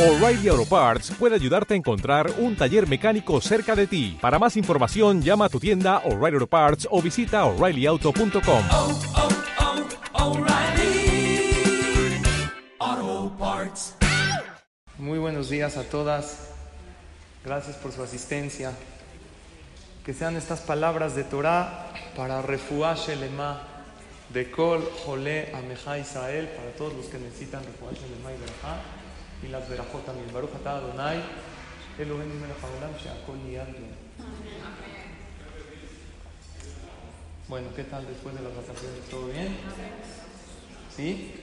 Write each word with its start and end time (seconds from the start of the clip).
O'Reilly 0.00 0.48
Auto 0.48 0.64
Parts 0.64 1.10
puede 1.10 1.34
ayudarte 1.34 1.74
a 1.74 1.76
encontrar 1.76 2.32
un 2.38 2.56
taller 2.56 2.88
mecánico 2.88 3.38
cerca 3.42 3.76
de 3.76 3.86
ti. 3.86 4.16
Para 4.18 4.38
más 4.38 4.56
información, 4.56 5.20
llama 5.20 5.44
a 5.44 5.48
tu 5.50 5.60
tienda 5.60 5.98
O'Reilly 6.06 6.36
Auto 6.36 6.46
Parts 6.46 6.88
o 6.90 7.02
visita 7.02 7.44
oreillyauto.com. 7.44 8.64
oh, 8.72 8.98
oh, 12.80 13.32
Parts. 13.38 13.94
Muy 14.96 15.18
buenos 15.18 15.50
días 15.50 15.76
a 15.76 15.82
todas. 15.82 16.48
Gracias 17.44 17.76
por 17.76 17.92
su 17.92 18.02
asistencia. 18.02 18.72
Que 20.02 20.14
sean 20.14 20.34
estas 20.34 20.60
palabras 20.60 21.14
de 21.14 21.24
Torah 21.24 21.92
para 22.16 22.40
refuah 22.40 22.94
shelema 22.94 23.60
de 24.32 24.50
kol 24.50 24.82
jole 25.04 25.52
ameja 25.54 25.98
Israel 25.98 26.48
para 26.56 26.70
todos 26.70 26.94
los 26.94 27.04
que 27.04 27.18
necesitan 27.18 27.62
refuah 27.64 27.92
shelema 27.92 28.32
y 28.32 28.40
verajá 28.40 28.99
y 29.42 29.48
las 29.48 29.68
verajot 29.68 30.04
también. 30.04 30.32
Baruch 30.32 30.54
atah 30.54 30.76
Adonai 30.76 31.20
Eloheinu 31.98 32.34
melech 32.34 32.56
haolam 32.62 32.92
she'akol. 32.96 33.38
Bueno, 37.48 37.68
¿qué 37.74 37.84
tal 37.84 38.06
después 38.06 38.34
de 38.34 38.42
las 38.42 38.54
vacaciones? 38.54 39.00
¿Todo 39.10 39.26
bien? 39.26 39.56
¿Sí? 40.96 41.34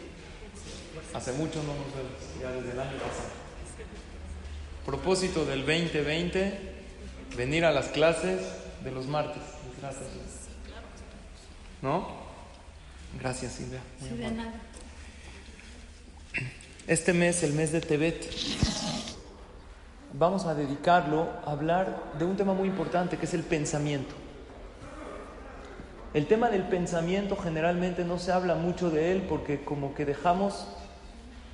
Hace 1.14 1.34
mucho 1.34 1.62
no 1.64 1.74
nos 1.74 1.94
vemos, 1.94 2.42
ya 2.42 2.52
desde 2.52 2.72
el 2.72 2.80
año 2.80 2.98
pasado. 2.98 3.30
Propósito 4.86 5.46
del 5.46 5.66
2020, 5.66 6.76
venir 7.36 7.66
a 7.66 7.72
las 7.72 7.88
clases 7.90 8.40
de 8.84 8.92
los 8.92 9.06
martes. 9.08 9.44
Gracias. 9.82 10.08
¿No? 11.82 12.08
Gracias, 13.20 13.54
Silvia. 13.54 13.82
Muy. 14.00 14.10
Este 16.88 17.12
mes, 17.12 17.44
el 17.44 17.52
mes 17.52 17.74
de 17.74 17.82
Tebet, 17.82 18.30
vamos 20.14 20.46
a 20.46 20.56
dedicarlo 20.56 21.28
a 21.46 21.52
hablar 21.52 22.14
de 22.18 22.24
un 22.24 22.38
tema 22.38 22.54
muy 22.54 22.70
importante 22.70 23.18
que 23.18 23.26
es 23.26 23.34
el 23.34 23.44
pensamiento. 23.44 24.16
El 26.14 26.28
tema 26.28 26.50
del 26.50 26.64
pensamiento 26.64 27.36
generalmente 27.36 28.06
no 28.06 28.18
se 28.20 28.32
habla 28.32 28.56
mucho 28.56 28.90
de 28.90 29.12
él 29.12 29.26
porque 29.28 29.66
como 29.66 29.94
que 29.96 30.06
dejamos 30.06 30.66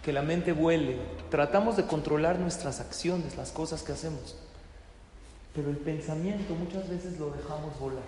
que 0.04 0.14
la 0.14 0.22
mente 0.22 0.52
vuele, 0.52 1.00
tratamos 1.32 1.78
de 1.78 1.88
controlar 1.88 2.38
nuestras 2.38 2.80
acciones, 2.80 3.36
las 3.36 3.50
cosas 3.50 3.82
que 3.82 3.94
hacemos, 3.94 4.38
pero 5.56 5.72
el 5.72 5.78
pensamiento 5.78 6.54
muchas 6.54 6.88
veces 6.88 7.18
lo 7.18 7.32
dejamos 7.32 7.80
volar. 7.80 8.04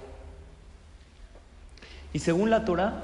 Y 2.13 2.19
según 2.19 2.51
la 2.51 2.65
Torah, 2.65 3.01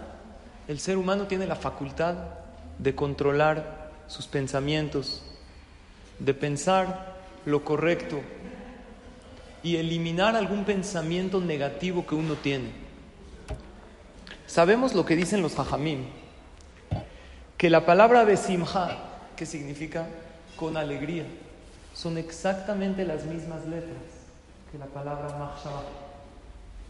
el 0.68 0.80
ser 0.80 0.98
humano 0.98 1.26
tiene 1.26 1.48
la 1.48 1.56
facultad 1.56 2.14
de 2.78 2.94
controlar 2.94 3.81
sus 4.12 4.28
pensamientos, 4.28 5.22
de 6.20 6.34
pensar 6.34 7.16
lo 7.45 7.64
correcto 7.64 8.20
y 9.64 9.78
eliminar 9.78 10.36
algún 10.36 10.66
pensamiento 10.66 11.40
negativo 11.40 12.06
que 12.06 12.16
uno 12.16 12.36
tiene. 12.36 12.72
Sabemos 14.48 14.94
lo 14.94 15.06
que 15.06 15.16
dicen 15.16 15.42
los 15.42 15.58
hajamim, 15.58 16.03
que 17.58 17.70
la 17.70 17.86
palabra 17.86 18.26
besimha, 18.26 18.98
que 19.38 19.45
significa 19.45 20.08
con 20.58 20.75
alegría, 20.75 21.23
son 21.94 22.18
exactamente 22.18 23.06
las 23.06 23.23
mismas 23.23 23.66
letras 23.66 23.96
que 24.73 24.78
la 24.78 24.88
palabra 24.88 25.38
mahshava, 25.38 25.84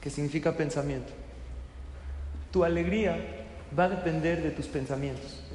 que 0.01 0.09
significa 0.09 0.57
pensamiento. 0.57 1.13
Tu 2.51 2.63
alegría 2.63 3.15
va 3.77 3.83
a 3.83 3.89
depender 3.89 4.41
de 4.41 4.49
tus 4.49 4.65
pensamientos. 4.65 5.50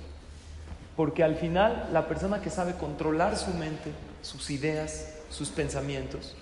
Porque 0.96 1.22
al 1.22 1.36
final 1.36 1.90
la 1.92 2.08
persona 2.08 2.40
que 2.40 2.50
sabe 2.50 2.74
controlar 2.74 3.36
su 3.36 3.50
mente, 3.50 3.92
sus 4.22 4.50
ideas, 4.50 5.12
sus 5.30 5.50
pensamientos, 5.50 6.34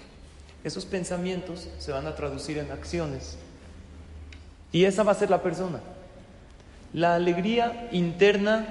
esos 0.63 0.87
pensamientos 0.87 1.69
se 1.79 1.93
van 1.93 2.07
a 2.07 2.15
traducir 2.15 2.59
en 2.59 2.71
acciones. 2.71 3.37
Y 4.73 4.87
esa 4.87 5.03
va 5.03 5.13
a 5.13 5.17
ser 5.17 5.31
la 5.31 5.43
persona. 5.43 5.81
La 6.93 7.15
alegría 7.17 7.89
interna 7.93 8.67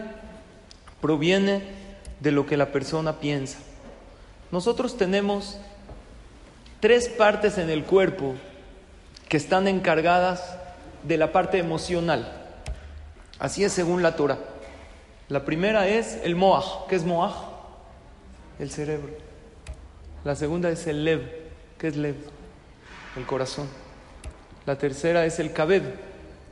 proviene 1.02 1.62
de 2.20 2.32
lo 2.32 2.46
que 2.46 2.58
la 2.58 2.72
persona 2.72 3.20
piensa. 3.20 3.60
Nosotros 4.52 4.98
tenemos 4.98 5.58
tres 6.80 7.10
partes 7.10 7.58
en 7.58 7.70
el 7.70 7.84
cuerpo 7.84 8.36
que 9.28 9.38
están 9.38 9.68
encargadas 9.68 10.58
de 11.04 11.18
la 11.18 11.32
parte 11.32 11.58
emocional. 11.58 12.32
Así 13.40 13.64
es 13.64 13.74
según 13.74 14.02
la 14.02 14.16
Torah. 14.16 14.40
La 15.34 15.44
primera 15.44 15.88
es 15.88 16.20
el 16.24 16.36
moaj. 16.36 16.86
¿Qué 16.88 16.96
es 16.96 17.06
moaj? 17.06 17.34
El 18.60 18.70
cerebro. 18.70 19.10
La 20.24 20.36
segunda 20.36 20.70
es 20.70 20.86
el 20.86 21.04
lev. 21.04 21.22
¿Qué 21.80 21.88
es 21.88 21.98
lev? 21.98 22.18
El 23.18 23.26
corazón. 23.26 23.68
La 24.68 24.78
tercera 24.78 25.26
es 25.26 25.40
el 25.40 25.52
kabed. 25.52 25.82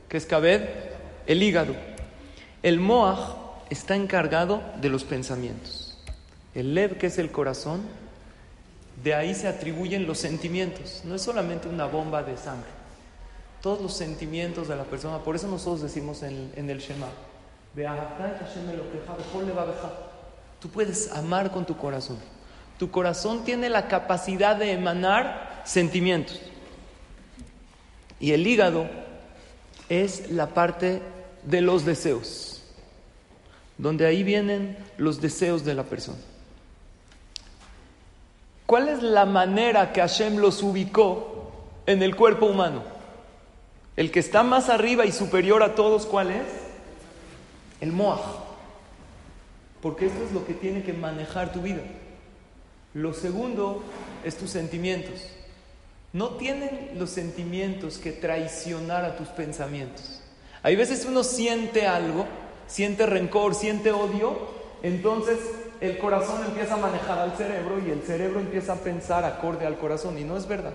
¿Qué 0.08 0.16
es 0.16 0.26
kabed? 0.26 0.62
El 1.28 1.44
hígado. 1.44 1.76
El 2.64 2.80
moaj 2.80 3.36
está 3.70 3.94
encargado 3.94 4.60
de 4.80 4.88
los 4.88 5.04
pensamientos. 5.04 5.96
El 6.52 6.74
lev, 6.74 6.98
que 6.98 7.06
es 7.06 7.18
el 7.18 7.30
corazón, 7.30 7.82
de 9.04 9.14
ahí 9.14 9.36
se 9.36 9.46
atribuyen 9.46 10.08
los 10.08 10.18
sentimientos. 10.18 11.02
No 11.04 11.14
es 11.14 11.22
solamente 11.22 11.68
una 11.68 11.86
bomba 11.86 12.24
de 12.24 12.36
sangre. 12.36 12.70
Todos 13.60 13.80
los 13.80 13.96
sentimientos 13.96 14.66
de 14.66 14.74
la 14.74 14.82
persona. 14.82 15.18
Por 15.18 15.36
eso 15.36 15.46
nosotros 15.46 15.82
decimos 15.82 16.24
en, 16.24 16.68
el 16.68 16.80
Shema. 16.80 17.06
Tú 20.60 20.68
puedes 20.68 21.10
amar 21.12 21.50
con 21.50 21.64
tu 21.64 21.76
corazón. 21.76 22.18
Tu 22.78 22.90
corazón 22.90 23.44
tiene 23.44 23.68
la 23.68 23.88
capacidad 23.88 24.56
de 24.56 24.72
emanar 24.72 25.62
sentimientos. 25.64 26.40
Y 28.20 28.32
el 28.32 28.46
hígado 28.46 28.86
es 29.88 30.30
la 30.30 30.48
parte 30.48 31.02
de 31.42 31.60
los 31.60 31.84
deseos, 31.84 32.62
donde 33.78 34.06
ahí 34.06 34.22
vienen 34.22 34.76
los 34.96 35.20
deseos 35.20 35.64
de 35.64 35.74
la 35.74 35.84
persona. 35.84 36.18
¿Cuál 38.66 38.88
es 38.88 39.02
la 39.02 39.26
manera 39.26 39.92
que 39.92 40.00
Hashem 40.00 40.36
los 40.36 40.62
ubicó 40.62 41.52
en 41.86 42.02
el 42.02 42.16
cuerpo 42.16 42.46
humano? 42.46 42.82
El 43.96 44.10
que 44.10 44.20
está 44.20 44.42
más 44.42 44.68
arriba 44.68 45.04
y 45.04 45.12
superior 45.12 45.62
a 45.62 45.74
todos, 45.74 46.06
¿cuál 46.06 46.30
es? 46.30 46.61
El 47.82 47.92
Moaj. 47.92 48.20
Porque 49.82 50.06
esto 50.06 50.24
es 50.24 50.30
lo 50.32 50.46
que 50.46 50.54
tiene 50.54 50.84
que 50.84 50.92
manejar 50.92 51.52
tu 51.52 51.60
vida. 51.60 51.82
Lo 52.94 53.12
segundo 53.12 53.82
es 54.24 54.36
tus 54.36 54.50
sentimientos. 54.50 55.26
No 56.12 56.36
tienen 56.36 56.92
los 56.96 57.10
sentimientos 57.10 57.98
que 57.98 58.12
traicionar 58.12 59.04
a 59.04 59.16
tus 59.16 59.28
pensamientos. 59.28 60.22
Hay 60.62 60.76
veces 60.76 61.04
uno 61.06 61.24
siente 61.24 61.88
algo, 61.88 62.26
siente 62.68 63.04
rencor, 63.04 63.56
siente 63.56 63.90
odio, 63.90 64.38
entonces 64.84 65.38
el 65.80 65.98
corazón 65.98 66.44
empieza 66.44 66.74
a 66.74 66.76
manejar 66.76 67.18
al 67.18 67.36
cerebro 67.36 67.80
y 67.84 67.90
el 67.90 68.02
cerebro 68.02 68.38
empieza 68.38 68.74
a 68.74 68.76
pensar 68.76 69.24
acorde 69.24 69.66
al 69.66 69.78
corazón 69.78 70.16
y 70.18 70.22
no 70.22 70.36
es 70.36 70.46
verdad. 70.46 70.74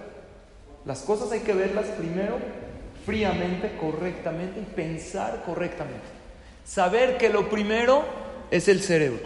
Las 0.83 1.03
cosas 1.03 1.31
hay 1.31 1.39
que 1.39 1.53
verlas 1.53 1.85
primero 1.85 2.37
fríamente, 3.05 3.77
correctamente 3.77 4.59
y 4.59 4.63
pensar 4.75 5.43
correctamente. 5.45 6.16
Saber 6.67 7.17
que 7.17 7.29
lo 7.29 7.49
primero 7.49 8.03
es 8.51 8.67
el 8.67 8.81
cerebro. 8.81 9.25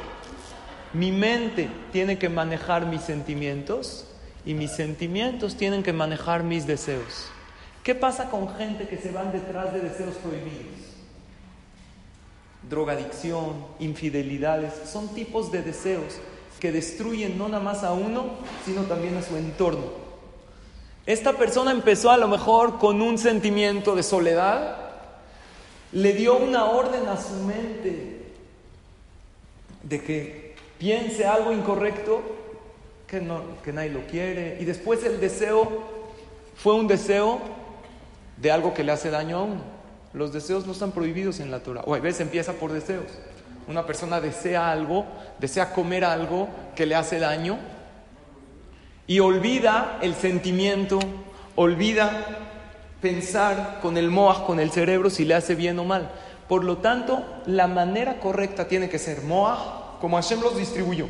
Mi 0.94 1.12
mente 1.12 1.70
tiene 1.92 2.20
que 2.20 2.30
manejar 2.30 2.86
mis 2.86 3.02
sentimientos 3.02 4.06
y 4.46 4.54
mis 4.54 4.72
sentimientos 4.72 5.58
tienen 5.58 5.82
que 5.82 5.92
manejar 5.92 6.44
mis 6.44 6.68
deseos. 6.68 7.26
¿Qué 7.84 7.96
pasa 7.96 8.30
con 8.30 8.56
gente 8.56 8.88
que 8.88 8.98
se 8.98 9.12
van 9.12 9.32
detrás 9.32 9.74
de 9.74 9.80
deseos 9.80 10.16
prohibidos? 10.18 10.92
Drogadicción, 12.70 13.66
infidelidades, 13.80 14.74
son 14.86 15.10
tipos 15.16 15.52
de 15.52 15.64
deseos 15.64 16.20
que 16.60 16.72
destruyen 16.72 17.40
no 17.40 17.50
nada 17.50 17.64
más 17.64 17.84
a 17.84 17.92
uno, 17.92 18.36
sino 18.66 18.84
también 18.84 19.18
a 19.18 19.24
su 19.24 19.36
entorno. 19.36 19.88
Esta 21.08 21.34
persona 21.34 21.72
empezó 21.72 22.12
a 22.12 22.18
lo 22.18 22.28
mejor 22.28 22.78
con 22.78 23.02
un 23.02 23.18
sentimiento 23.18 23.96
de 23.96 24.04
soledad, 24.04 24.81
le 25.92 26.14
dio 26.14 26.38
una 26.38 26.66
orden 26.66 27.08
a 27.08 27.18
su 27.18 27.34
mente 27.44 28.22
de 29.84 30.02
que 30.02 30.56
piense 30.78 31.26
algo 31.26 31.52
incorrecto, 31.52 32.22
que, 33.08 33.20
no, 33.20 33.42
que 33.64 33.74
nadie 33.74 33.90
lo 33.90 34.06
quiere, 34.08 34.58
y 34.60 34.66
después 34.66 35.04
el 35.04 35.20
deseo 35.20 35.68
fue 36.56 36.76
un 36.76 36.88
deseo 36.88 37.40
de 38.38 38.52
algo 38.52 38.74
que 38.74 38.84
le 38.84 38.92
hace 38.92 39.10
daño 39.10 39.38
a 39.38 39.44
uno. 39.44 39.62
Los 40.14 40.34
deseos 40.34 40.66
no 40.66 40.74
están 40.74 40.92
prohibidos 40.92 41.40
en 41.40 41.52
la 41.52 41.62
Torah. 41.62 41.82
O 41.86 41.96
a 41.96 42.00
veces 42.00 42.22
empieza 42.22 42.54
por 42.54 42.72
deseos. 42.72 43.06
Una 43.68 43.86
persona 43.86 44.20
desea 44.20 44.72
algo, 44.72 45.06
desea 45.40 45.74
comer 45.74 46.04
algo 46.04 46.50
que 46.76 46.86
le 46.86 46.96
hace 46.96 47.20
daño 47.20 47.58
y 49.08 49.20
olvida 49.20 50.00
el 50.02 50.16
sentimiento, 50.16 51.00
olvida 51.56 52.51
pensar 53.02 53.80
con 53.82 53.98
el 53.98 54.10
moaj, 54.10 54.46
con 54.46 54.60
el 54.60 54.72
cerebro, 54.72 55.10
si 55.10 55.26
le 55.26 55.34
hace 55.34 55.56
bien 55.56 55.80
o 55.80 55.84
mal. 55.84 56.12
Por 56.48 56.64
lo 56.64 56.78
tanto, 56.78 57.24
la 57.46 57.68
manera 57.68 58.20
correcta 58.20 58.68
tiene 58.68 58.90
que 58.90 59.00
ser 59.00 59.22
moaj, 59.24 60.00
como 60.00 60.18
Hashem 60.18 60.42
los 60.42 60.58
distribuyó. 60.58 61.08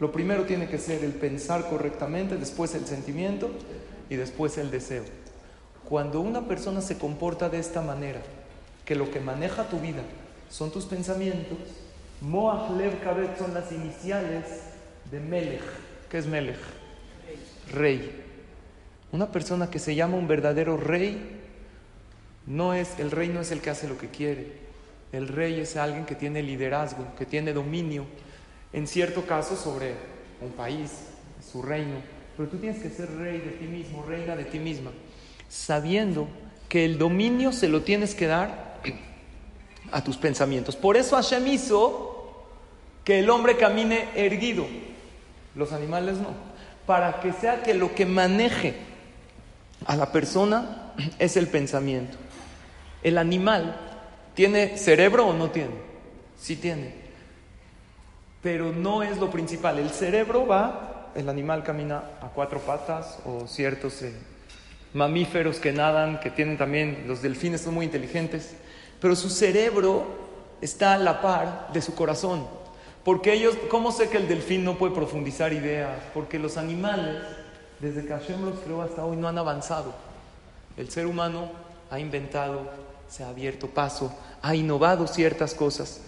Lo 0.00 0.12
primero 0.12 0.44
tiene 0.44 0.68
que 0.68 0.78
ser 0.78 1.04
el 1.04 1.12
pensar 1.12 1.68
correctamente, 1.68 2.36
después 2.36 2.74
el 2.74 2.86
sentimiento 2.86 3.50
y 4.08 4.16
después 4.16 4.58
el 4.58 4.70
deseo. 4.70 5.04
Cuando 5.88 6.20
una 6.20 6.46
persona 6.46 6.80
se 6.80 6.98
comporta 6.98 7.48
de 7.48 7.58
esta 7.58 7.80
manera, 7.80 8.20
que 8.84 8.94
lo 8.94 9.10
que 9.10 9.20
maneja 9.20 9.68
tu 9.68 9.78
vida 9.80 10.02
son 10.48 10.70
tus 10.70 10.84
pensamientos, 10.84 11.58
Moach 12.20 12.70
Lev 12.70 13.00
Kabet 13.00 13.38
son 13.38 13.54
las 13.54 13.70
iniciales 13.70 14.44
de 15.10 15.20
Melech. 15.20 15.62
¿Qué 16.08 16.18
es 16.18 16.26
Melech? 16.26 16.58
Rey. 17.72 18.27
Una 19.10 19.32
persona 19.32 19.70
que 19.70 19.78
se 19.78 19.94
llama 19.94 20.16
un 20.16 20.28
verdadero 20.28 20.76
rey, 20.76 21.40
no 22.46 22.74
es, 22.74 22.98
el 22.98 23.10
rey 23.10 23.28
no 23.28 23.40
es 23.40 23.50
el 23.50 23.60
que 23.60 23.70
hace 23.70 23.88
lo 23.88 23.96
que 23.96 24.08
quiere. 24.08 24.52
El 25.12 25.28
rey 25.28 25.60
es 25.60 25.76
alguien 25.76 26.04
que 26.04 26.14
tiene 26.14 26.42
liderazgo, 26.42 27.06
que 27.16 27.24
tiene 27.24 27.52
dominio, 27.52 28.04
en 28.72 28.86
cierto 28.86 29.24
caso 29.24 29.56
sobre 29.56 29.94
un 30.42 30.50
país, 30.52 30.90
su 31.50 31.62
reino. 31.62 31.96
Pero 32.36 32.48
tú 32.50 32.58
tienes 32.58 32.82
que 32.82 32.90
ser 32.90 33.10
rey 33.16 33.38
de 33.38 33.52
ti 33.52 33.66
mismo, 33.66 34.04
reina 34.06 34.36
de 34.36 34.44
ti 34.44 34.58
misma, 34.58 34.90
sabiendo 35.48 36.28
que 36.68 36.84
el 36.84 36.98
dominio 36.98 37.52
se 37.52 37.68
lo 37.68 37.82
tienes 37.82 38.14
que 38.14 38.26
dar 38.26 38.78
a 39.90 40.04
tus 40.04 40.18
pensamientos. 40.18 40.76
Por 40.76 40.98
eso 40.98 41.16
Hashem 41.16 41.46
hizo 41.48 42.44
que 43.04 43.20
el 43.20 43.30
hombre 43.30 43.56
camine 43.56 44.08
erguido, 44.14 44.66
los 45.54 45.72
animales 45.72 46.18
no, 46.18 46.28
para 46.86 47.20
que 47.20 47.32
sea 47.32 47.62
que 47.62 47.72
lo 47.72 47.94
que 47.94 48.04
maneje 48.04 48.87
a 49.86 49.96
la 49.96 50.12
persona 50.12 50.92
es 51.18 51.36
el 51.36 51.48
pensamiento. 51.48 52.16
El 53.02 53.18
animal 53.18 53.76
tiene 54.34 54.76
cerebro 54.76 55.26
o 55.26 55.32
no 55.32 55.50
tiene? 55.50 55.74
Sí 56.36 56.56
tiene. 56.56 56.94
Pero 58.42 58.72
no 58.72 59.02
es 59.02 59.18
lo 59.18 59.30
principal. 59.30 59.78
El 59.78 59.90
cerebro 59.90 60.46
va, 60.46 61.10
el 61.14 61.28
animal 61.28 61.64
camina 61.64 62.02
a 62.20 62.28
cuatro 62.28 62.60
patas 62.60 63.18
o 63.24 63.46
ciertos 63.46 64.02
eh, 64.02 64.12
mamíferos 64.94 65.58
que 65.58 65.72
nadan, 65.72 66.20
que 66.20 66.30
tienen 66.30 66.56
también, 66.56 67.04
los 67.06 67.22
delfines 67.22 67.62
son 67.62 67.74
muy 67.74 67.84
inteligentes, 67.84 68.54
pero 69.00 69.16
su 69.16 69.28
cerebro 69.28 70.06
está 70.60 70.94
a 70.94 70.98
la 70.98 71.20
par 71.20 71.72
de 71.72 71.82
su 71.82 71.94
corazón. 71.94 72.46
Porque 73.04 73.32
ellos, 73.32 73.56
¿cómo 73.70 73.90
sé 73.90 74.08
que 74.08 74.18
el 74.18 74.28
delfín 74.28 74.64
no 74.64 74.76
puede 74.76 74.94
profundizar 74.94 75.52
ideas? 75.52 75.98
Porque 76.12 76.38
los 76.38 76.56
animales 76.56 77.16
desde 77.80 78.04
que 78.04 78.12
Hashem 78.12 78.44
los 78.44 78.58
creó 78.60 78.82
hasta 78.82 79.04
hoy 79.04 79.16
no 79.16 79.28
han 79.28 79.38
avanzado. 79.38 79.94
El 80.76 80.90
ser 80.90 81.06
humano 81.06 81.50
ha 81.90 81.98
inventado, 81.98 82.68
se 83.08 83.24
ha 83.24 83.28
abierto 83.28 83.68
paso, 83.68 84.12
ha 84.42 84.54
innovado 84.54 85.06
ciertas 85.06 85.54
cosas. 85.54 86.00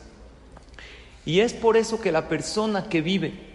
Y 1.25 1.41
es 1.41 1.53
por 1.53 1.77
eso 1.77 2.01
que 2.01 2.13
la 2.13 2.29
persona 2.29 2.89
que 2.89 3.03
vive 3.03 3.51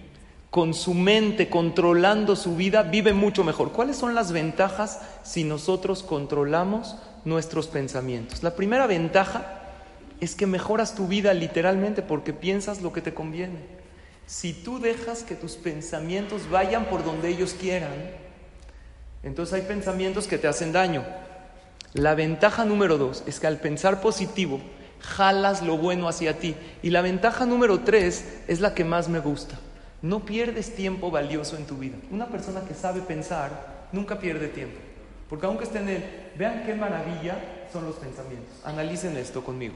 con 0.50 0.74
su 0.74 0.94
mente 0.94 1.50
controlando 1.50 2.36
su 2.36 2.56
vida 2.56 2.84
vive 2.84 3.14
mucho 3.14 3.44
mejor. 3.44 3.72
¿Cuáles 3.72 3.98
son 3.98 4.16
las 4.16 4.32
ventajas 4.32 5.02
si 5.24 5.44
nosotros 5.44 6.04
controlamos 6.04 6.96
nuestros 7.26 7.68
pensamientos? 7.68 8.44
La 8.44 8.56
primera 8.56 8.88
ventaja 8.88 9.62
es 10.22 10.36
que 10.36 10.46
mejoras 10.46 10.96
tu 10.96 11.08
vida 11.08 11.34
literalmente 11.34 12.02
porque 12.02 12.32
piensas 12.32 12.82
lo 12.82 12.94
que 12.94 13.02
te 13.02 13.14
conviene. 13.14 13.75
Si 14.28 14.54
tú 14.54 14.80
dejas 14.80 15.24
que 15.24 15.36
tus 15.36 15.54
pensamientos 15.54 16.50
vayan 16.50 16.86
por 16.86 17.04
donde 17.04 17.30
ellos 17.30 17.54
quieran, 17.54 17.94
entonces 19.24 19.54
hay 19.54 19.62
pensamientos 19.62 20.28
que 20.28 20.38
te 20.38 20.48
hacen 20.48 20.72
daño. 20.72 21.06
La 21.94 22.16
ventaja 22.16 22.66
número 22.66 22.98
dos 22.98 23.24
es 23.28 23.40
que 23.40 23.48
al 23.48 23.60
pensar 23.60 24.02
positivo, 24.02 24.60
jalas 25.00 25.62
lo 25.62 25.78
bueno 25.78 26.08
hacia 26.08 26.40
ti. 26.40 26.56
Y 26.82 26.90
la 26.90 27.02
ventaja 27.02 27.46
número 27.46 27.82
tres 27.82 28.26
es 28.48 28.60
la 28.60 28.74
que 28.74 28.84
más 28.84 29.08
me 29.08 29.20
gusta. 29.20 29.58
No 30.02 30.26
pierdes 30.26 30.76
tiempo 30.76 31.10
valioso 31.10 31.56
en 31.56 31.66
tu 31.66 31.78
vida. 31.78 31.96
Una 32.12 32.28
persona 32.28 32.62
que 32.62 32.74
sabe 32.74 33.02
pensar 33.02 33.88
nunca 33.92 34.20
pierde 34.20 34.48
tiempo. 34.48 34.78
Porque 35.30 35.46
aunque 35.46 35.64
estén 35.64 35.90
en 35.90 35.96
él, 35.96 36.04
vean 36.38 36.64
qué 36.66 36.76
maravilla 36.76 37.68
son 37.72 37.86
los 37.86 37.96
pensamientos. 37.96 38.54
Analicen 38.64 39.18
esto 39.18 39.44
conmigo. 39.44 39.76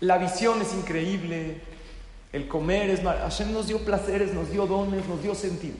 La 0.00 0.18
visión 0.18 0.60
es 0.62 0.72
increíble, 0.74 1.60
el 2.32 2.46
comer 2.46 2.90
es 2.90 3.02
Hashem 3.02 3.52
nos 3.52 3.66
dio 3.66 3.78
placeres, 3.84 4.32
nos 4.32 4.50
dio 4.50 4.66
dones, 4.66 5.06
nos 5.06 5.22
dio 5.22 5.34
sentidos. 5.34 5.78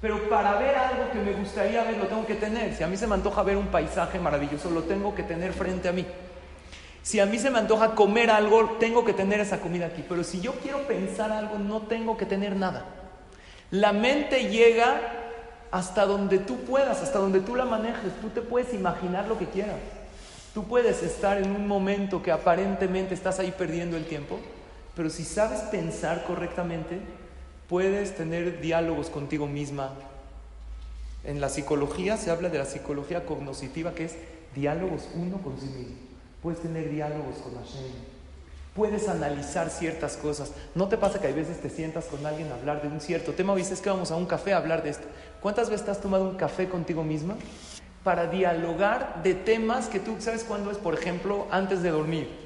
Pero 0.00 0.28
para 0.28 0.58
ver 0.58 0.74
algo 0.74 1.10
que 1.12 1.18
me 1.18 1.32
gustaría 1.32 1.82
ver, 1.84 1.98
lo 1.98 2.06
tengo 2.06 2.26
que 2.26 2.34
tener. 2.34 2.74
Si 2.74 2.82
a 2.82 2.86
mí 2.86 2.96
se 2.96 3.06
me 3.06 3.14
antoja 3.14 3.42
ver 3.42 3.56
un 3.56 3.68
paisaje 3.68 4.18
maravilloso, 4.18 4.70
lo 4.70 4.82
tengo 4.82 5.14
que 5.14 5.22
tener 5.22 5.52
frente 5.52 5.88
a 5.88 5.92
mí. 5.92 6.06
Si 7.02 7.20
a 7.20 7.26
mí 7.26 7.38
se 7.38 7.50
me 7.50 7.58
antoja 7.58 7.94
comer 7.94 8.30
algo, 8.30 8.76
tengo 8.80 9.04
que 9.04 9.12
tener 9.12 9.40
esa 9.40 9.60
comida 9.60 9.86
aquí. 9.86 10.04
Pero 10.08 10.24
si 10.24 10.40
yo 10.40 10.52
quiero 10.62 10.86
pensar 10.86 11.32
algo, 11.32 11.58
no 11.58 11.82
tengo 11.82 12.16
que 12.16 12.26
tener 12.26 12.56
nada. 12.56 12.84
La 13.70 13.92
mente 13.92 14.48
llega 14.48 15.00
hasta 15.70 16.06
donde 16.06 16.38
tú 16.38 16.56
puedas, 16.64 17.02
hasta 17.02 17.18
donde 17.18 17.40
tú 17.40 17.56
la 17.56 17.64
manejes. 17.66 18.12
Tú 18.20 18.30
te 18.30 18.40
puedes 18.40 18.72
imaginar 18.72 19.26
lo 19.26 19.38
que 19.38 19.46
quieras. 19.46 19.76
Tú 20.54 20.64
puedes 20.64 21.02
estar 21.02 21.38
en 21.38 21.50
un 21.50 21.66
momento 21.66 22.22
que 22.22 22.30
aparentemente 22.30 23.12
estás 23.12 23.38
ahí 23.38 23.52
perdiendo 23.56 23.96
el 23.96 24.06
tiempo 24.06 24.38
pero 24.96 25.10
si 25.10 25.24
sabes 25.24 25.60
pensar 25.62 26.24
correctamente, 26.24 27.00
puedes 27.68 28.14
tener 28.14 28.60
diálogos 28.60 29.10
contigo 29.10 29.46
misma. 29.46 29.92
En 31.24 31.40
la 31.40 31.48
psicología 31.48 32.16
se 32.16 32.30
habla 32.30 32.48
de 32.48 32.58
la 32.58 32.66
psicología 32.66 33.24
cognoscitiva, 33.24 33.94
que 33.94 34.04
es 34.04 34.16
diálogos 34.54 35.08
uno 35.14 35.38
con 35.38 35.58
sí 35.58 35.66
mismo. 35.66 35.96
Puedes 36.42 36.60
tener 36.60 36.90
diálogos 36.90 37.36
con 37.38 37.54
Hashem. 37.54 37.92
Puedes 38.74 39.08
analizar 39.08 39.70
ciertas 39.70 40.16
cosas. 40.16 40.52
¿No 40.74 40.88
te 40.88 40.98
pasa 40.98 41.20
que 41.20 41.28
hay 41.28 41.32
veces 41.32 41.60
te 41.60 41.70
sientas 41.70 42.06
con 42.06 42.26
alguien 42.26 42.50
a 42.50 42.56
hablar 42.56 42.82
de 42.82 42.88
un 42.88 43.00
cierto 43.00 43.32
tema 43.32 43.52
o 43.52 43.56
dices 43.56 43.80
que 43.80 43.88
vamos 43.88 44.10
a 44.10 44.16
un 44.16 44.26
café 44.26 44.52
a 44.52 44.58
hablar 44.58 44.82
de 44.82 44.90
esto? 44.90 45.06
¿Cuántas 45.40 45.70
veces 45.70 45.88
has 45.88 46.00
tomado 46.00 46.28
un 46.28 46.36
café 46.36 46.68
contigo 46.68 47.02
misma 47.02 47.36
para 48.02 48.26
dialogar 48.26 49.22
de 49.22 49.34
temas 49.34 49.86
que 49.86 50.00
tú 50.00 50.16
sabes 50.18 50.44
cuándo 50.44 50.70
es, 50.70 50.76
por 50.76 50.94
ejemplo, 50.94 51.46
antes 51.50 51.82
de 51.82 51.90
dormir? 51.90 52.43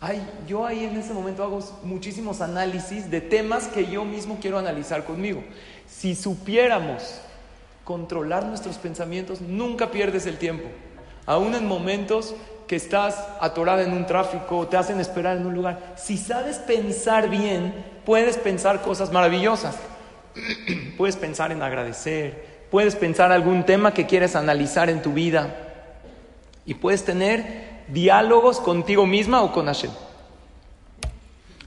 Ay, 0.00 0.26
yo 0.48 0.66
ahí 0.66 0.84
en 0.84 0.96
ese 0.96 1.12
momento 1.12 1.42
hago 1.42 1.60
muchísimos 1.82 2.40
análisis 2.40 3.10
de 3.10 3.20
temas 3.20 3.68
que 3.68 3.86
yo 3.86 4.04
mismo 4.06 4.38
quiero 4.40 4.58
analizar 4.58 5.04
conmigo. 5.04 5.44
Si 5.86 6.14
supiéramos 6.14 7.20
controlar 7.84 8.46
nuestros 8.46 8.78
pensamientos, 8.78 9.42
nunca 9.42 9.90
pierdes 9.90 10.24
el 10.24 10.38
tiempo. 10.38 10.64
Aún 11.26 11.54
en 11.54 11.66
momentos 11.66 12.34
que 12.66 12.76
estás 12.76 13.22
atorada 13.40 13.82
en 13.82 13.92
un 13.92 14.06
tráfico, 14.06 14.66
te 14.68 14.78
hacen 14.78 15.00
esperar 15.00 15.36
en 15.36 15.46
un 15.46 15.54
lugar. 15.54 15.94
Si 15.96 16.16
sabes 16.16 16.56
pensar 16.56 17.28
bien, 17.28 17.74
puedes 18.06 18.38
pensar 18.38 18.80
cosas 18.80 19.12
maravillosas. 19.12 19.76
puedes 20.96 21.16
pensar 21.16 21.52
en 21.52 21.62
agradecer, 21.62 22.66
puedes 22.70 22.96
pensar 22.96 23.32
algún 23.32 23.66
tema 23.66 23.92
que 23.92 24.06
quieres 24.06 24.34
analizar 24.34 24.88
en 24.88 25.02
tu 25.02 25.12
vida 25.12 25.54
y 26.64 26.74
puedes 26.74 27.04
tener 27.04 27.69
diálogos 27.92 28.60
contigo 28.60 29.06
misma 29.06 29.42
o 29.42 29.52
con 29.52 29.66
Hashem. 29.66 29.90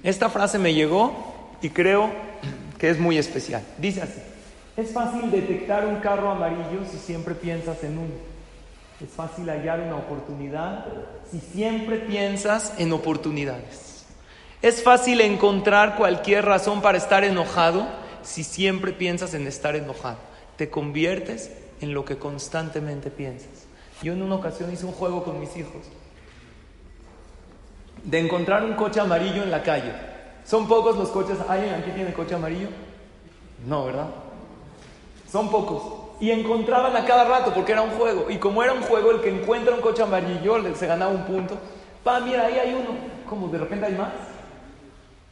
Esta 0.04 0.30
frase 0.30 0.60
me 0.60 0.74
llegó 0.74 1.14
y 1.62 1.70
creo 1.70 2.12
que 2.78 2.90
es 2.90 3.00
muy 3.00 3.18
especial. 3.18 3.62
Dice 3.78 4.02
así, 4.02 4.20
es 4.76 4.92
fácil 4.92 5.32
detectar 5.32 5.86
un 5.86 5.98
carro 5.98 6.30
amarillo 6.30 6.82
si 6.92 6.98
siempre 6.98 7.36
piensas 7.36 7.84
en 7.84 7.98
uno. 7.98 8.34
Es 9.02 9.10
fácil 9.10 9.50
hallar 9.50 9.80
una 9.82 9.98
oportunidad 9.98 10.86
si 11.32 11.40
siempre 11.40 11.98
piensas 11.98 12.74
en 12.78 12.92
oportunidades. 12.94 14.06
Es 14.62 14.84
fácil 14.84 15.22
encontrar 15.22 15.96
cualquier 15.96 16.46
razón 16.46 16.82
para 16.82 16.98
estar 16.98 17.24
enojado 17.24 17.86
si 18.24 18.44
siempre 18.44 18.94
piensas 18.94 19.34
en 19.34 19.46
estar 19.48 19.76
enojado. 19.76 20.18
Te 20.58 20.70
conviertes 20.70 21.52
en 21.82 21.94
lo 21.94 22.06
que 22.06 22.18
constantemente 22.18 23.10
piensas. 23.10 23.68
Yo 24.02 24.14
en 24.14 24.22
una 24.22 24.36
ocasión 24.36 24.72
hice 24.72 24.86
un 24.86 24.92
juego 24.94 25.24
con 25.24 25.40
mis 25.40 25.56
hijos 25.58 25.84
de 28.04 28.20
encontrar 28.20 28.64
un 28.64 28.74
coche 28.74 29.00
amarillo 29.00 29.44
en 29.44 29.52
la 29.52 29.64
calle. 29.64 29.94
Son 30.46 30.68
pocos 30.68 30.98
los 30.98 31.10
coches. 31.10 31.38
¿Alguien 31.48 31.74
aquí 31.76 31.92
tiene 31.92 32.14
coche 32.14 32.36
amarillo? 32.36 32.68
No, 33.66 33.86
¿verdad? 33.86 34.08
Son 35.32 35.50
pocos. 35.50 36.02
Y 36.20 36.32
encontraban 36.32 36.96
a 36.96 37.06
cada 37.06 37.26
rato 37.26 37.54
porque 37.54 37.72
era 37.72 37.82
un 37.82 37.92
juego. 37.92 38.30
Y 38.30 38.38
como 38.38 38.64
era 38.64 38.74
un 38.74 38.82
juego, 38.82 39.12
el 39.12 39.22
que 39.22 39.30
encuentra 39.30 39.74
un 39.74 39.82
coche 39.82 40.04
amarillo 40.04 40.76
se 40.76 40.88
ganaba 40.88 41.12
un 41.12 41.26
punto. 41.26 41.58
Pa, 42.04 42.20
mira, 42.20 42.46
ahí 42.46 42.60
hay 42.60 42.74
uno. 42.74 42.98
como 43.30 43.48
¿De 43.48 43.58
repente 43.58 43.86
hay 43.86 43.96
más? 43.96 44.14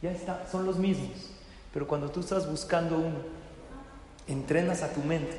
Ya 0.00 0.10
está, 0.10 0.44
son 0.50 0.66
los 0.66 0.76
mismos. 0.76 1.30
Pero 1.72 1.86
cuando 1.86 2.10
tú 2.10 2.20
estás 2.20 2.50
buscando 2.50 2.96
uno, 2.96 3.18
entrenas 4.26 4.82
a 4.82 4.92
tu 4.92 5.00
mente. 5.00 5.38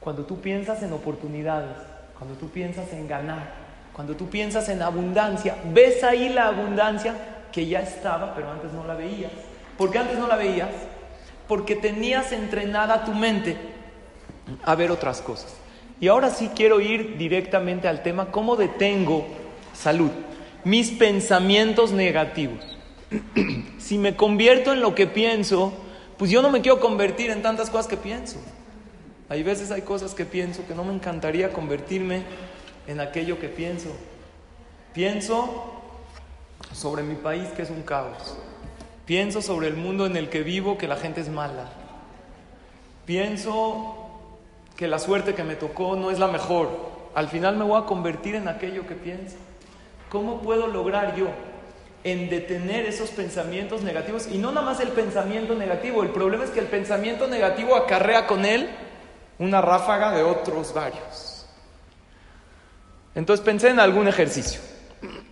Cuando 0.00 0.24
tú 0.24 0.40
piensas 0.40 0.82
en 0.82 0.92
oportunidades, 0.92 1.76
cuando 2.16 2.36
tú 2.36 2.48
piensas 2.48 2.92
en 2.92 3.06
ganar, 3.06 3.67
cuando 3.98 4.14
tú 4.14 4.28
piensas 4.28 4.68
en 4.68 4.80
abundancia, 4.80 5.56
ves 5.74 6.04
ahí 6.04 6.28
la 6.28 6.46
abundancia 6.46 7.16
que 7.50 7.66
ya 7.66 7.80
estaba, 7.80 8.32
pero 8.32 8.48
antes 8.48 8.72
no 8.72 8.86
la 8.86 8.94
veías. 8.94 9.32
¿Por 9.76 9.90
qué 9.90 9.98
antes 9.98 10.16
no 10.16 10.28
la 10.28 10.36
veías? 10.36 10.68
Porque 11.48 11.74
tenías 11.74 12.30
entrenada 12.30 13.04
tu 13.04 13.12
mente 13.12 13.56
a 14.64 14.76
ver 14.76 14.92
otras 14.92 15.20
cosas. 15.20 15.52
Y 15.98 16.06
ahora 16.06 16.30
sí 16.30 16.52
quiero 16.54 16.80
ir 16.80 17.18
directamente 17.18 17.88
al 17.88 18.04
tema, 18.04 18.30
¿cómo 18.30 18.54
detengo 18.54 19.26
salud? 19.74 20.12
Mis 20.62 20.92
pensamientos 20.92 21.90
negativos. 21.90 22.78
si 23.78 23.98
me 23.98 24.14
convierto 24.14 24.72
en 24.72 24.80
lo 24.80 24.94
que 24.94 25.08
pienso, 25.08 25.72
Pues 26.18 26.30
yo 26.30 26.40
no 26.40 26.50
me 26.50 26.60
quiero 26.60 26.78
convertir 26.78 27.30
en 27.30 27.42
tantas 27.42 27.68
cosas 27.68 27.88
que 27.88 27.96
pienso. 27.96 28.38
Hay 29.28 29.42
veces 29.42 29.72
hay 29.72 29.82
cosas 29.82 30.14
que 30.14 30.24
pienso 30.24 30.64
que 30.68 30.74
no 30.76 30.84
me 30.84 30.94
encantaría 30.94 31.52
convertirme 31.52 32.22
en 32.88 33.00
aquello 33.00 33.38
que 33.38 33.48
pienso. 33.48 33.90
Pienso 34.92 35.74
sobre 36.72 37.04
mi 37.04 37.14
país 37.14 37.48
que 37.50 37.62
es 37.62 37.70
un 37.70 37.82
caos. 37.82 38.36
Pienso 39.06 39.40
sobre 39.40 39.68
el 39.68 39.76
mundo 39.76 40.06
en 40.06 40.16
el 40.16 40.28
que 40.28 40.42
vivo 40.42 40.76
que 40.76 40.88
la 40.88 40.96
gente 40.96 41.20
es 41.20 41.28
mala. 41.28 41.68
Pienso 43.04 43.94
que 44.76 44.88
la 44.88 44.98
suerte 44.98 45.34
que 45.34 45.44
me 45.44 45.54
tocó 45.54 45.96
no 45.96 46.10
es 46.10 46.18
la 46.18 46.28
mejor. 46.28 46.68
Al 47.14 47.28
final 47.28 47.56
me 47.56 47.64
voy 47.64 47.80
a 47.80 47.84
convertir 47.84 48.34
en 48.34 48.48
aquello 48.48 48.86
que 48.86 48.94
pienso. 48.94 49.36
¿Cómo 50.08 50.40
puedo 50.40 50.66
lograr 50.66 51.14
yo 51.14 51.26
en 52.04 52.30
detener 52.30 52.86
esos 52.86 53.10
pensamientos 53.10 53.82
negativos? 53.82 54.28
Y 54.28 54.38
no 54.38 54.50
nada 54.50 54.64
más 54.64 54.80
el 54.80 54.88
pensamiento 54.88 55.54
negativo. 55.54 56.02
El 56.02 56.10
problema 56.10 56.44
es 56.44 56.50
que 56.50 56.60
el 56.60 56.66
pensamiento 56.66 57.28
negativo 57.28 57.76
acarrea 57.76 58.26
con 58.26 58.46
él 58.46 58.70
una 59.38 59.60
ráfaga 59.60 60.12
de 60.12 60.22
otros 60.22 60.72
varios. 60.72 61.27
Entonces 63.18 63.44
pensé 63.44 63.70
en 63.70 63.80
algún 63.80 64.06
ejercicio. 64.06 64.60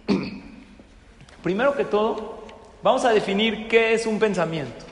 Primero 1.45 1.77
que 1.77 1.85
todo, 1.85 2.43
vamos 2.83 3.05
a 3.05 3.11
definir 3.11 3.69
qué 3.69 3.95
es 3.95 4.07
un 4.07 4.19
pensamiento. 4.19 4.85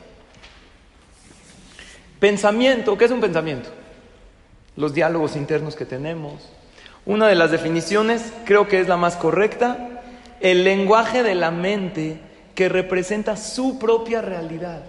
Pensamiento, 2.20 2.96
¿qué 2.96 3.06
es 3.06 3.10
un 3.10 3.20
pensamiento? 3.20 3.68
Los 4.76 4.94
diálogos 4.94 5.34
internos 5.34 5.74
que 5.74 5.84
tenemos. 5.84 6.48
Una 7.04 7.26
de 7.26 7.34
las 7.34 7.50
definiciones, 7.50 8.32
creo 8.44 8.68
que 8.68 8.78
es 8.78 8.86
la 8.86 8.96
más 8.96 9.16
correcta, 9.16 10.00
el 10.38 10.62
lenguaje 10.62 11.24
de 11.24 11.34
la 11.34 11.50
mente 11.50 12.20
que 12.54 12.68
representa 12.68 13.36
su 13.36 13.80
propia 13.80 14.22
realidad. 14.22 14.84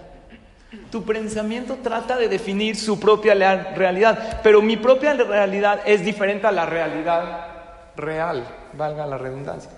Tu 0.92 1.04
pensamiento 1.04 1.80
trata 1.82 2.18
de 2.18 2.30
definir 2.30 2.76
su 2.76 3.00
propia 3.00 3.34
realidad, 3.34 4.42
pero 4.44 4.62
mi 4.62 4.78
propia 4.78 5.16
realidad 5.16 5.82
es 5.88 6.06
diferente 6.06 6.46
a 6.46 6.52
la 6.52 6.68
realidad 6.68 7.55
real, 7.98 8.48
valga 8.74 9.06
la 9.06 9.18
redundancia. 9.18 9.72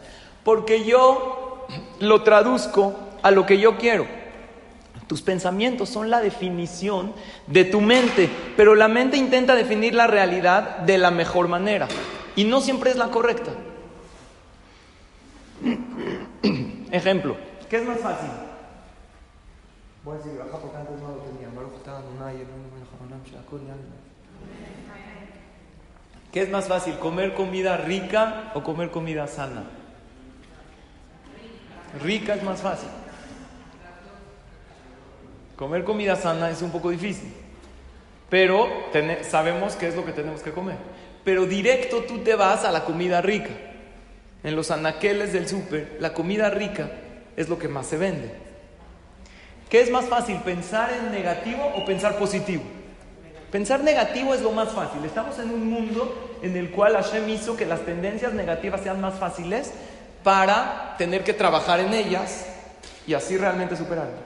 Porque 0.44 0.84
yo 0.84 1.66
lo 2.00 2.24
traduzco 2.24 2.96
a 3.22 3.32
lo 3.32 3.46
que 3.46 3.60
yo 3.60 3.78
quiero. 3.78 4.06
Tus 5.08 5.22
pensamientos 5.22 5.90
son 5.90 6.10
la 6.10 6.20
definición 6.20 7.14
de 7.48 7.64
tu 7.66 7.80
mente, 7.80 8.30
pero 8.58 8.76
la 8.76 8.88
mente 8.88 9.16
intenta 9.18 9.56
definir 9.56 9.96
la 9.96 10.08
realidad 10.08 10.80
de 10.80 10.98
la 10.98 11.12
mejor 11.12 11.48
manera 11.48 11.88
y 12.36 12.44
no 12.44 12.60
siempre 12.60 12.92
es 12.92 12.98
la 12.98 13.08
correcta. 13.08 13.52
Ejemplo, 16.92 17.38
¿qué 17.70 17.78
es 17.78 17.86
más 17.86 18.00
fácil? 18.00 18.30
Voy 20.04 20.16
a 20.16 20.18
decir, 20.18 20.34
porque 20.62 20.78
antes 20.78 21.00
no 21.02 21.08
lo 21.10 21.18
tenía. 21.24 21.38
¿Qué 26.32 26.42
es 26.42 26.50
más 26.50 26.68
fácil, 26.68 26.98
comer 27.00 27.34
comida 27.34 27.78
rica 27.78 28.52
o 28.54 28.64
comer 28.64 28.92
comida 28.92 29.28
sana? 29.28 29.64
rica 32.02 32.36
es 32.36 32.44
más 32.44 32.62
fácil. 32.62 32.90
Comer 35.56 35.84
comida 35.84 36.16
sana 36.16 36.50
es 36.52 36.62
un 36.62 36.72
poco 36.72 36.92
difícil, 36.92 37.34
pero 38.30 38.68
sabemos 39.24 39.76
qué 39.76 39.88
es 39.88 39.96
lo 39.96 40.06
que 40.06 40.12
tenemos 40.12 40.42
que 40.42 40.52
comer. 40.52 40.78
Pero 41.24 41.46
directo 41.46 42.04
tú 42.04 42.20
te 42.20 42.36
vas 42.36 42.64
a 42.64 42.72
la 42.72 42.86
comida 42.86 43.22
rica. 43.22 43.50
En 44.44 44.56
los 44.56 44.70
anaqueles 44.70 45.34
del 45.34 45.48
súper, 45.48 45.98
la 46.00 46.14
comida 46.14 46.50
rica 46.50 46.92
es 47.36 47.50
lo 47.50 47.58
que 47.58 47.68
más 47.68 47.88
se 47.88 47.98
vende. 47.98 48.32
¿Qué 49.70 49.82
es 49.82 49.90
más 49.90 50.06
fácil, 50.06 50.38
pensar 50.38 50.92
en 50.94 51.12
negativo 51.12 51.74
o 51.76 51.84
pensar 51.86 52.18
positivo? 52.18 52.64
Pensar 53.52 53.80
negativo 53.82 54.34
es 54.34 54.42
lo 54.42 54.52
más 54.52 54.70
fácil. 54.70 55.04
Estamos 55.06 55.40
en 55.40 55.52
un 55.52 55.70
mundo 55.70 56.38
en 56.42 56.58
el 56.58 56.70
cual 56.72 56.94
Hashem 56.96 57.30
hizo 57.30 57.56
que 57.56 57.66
las 57.66 57.82
tendencias 57.82 58.34
negativas 58.34 58.82
sean 58.82 59.00
más 59.00 59.16
fáciles 59.16 59.72
para 60.24 60.96
tener 60.98 61.24
que 61.24 61.34
trabajar 61.34 61.80
en 61.80 61.94
ellas 61.94 62.46
y 63.08 63.14
así 63.14 63.38
realmente 63.38 63.78
superarlas. 63.78 64.20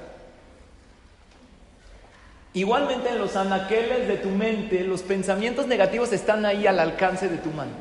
Igualmente 2.53 3.09
en 3.09 3.19
los 3.19 3.35
anaqueles 3.35 4.07
de 4.07 4.17
tu 4.17 4.29
mente, 4.29 4.83
los 4.83 5.03
pensamientos 5.03 5.67
negativos 5.67 6.11
están 6.11 6.45
ahí 6.45 6.65
al 6.65 6.79
alcance 6.79 7.29
de 7.29 7.37
tu 7.37 7.51
mano. 7.51 7.71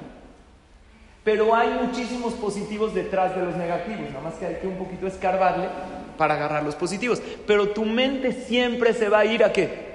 Pero 1.25 1.55
hay 1.55 1.71
muchísimos 1.71 2.35
positivos 2.35 2.95
detrás 2.95 3.35
de 3.35 3.43
los 3.43 3.57
negativos, 3.57 4.09
nada 4.11 4.21
más 4.21 4.35
que 4.35 4.47
hay 4.47 4.55
que 4.57 4.67
un 4.67 4.77
poquito 4.77 5.07
escarbarle 5.07 5.69
para 6.17 6.35
agarrar 6.35 6.63
los 6.63 6.75
positivos. 6.75 7.21
Pero 7.47 7.71
tu 7.71 7.85
mente 7.85 8.33
siempre 8.33 8.95
se 8.95 9.09
va 9.09 9.21
a 9.21 9.25
ir 9.25 9.43
a 9.43 9.53
qué? 9.53 9.90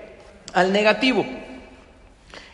Al 0.55 0.71
negativo. 0.71 1.25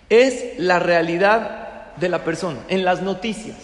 Es 0.10 0.60
la 0.60 0.80
realidad 0.80 1.96
de 1.98 2.10
la 2.10 2.24
persona, 2.24 2.60
en 2.68 2.84
las 2.84 3.02
noticias. 3.04 3.58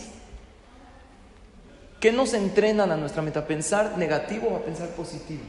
¿Qué 1.99 2.11
nos 2.11 2.35
entrenan 2.35 2.91
a 2.91 2.97
nuestra 2.97 3.23
mente? 3.23 3.39
¿A 3.39 3.47
pensar 3.47 3.97
negativo 3.97 4.49
o 4.49 4.57
a 4.57 4.61
pensar 4.61 4.89
positivo? 4.89 5.41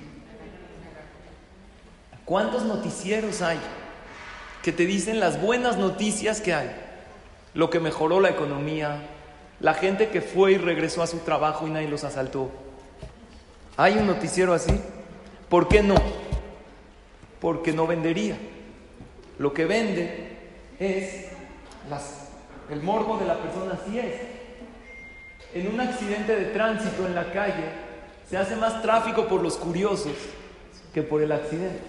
¿Cuántos 2.25 2.65
noticieros 2.65 3.43
hay 3.43 3.59
que 4.63 4.73
te 4.73 4.87
dicen 4.87 5.21
las 5.21 5.41
buenas 5.41 5.77
noticias 5.77 6.41
que 6.41 6.55
hay? 6.55 6.75
Lo 7.53 7.69
que 7.69 7.81
mejoró 7.81 8.21
la 8.21 8.31
economía, 8.31 9.03
la 9.61 9.75
gente 9.75 10.09
que 10.09 10.23
fue 10.23 10.53
y 10.53 10.57
regresó 10.59 11.03
a 11.03 11.07
su 11.07 11.19
trabajo 11.19 11.67
y 11.67 11.71
nadie 11.71 11.89
los 11.89 12.05
asaltó. 12.05 12.51
¿Hay 13.77 13.99
un 13.99 14.07
noticiero 14.07 14.55
así? 14.55 14.81
¿Por 15.51 15.69
qué 15.69 15.83
no? 15.83 15.97
Porque 17.39 17.73
no 17.73 17.87
vendería. 17.87 18.39
Lo 19.39 19.53
que 19.53 19.65
vende 19.65 20.37
es 20.79 21.27
el 22.71 22.83
morbo 22.83 23.19
de 23.19 23.27
la 23.27 23.37
persona, 23.39 23.79
así 23.83 23.99
es 23.99 24.39
en 25.55 25.69
un 25.69 25.81
accidente 25.81 26.37
de 26.37 26.45
tránsito 26.47 27.07
en 27.07 27.15
la 27.15 27.33
calle 27.33 27.65
se 28.29 28.37
hace 28.37 28.57
más 28.57 28.83
tráfico 28.83 29.27
por 29.27 29.43
los 29.43 29.57
curiosos 29.57 30.13
que 30.93 31.03
por 31.03 31.23
el 31.23 31.33
accidente. 31.33 31.81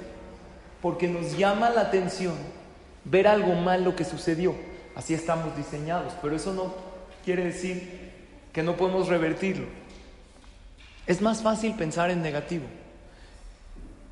Porque 0.82 1.10
nos 1.10 1.38
llama 1.38 1.70
la 1.70 1.82
atención 1.82 2.36
ver 3.04 3.28
algo 3.28 3.54
malo 3.56 3.96
que 3.96 4.06
sucedió. 4.06 4.56
Así 4.96 5.14
estamos 5.14 5.56
diseñados, 5.58 6.14
pero 6.22 6.36
eso 6.36 6.54
no 6.54 6.74
quiere 7.26 7.44
decir 7.44 8.12
que 8.54 8.64
no 8.64 8.78
podemos 8.78 9.08
revertirlo. 9.08 9.68
Es 11.06 11.22
más 11.22 11.42
fácil 11.42 11.74
pensar 11.76 12.12
en 12.12 12.22
negativo. 12.22 12.66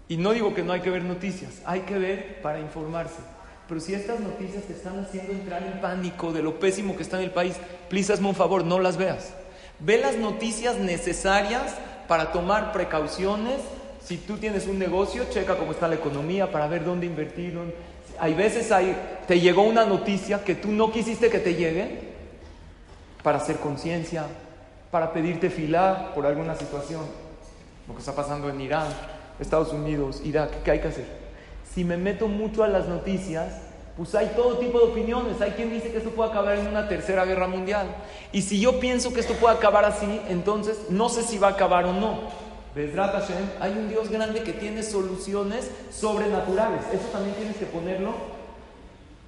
Y 0.09 0.17
no 0.17 0.31
digo 0.31 0.53
que 0.53 0.63
no 0.63 0.73
hay 0.73 0.81
que 0.81 0.89
ver 0.89 1.03
noticias, 1.03 1.61
hay 1.65 1.81
que 1.81 1.97
ver 1.97 2.41
para 2.41 2.59
informarse. 2.59 3.19
Pero 3.67 3.81
si 3.81 3.93
estas 3.93 4.19
noticias 4.21 4.63
te 4.63 4.73
están 4.73 4.99
haciendo 4.99 5.33
entrar 5.33 5.61
en 5.63 5.81
pánico 5.81 6.31
de 6.31 6.41
lo 6.41 6.59
pésimo 6.59 6.95
que 6.95 7.03
está 7.03 7.17
en 7.17 7.25
el 7.25 7.31
país, 7.31 7.55
please 7.89 8.13
hazme 8.13 8.29
un 8.29 8.35
favor, 8.35 8.63
no 8.63 8.79
las 8.79 8.95
veas. 8.95 9.33
Ve 9.79 9.97
las 9.97 10.15
noticias 10.15 10.77
necesarias 10.77 11.75
para 12.07 12.31
tomar 12.31 12.71
precauciones. 12.71 13.59
Si 14.03 14.17
tú 14.17 14.37
tienes 14.37 14.67
un 14.67 14.79
negocio, 14.79 15.25
checa 15.29 15.57
cómo 15.57 15.73
está 15.73 15.89
la 15.89 15.95
economía 15.95 16.49
para 16.49 16.67
ver 16.67 16.85
dónde 16.85 17.05
invertir. 17.05 17.59
Hay 18.19 18.33
veces 18.33 18.71
hay, 18.71 18.95
te 19.27 19.41
llegó 19.41 19.63
una 19.63 19.85
noticia 19.85 20.43
que 20.45 20.55
tú 20.55 20.69
no 20.71 20.91
quisiste 20.91 21.29
que 21.29 21.39
te 21.39 21.55
llegue 21.55 22.07
para 23.21 23.39
hacer 23.39 23.57
conciencia, 23.57 24.25
para 24.89 25.11
pedirte 25.11 25.49
filar 25.49 26.13
por 26.15 26.25
alguna 26.25 26.55
situación. 26.55 27.01
Lo 27.85 27.93
que 27.93 27.99
está 27.99 28.15
pasando 28.15 28.49
en 28.49 28.61
Irán, 28.61 28.87
Estados 29.39 29.72
Unidos, 29.74 30.22
Irak, 30.24 30.63
¿qué 30.63 30.72
hay 30.72 30.79
que 30.79 30.88
hacer? 30.88 31.27
si 31.77 31.84
me 31.84 31.96
meto 31.96 32.27
mucho 32.27 32.63
a 32.63 32.67
las 32.67 32.88
noticias, 32.88 33.53
pues 33.96 34.15
hay 34.15 34.32
todo 34.36 34.58
tipo 34.58 34.79
de 34.79 34.86
opiniones. 34.86 35.39
Hay 35.41 35.51
quien 35.51 35.70
dice 35.70 35.91
que 35.91 36.00
esto 36.00 36.10
puede 36.10 36.32
acabar 36.32 36.58
en 36.58 36.65
una 36.65 36.89
tercera 36.89 37.24
guerra 37.24 37.48
mundial. 37.48 37.86
Y 38.32 38.41
si 38.41 38.60
yo 38.60 38.79
pienso 38.79 39.13
que 39.13 39.20
esto 39.20 39.36
puede 39.36 39.56
acabar 39.56 39.86
así, 39.86 40.20
entonces 40.27 40.88
no 40.89 41.08
sé 41.08 41.22
si 41.22 41.38
va 41.38 41.50
a 41.50 41.51
acabar 41.51 41.86
o 41.86 41.94
no. 41.94 42.17
Hay 43.60 43.74
un 43.74 43.89
Dios 43.89 44.10
grande 44.10 44.41
que 44.41 44.53
tiene 44.53 44.82
soluciones 44.82 45.70
sobrenaturales. 45.91 46.82
Eso 46.91 47.10
también 47.12 47.36
tienes 47.36 47.58
que 47.58 47.67
ponerlo 47.67 48.15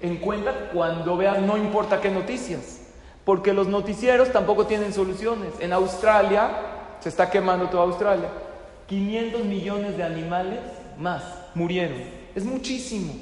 en 0.00 0.16
cuenta 0.16 0.70
cuando 0.72 1.16
veas, 1.16 1.40
no 1.40 1.56
importa 1.56 2.00
qué 2.00 2.10
noticias. 2.10 2.80
Porque 3.24 3.52
los 3.52 3.68
noticieros 3.68 4.32
tampoco 4.32 4.66
tienen 4.66 4.92
soluciones. 4.92 5.52
En 5.60 5.72
Australia, 5.72 6.50
se 6.98 7.10
está 7.10 7.30
quemando 7.30 7.68
toda 7.68 7.84
Australia, 7.84 8.28
500 8.90 9.44
millones 9.44 9.96
de 9.96 10.02
animales 10.02 10.58
más 10.98 11.22
murieron. 11.54 12.02
Es 12.34 12.44
muchísimo. 12.44 13.14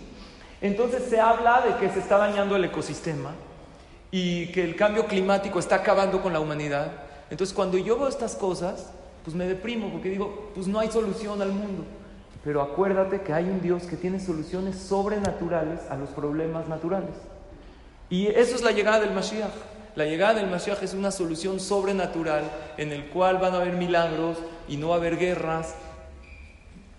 Entonces 0.63 1.05
se 1.11 1.21
habla 1.21 1.61
de 1.61 1.77
que 1.77 1.93
se 1.93 2.01
está 2.01 2.17
dañando 2.17 2.57
el 2.57 2.65
ecosistema 2.65 3.35
y 4.11 4.47
que 4.47 4.65
el 4.65 4.77
cambio 4.77 5.05
climático 5.05 5.59
está 5.59 5.77
acabando 5.77 6.23
con 6.23 6.33
la 6.33 6.41
humanidad. 6.41 6.91
Entonces 7.31 7.55
cuando 7.55 7.77
yo 7.77 7.99
veo 7.99 8.09
estas 8.09 8.35
cosas, 8.35 8.91
pues 9.23 9.37
me 9.37 9.47
deprimo 9.47 9.91
porque 9.93 10.09
digo, 10.09 10.51
pues 10.55 10.67
no 10.67 10.81
hay 10.81 10.91
solución 10.91 11.43
al 11.43 11.53
mundo. 11.53 11.85
Pero 12.43 12.63
acuérdate 12.63 13.21
que 13.21 13.35
hay 13.35 13.45
un 13.45 13.61
Dios 13.61 13.83
que 13.83 13.97
tiene 13.97 14.21
soluciones 14.21 14.79
sobrenaturales 14.79 15.81
a 15.91 15.97
los 15.97 16.09
problemas 16.09 16.67
naturales. 16.67 17.15
Y 18.09 18.29
eso 18.29 18.57
es 18.57 18.63
la 18.63 18.73
llegada 18.73 19.01
del 19.01 19.13
Mashiach. 19.13 19.53
La 19.97 20.07
llegada 20.07 20.33
del 20.33 20.49
Mashiach 20.49 20.83
es 20.83 20.95
una 20.95 21.11
solución 21.11 21.61
sobrenatural 21.61 22.45
en 22.79 22.91
el 22.91 23.11
cual 23.11 23.37
van 23.37 23.53
a 23.53 23.59
haber 23.59 23.75
milagros 23.75 24.39
y 24.69 24.77
no 24.77 24.89
va 24.89 24.97
a 24.97 24.99
haber 24.99 25.19
guerras 25.19 25.75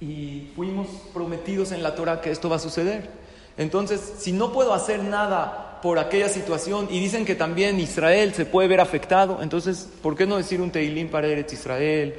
y 0.01 0.49
fuimos 0.55 0.87
prometidos 1.13 1.71
en 1.71 1.83
la 1.83 1.95
Torah 1.95 2.21
que 2.21 2.31
esto 2.31 2.49
va 2.49 2.55
a 2.55 2.59
suceder. 2.59 3.09
Entonces, 3.57 4.13
si 4.17 4.31
no 4.31 4.53
puedo 4.53 4.73
hacer 4.73 5.03
nada 5.03 5.79
por 5.81 5.99
aquella 5.99 6.29
situación 6.29 6.87
y 6.89 6.99
dicen 6.99 7.25
que 7.25 7.35
también 7.35 7.79
Israel 7.79 8.33
se 8.33 8.45
puede 8.45 8.67
ver 8.67 8.79
afectado, 8.79 9.39
entonces, 9.41 9.89
¿por 10.01 10.15
qué 10.15 10.25
no 10.25 10.37
decir 10.37 10.61
un 10.61 10.71
Teilín 10.71 11.09
para 11.09 11.27
Eretz 11.27 11.53
Israel? 11.53 12.15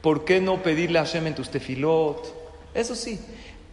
¿Por 0.00 0.24
qué 0.24 0.40
no 0.40 0.62
pedirle 0.62 0.98
a 0.98 1.04
Hashem 1.04 1.26
en 1.26 1.34
tus 1.34 1.50
tefilot? 1.50 2.72
Eso 2.72 2.94
sí, 2.94 3.18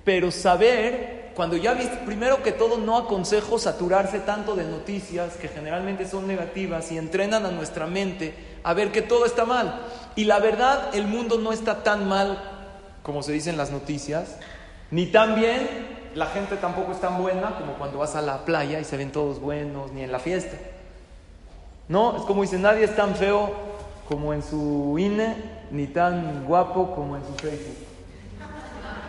pero 0.03 0.31
saber, 0.31 1.22
cuando 1.35 1.57
ya 1.57 1.73
viste, 1.73 1.97
primero 2.05 2.43
que 2.43 2.51
todo, 2.51 2.77
no 2.77 2.97
aconsejo 2.97 3.57
saturarse 3.57 4.19
tanto 4.19 4.55
de 4.55 4.65
noticias 4.65 5.35
que 5.35 5.47
generalmente 5.47 6.07
son 6.07 6.27
negativas 6.27 6.91
y 6.91 6.97
entrenan 6.97 7.45
a 7.45 7.51
nuestra 7.51 7.87
mente 7.87 8.33
a 8.63 8.73
ver 8.73 8.91
que 8.91 9.01
todo 9.01 9.25
está 9.25 9.45
mal. 9.45 9.81
Y 10.15 10.25
la 10.25 10.39
verdad, 10.39 10.95
el 10.95 11.07
mundo 11.07 11.39
no 11.39 11.51
está 11.51 11.83
tan 11.83 12.07
mal 12.07 12.53
como 13.03 13.21
se 13.21 13.33
dice 13.33 13.49
en 13.49 13.57
las 13.57 13.69
noticias, 13.69 14.37
ni 14.89 15.07
tan 15.07 15.35
bien, 15.35 15.67
la 16.15 16.27
gente 16.27 16.55
tampoco 16.55 16.93
es 16.93 17.01
tan 17.01 17.21
buena 17.21 17.57
como 17.57 17.73
cuando 17.73 17.99
vas 17.99 18.15
a 18.15 18.21
la 18.21 18.45
playa 18.45 18.79
y 18.79 18.85
se 18.85 18.97
ven 18.97 19.11
todos 19.11 19.39
buenos, 19.39 19.91
ni 19.91 20.03
en 20.03 20.11
la 20.11 20.19
fiesta. 20.19 20.55
No, 21.89 22.15
es 22.17 22.23
como 22.23 22.43
dice, 22.43 22.57
nadie 22.57 22.85
es 22.85 22.95
tan 22.95 23.15
feo 23.15 23.51
como 24.07 24.33
en 24.33 24.41
su 24.41 24.95
INE, 24.97 25.35
ni 25.71 25.87
tan 25.87 26.45
guapo 26.45 26.95
como 26.95 27.17
en 27.17 27.25
su 27.25 27.33
Facebook. 27.33 27.92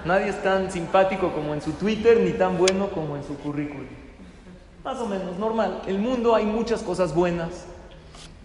Nadie 0.04 0.28
es 0.28 0.42
tan 0.42 0.70
simpático 0.70 1.32
como 1.32 1.54
en 1.54 1.62
su 1.62 1.72
Twitter, 1.72 2.20
ni 2.20 2.32
tan 2.32 2.58
bueno 2.58 2.90
como 2.90 3.16
en 3.16 3.24
su 3.24 3.36
currículum. 3.38 3.86
Más 4.84 4.98
o 4.98 5.06
menos, 5.06 5.38
normal. 5.38 5.82
El 5.86 5.98
mundo 5.98 6.34
hay 6.34 6.44
muchas 6.44 6.82
cosas 6.82 7.14
buenas. 7.14 7.64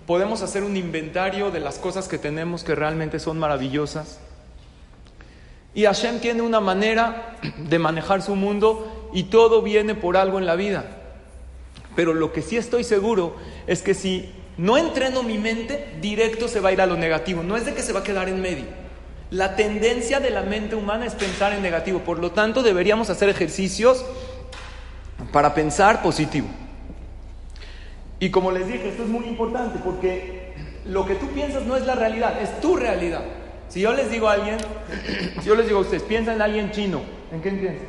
Podemos 0.07 0.41
hacer 0.41 0.63
un 0.63 0.77
inventario 0.77 1.51
de 1.51 1.59
las 1.59 1.77
cosas 1.77 2.07
que 2.07 2.17
tenemos 2.17 2.63
que 2.63 2.75
realmente 2.75 3.19
son 3.19 3.37
maravillosas. 3.37 4.19
Y 5.73 5.83
Hashem 5.83 6.19
tiene 6.19 6.41
una 6.41 6.61
manera 6.61 7.35
de 7.57 7.77
manejar 7.77 8.21
su 8.21 8.35
mundo 8.35 9.09
y 9.13 9.23
todo 9.23 9.61
viene 9.61 9.95
por 9.95 10.15
algo 10.15 10.39
en 10.39 10.45
la 10.45 10.55
vida. 10.55 10.85
Pero 11.95 12.13
lo 12.13 12.31
que 12.31 12.41
sí 12.41 12.55
estoy 12.55 12.85
seguro 12.85 13.35
es 13.67 13.81
que 13.81 13.93
si 13.93 14.31
no 14.57 14.77
entreno 14.77 15.23
mi 15.23 15.37
mente, 15.37 15.97
directo 16.01 16.47
se 16.47 16.61
va 16.61 16.69
a 16.69 16.71
ir 16.71 16.81
a 16.81 16.85
lo 16.85 16.95
negativo. 16.95 17.43
No 17.43 17.57
es 17.57 17.65
de 17.65 17.73
que 17.73 17.81
se 17.81 17.91
va 17.91 17.99
a 17.99 18.03
quedar 18.03 18.29
en 18.29 18.41
medio. 18.41 18.78
La 19.31 19.55
tendencia 19.55 20.19
de 20.19 20.31
la 20.31 20.41
mente 20.41 20.75
humana 20.75 21.05
es 21.05 21.13
pensar 21.13 21.53
en 21.53 21.61
negativo. 21.61 21.99
Por 21.99 22.19
lo 22.19 22.31
tanto, 22.31 22.63
deberíamos 22.63 23.09
hacer 23.09 23.29
ejercicios 23.29 24.03
para 25.31 25.53
pensar 25.53 26.01
positivo. 26.01 26.47
Y 28.19 28.31
como 28.31 28.51
les 28.51 28.67
dije, 28.67 28.89
esto 28.89 29.03
es 29.03 29.09
muy 29.09 29.25
importante 29.25 29.79
porque 29.83 30.53
lo 30.85 31.05
que 31.05 31.15
tú 31.15 31.27
piensas 31.27 31.63
no 31.63 31.77
es 31.77 31.85
la 31.85 31.95
realidad, 31.95 32.41
es 32.41 32.59
tu 32.59 32.75
realidad. 32.75 33.21
Si 33.69 33.81
yo 33.81 33.93
les 33.93 34.09
digo 34.09 34.27
a 34.27 34.33
alguien, 34.33 34.57
si 35.41 35.47
yo 35.47 35.55
les 35.55 35.67
digo 35.67 35.79
a 35.79 35.81
ustedes, 35.83 36.03
piensa 36.03 36.33
en 36.33 36.41
alguien 36.41 36.71
chino, 36.71 37.01
¿en 37.31 37.39
quién 37.39 37.59
piensan? 37.59 37.87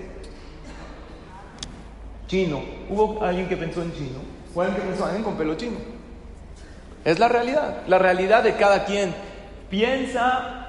Chino. 2.26 2.62
¿Hubo 2.90 3.24
alguien 3.24 3.48
que 3.48 3.56
pensó 3.56 3.82
en 3.82 3.92
chino? 3.94 4.18
¿O 4.54 4.60
alguien 4.60 4.80
que 4.80 4.88
pensó 4.88 5.04
en 5.04 5.08
alguien 5.08 5.24
con 5.24 5.36
pelo 5.36 5.54
chino? 5.56 5.78
Es 7.04 7.18
la 7.18 7.28
realidad, 7.28 7.82
la 7.86 7.98
realidad 7.98 8.44
de 8.44 8.54
cada 8.56 8.84
quien. 8.84 9.14
Piensa 9.70 10.68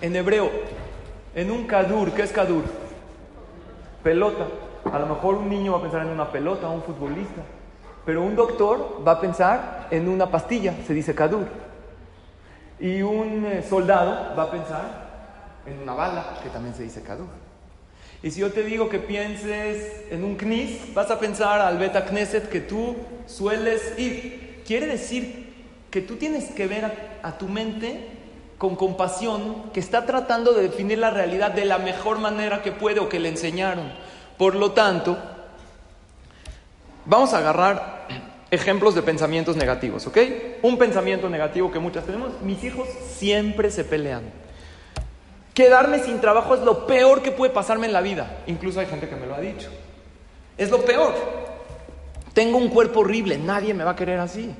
en 0.00 0.16
hebreo, 0.16 0.50
en 1.34 1.50
un 1.50 1.66
kadur. 1.66 2.12
¿Qué 2.12 2.22
es 2.22 2.32
kadur? 2.32 2.64
Pelota. 4.02 4.46
A 4.92 4.98
lo 4.98 5.06
mejor 5.06 5.34
un 5.36 5.48
niño 5.48 5.72
va 5.72 5.78
a 5.78 5.82
pensar 5.82 6.02
en 6.02 6.08
una 6.08 6.30
pelota, 6.30 6.68
un 6.68 6.82
futbolista. 6.82 7.42
Pero 8.04 8.22
un 8.22 8.34
doctor 8.34 9.02
va 9.06 9.12
a 9.12 9.20
pensar 9.20 9.88
en 9.90 10.08
una 10.08 10.30
pastilla, 10.30 10.74
se 10.86 10.94
dice 10.94 11.14
kadur. 11.14 11.46
Y 12.78 13.02
un 13.02 13.44
eh, 13.44 13.62
soldado 13.62 14.34
va 14.36 14.44
a 14.44 14.50
pensar 14.50 15.10
en 15.66 15.82
una 15.82 15.92
bala, 15.92 16.40
que 16.42 16.48
también 16.48 16.74
se 16.74 16.82
dice 16.82 17.02
kadur. 17.02 17.28
Y 18.22 18.30
si 18.30 18.40
yo 18.40 18.52
te 18.52 18.62
digo 18.62 18.88
que 18.88 18.98
pienses 18.98 20.04
en 20.10 20.24
un 20.24 20.36
knis, 20.36 20.94
vas 20.94 21.10
a 21.10 21.18
pensar 21.18 21.60
al 21.60 21.78
beta 21.78 22.04
knesset 22.06 22.48
que 22.48 22.60
tú 22.60 22.96
sueles 23.26 23.98
ir. 23.98 24.62
Quiere 24.66 24.86
decir 24.86 25.54
que 25.90 26.00
tú 26.00 26.16
tienes 26.16 26.50
que 26.50 26.66
ver 26.66 26.84
a, 26.84 26.92
a 27.22 27.38
tu 27.38 27.48
mente 27.48 28.19
con 28.60 28.76
compasión, 28.76 29.70
que 29.72 29.80
está 29.80 30.04
tratando 30.04 30.52
de 30.52 30.60
definir 30.60 30.98
la 30.98 31.08
realidad 31.08 31.50
de 31.50 31.64
la 31.64 31.78
mejor 31.78 32.18
manera 32.18 32.60
que 32.60 32.72
puede 32.72 33.00
o 33.00 33.08
que 33.08 33.18
le 33.18 33.30
enseñaron. 33.30 33.90
Por 34.36 34.54
lo 34.54 34.72
tanto, 34.72 35.16
vamos 37.06 37.32
a 37.32 37.38
agarrar 37.38 38.06
ejemplos 38.50 38.94
de 38.94 39.00
pensamientos 39.00 39.56
negativos, 39.56 40.06
¿ok? 40.06 40.18
Un 40.60 40.76
pensamiento 40.76 41.30
negativo 41.30 41.72
que 41.72 41.78
muchas 41.78 42.04
tenemos, 42.04 42.38
mis 42.42 42.62
hijos 42.62 42.86
siempre 43.08 43.70
se 43.70 43.82
pelean. 43.82 44.24
Quedarme 45.54 46.00
sin 46.00 46.20
trabajo 46.20 46.54
es 46.54 46.60
lo 46.60 46.86
peor 46.86 47.22
que 47.22 47.32
puede 47.32 47.54
pasarme 47.54 47.86
en 47.86 47.94
la 47.94 48.02
vida. 48.02 48.42
Incluso 48.46 48.78
hay 48.78 48.86
gente 48.86 49.08
que 49.08 49.16
me 49.16 49.24
lo 49.24 49.36
ha 49.36 49.40
dicho. 49.40 49.70
Es 50.58 50.70
lo 50.70 50.84
peor. 50.84 51.14
Tengo 52.34 52.58
un 52.58 52.68
cuerpo 52.68 53.00
horrible, 53.00 53.38
nadie 53.38 53.72
me 53.72 53.84
va 53.84 53.92
a 53.92 53.96
querer 53.96 54.20
así. 54.20 54.54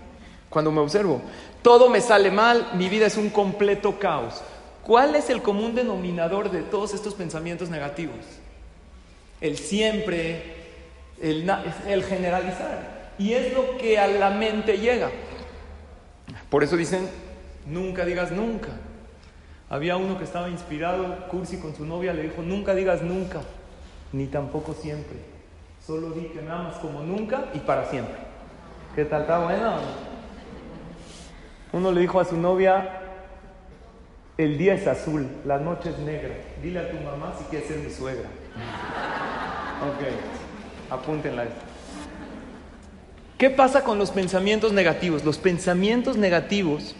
Cuando 0.49 0.73
me 0.73 0.81
observo, 0.81 1.21
todo 1.63 1.91
me 1.91 2.01
sale 2.01 2.31
mal, 2.31 2.71
mi 2.75 2.89
vida 2.89 3.07
es 3.07 3.17
un 3.17 3.31
completo 3.31 3.99
caos. 3.99 4.43
¿Cuál 4.83 5.15
es 5.15 5.31
el 5.31 5.43
común 5.43 5.75
denominador 5.75 6.51
de 6.51 6.63
todos 6.63 6.95
estos 6.95 7.15
pensamientos 7.15 7.69
negativos? 7.69 8.17
El 9.41 9.59
siempre, 9.59 10.43
el, 11.21 12.05
generalizar. 12.05 13.11
Y 13.19 13.35
es 13.35 13.53
lo 13.53 13.77
que 13.77 13.99
a 13.99 14.07
la 14.07 14.31
mente 14.31 14.79
llega. 14.79 15.11
Por 16.49 16.65
eso 16.65 16.77
dicen, 16.77 17.09
nunca 17.67 18.05
digas 18.05 18.33
nunca. 18.33 18.71
Había 19.69 19.97
uno 19.97 20.19
que 20.19 20.25
estaba 20.25 20.49
inspirado, 20.49 21.29
Cursi 21.29 21.59
con 21.59 21.77
su 21.77 21.85
novia 21.85 22.13
le 22.13 22.23
dijo, 22.23 22.43
nunca 22.43 22.75
digas 22.75 23.03
nunca, 23.03 23.43
ni 24.13 24.27
tampoco 24.27 24.75
siempre. 24.75 25.19
Solo 25.87 26.11
di 26.11 26.23
que 26.29 26.41
me 26.41 26.51
amas 26.51 26.77
como 26.77 27.03
nunca 27.03 27.45
y 27.55 27.59
para 27.59 27.85
siempre. 27.89 28.17
¿Qué 28.97 29.05
tal? 29.05 29.23
¿Está 29.23 29.39
bueno? 29.39 30.10
Uno 31.73 31.93
le 31.93 32.01
dijo 32.01 32.19
a 32.19 32.25
su 32.25 32.37
novia, 32.37 33.01
el 34.37 34.59
día 34.59 34.75
es 34.75 34.87
azul, 34.87 35.29
la 35.45 35.59
noche 35.59 35.91
es 35.91 35.99
negra. 35.99 36.35
Dile 36.63 36.81
a 36.81 36.91
tu 36.91 36.97
mamá 36.97 37.35
si 37.39 37.45
quieres 37.45 37.69
ser 37.69 37.79
mi 37.79 37.91
suegra. 37.91 38.29
Ok, 39.81 40.93
apúntenla. 40.93 41.47
¿Qué 43.39 43.49
pasa 43.49 43.83
con 43.83 43.97
los 43.97 44.11
pensamientos 44.11 44.75
negativos? 44.75 45.25
Los 45.25 45.39
pensamientos 45.39 46.19
negativos 46.19 46.95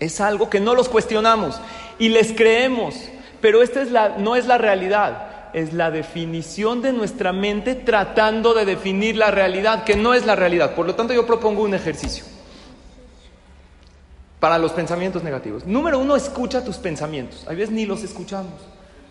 es 0.00 0.22
algo 0.22 0.48
que 0.48 0.58
no 0.58 0.74
los 0.74 0.88
cuestionamos 0.88 1.60
y 1.98 2.08
les 2.08 2.32
creemos, 2.32 2.94
pero 3.42 3.62
esta 3.62 3.82
es 3.82 3.90
la, 3.90 4.16
no 4.16 4.36
es 4.36 4.46
la 4.46 4.56
realidad, 4.56 5.50
es 5.52 5.74
la 5.74 5.90
definición 5.90 6.80
de 6.80 6.94
nuestra 6.94 7.34
mente 7.34 7.74
tratando 7.74 8.54
de 8.54 8.64
definir 8.64 9.18
la 9.18 9.30
realidad, 9.30 9.84
que 9.84 9.96
no 9.96 10.14
es 10.14 10.24
la 10.24 10.34
realidad. 10.34 10.74
Por 10.74 10.86
lo 10.86 10.94
tanto, 10.94 11.12
yo 11.12 11.26
propongo 11.26 11.62
un 11.62 11.74
ejercicio 11.74 12.24
para 14.46 14.58
los 14.58 14.70
pensamientos 14.70 15.24
negativos. 15.24 15.66
Número 15.66 15.98
uno, 15.98 16.14
escucha 16.14 16.62
tus 16.62 16.76
pensamientos. 16.76 17.44
A 17.48 17.50
veces 17.50 17.72
ni 17.72 17.84
los 17.84 18.04
escuchamos, 18.04 18.52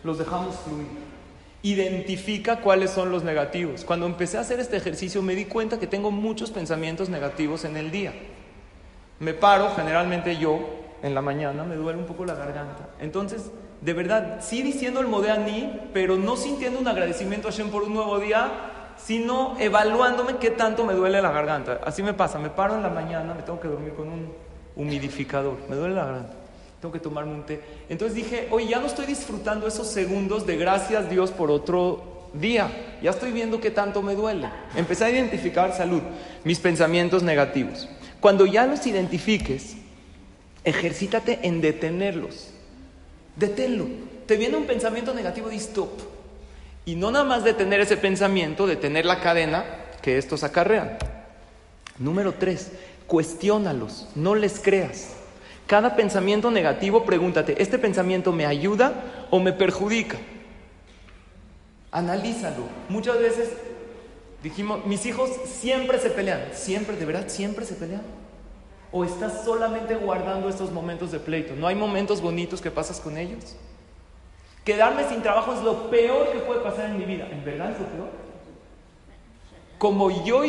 los 0.02 0.18
dejamos 0.18 0.56
fluir. 0.56 0.88
Identifica 1.62 2.62
cuáles 2.62 2.92
son 2.92 3.12
los 3.12 3.26
negativos. 3.26 3.84
Cuando 3.84 4.06
empecé 4.06 4.38
a 4.38 4.40
hacer 4.40 4.62
este 4.62 4.78
ejercicio 4.78 5.22
me 5.22 5.36
di 5.36 5.44
cuenta 5.44 5.78
que 5.78 5.88
tengo 5.88 6.10
muchos 6.10 6.52
pensamientos 6.52 7.10
negativos 7.10 7.66
en 7.66 7.76
el 7.76 7.92
día. 7.92 8.14
Me 9.20 9.34
paro, 9.34 9.74
generalmente 9.76 10.38
yo, 10.38 10.70
en 11.04 11.14
la 11.14 11.22
mañana, 11.22 11.66
me 11.66 11.76
duele 11.76 12.00
un 12.00 12.06
poco 12.06 12.24
la 12.24 12.36
garganta. 12.36 12.92
Entonces, 13.02 13.52
de 13.82 13.92
verdad, 13.92 14.38
sí 14.40 14.62
diciendo 14.62 15.02
el 15.02 15.08
Modeani, 15.08 15.90
pero 15.92 16.16
no 16.16 16.38
sintiendo 16.38 16.80
un 16.80 16.88
agradecimiento 16.88 17.50
a 17.50 17.52
Hashem 17.52 17.72
por 17.72 17.84
un 17.84 17.94
nuevo 17.94 18.20
día, 18.20 18.94
sino 18.96 19.58
evaluándome 19.60 20.38
qué 20.38 20.52
tanto 20.52 20.86
me 20.86 20.94
duele 20.94 21.22
la 21.22 21.32
garganta. 21.32 21.82
Así 21.84 22.04
me 22.04 22.14
pasa, 22.14 22.40
me 22.40 22.52
paro 22.52 22.76
en 22.76 22.84
la 22.84 22.90
mañana, 22.90 23.34
me 23.34 23.44
tengo 23.44 23.60
que 23.60 23.68
dormir 23.68 23.94
con 23.96 24.08
un 24.08 24.45
humidificador, 24.76 25.58
me 25.70 25.76
duele 25.76 25.96
la 25.96 26.06
garganta, 26.06 26.34
tengo 26.82 26.92
que 26.92 27.00
tomarme 27.00 27.34
un 27.34 27.46
té. 27.46 27.62
Entonces 27.90 28.16
dije, 28.16 28.48
oye, 28.52 28.68
ya 28.68 28.80
no 28.80 28.88
estoy 28.88 29.06
disfrutando 29.06 29.68
esos 29.68 29.88
segundos 29.88 30.46
de 30.46 30.58
gracias 30.58 31.10
Dios 31.10 31.32
por 31.32 31.52
otro 31.52 32.30
día, 32.34 32.98
ya 33.02 33.12
estoy 33.12 33.32
viendo 33.32 33.60
qué 33.62 33.72
tanto 33.72 34.02
me 34.02 34.16
duele. 34.16 34.50
Empecé 34.76 35.06
a 35.06 35.10
identificar 35.10 35.76
salud, 35.76 36.02
mis 36.44 36.60
pensamientos 36.60 37.24
negativos. 37.24 37.90
Cuando 38.20 38.46
ya 38.46 38.66
los 38.66 38.86
identifiques, 38.88 39.78
ejercítate 40.64 41.40
en 41.44 41.62
detenerlos. 41.62 42.52
Deténlo. 43.36 43.86
Te 44.26 44.38
viene 44.38 44.58
un 44.58 44.66
pensamiento 44.66 45.14
negativo, 45.14 45.50
di 45.50 45.58
stop. 45.58 45.92
Y 46.86 46.96
no 46.96 47.12
nada 47.12 47.26
más 47.26 47.44
detener 47.44 47.80
ese 47.82 47.98
pensamiento, 47.98 48.68
detener 48.68 49.06
la 49.06 49.20
cadena 49.20 49.66
que 50.02 50.18
estos 50.18 50.44
acarrean. 50.44 50.98
Número 51.98 52.34
tres, 52.34 52.72
cuestiónalos, 53.08 54.08
no 54.16 54.36
les 54.36 54.60
creas. 54.60 55.16
Cada 55.68 55.96
pensamiento 55.96 56.52
negativo, 56.52 57.06
pregúntate, 57.06 57.62
¿este 57.62 57.80
pensamiento 57.80 58.32
me 58.32 58.46
ayuda 58.46 59.28
o 59.32 59.40
me 59.40 59.52
perjudica? 59.52 60.18
Analízalo. 61.92 62.64
Muchas 62.90 63.20
veces 63.20 63.50
dijimos, 64.44 64.86
mis 64.86 65.06
hijos 65.06 65.30
siempre 65.46 66.00
se 66.00 66.10
pelean. 66.10 66.42
¿Siempre, 66.54 66.96
de 66.96 67.06
verdad, 67.06 67.28
siempre 67.28 67.66
se 67.66 67.74
pelean? 67.74 68.04
¿O 68.92 69.04
estás 69.04 69.44
solamente 69.44 69.96
guardando 69.96 70.48
estos 70.50 70.72
momentos 70.72 71.12
de 71.12 71.20
pleito? 71.20 71.56
¿No 71.56 71.68
hay 71.68 71.76
momentos 71.76 72.22
bonitos 72.22 72.62
que 72.62 72.70
pasas 72.70 73.00
con 73.00 73.18
ellos? 73.18 73.56
Quedarme 74.64 75.08
sin 75.08 75.22
trabajo 75.22 75.54
es 75.54 75.62
lo 75.62 75.90
peor 75.90 76.32
que 76.32 76.40
puede 76.40 76.62
pasar 76.62 76.90
en 76.90 76.98
mi 76.98 77.06
vida. 77.06 77.28
¿En 77.32 77.44
verdad 77.44 77.72
es 77.72 77.80
lo 77.80 77.86
peor? 77.88 78.25
Como 79.78 80.24
yo 80.24 80.42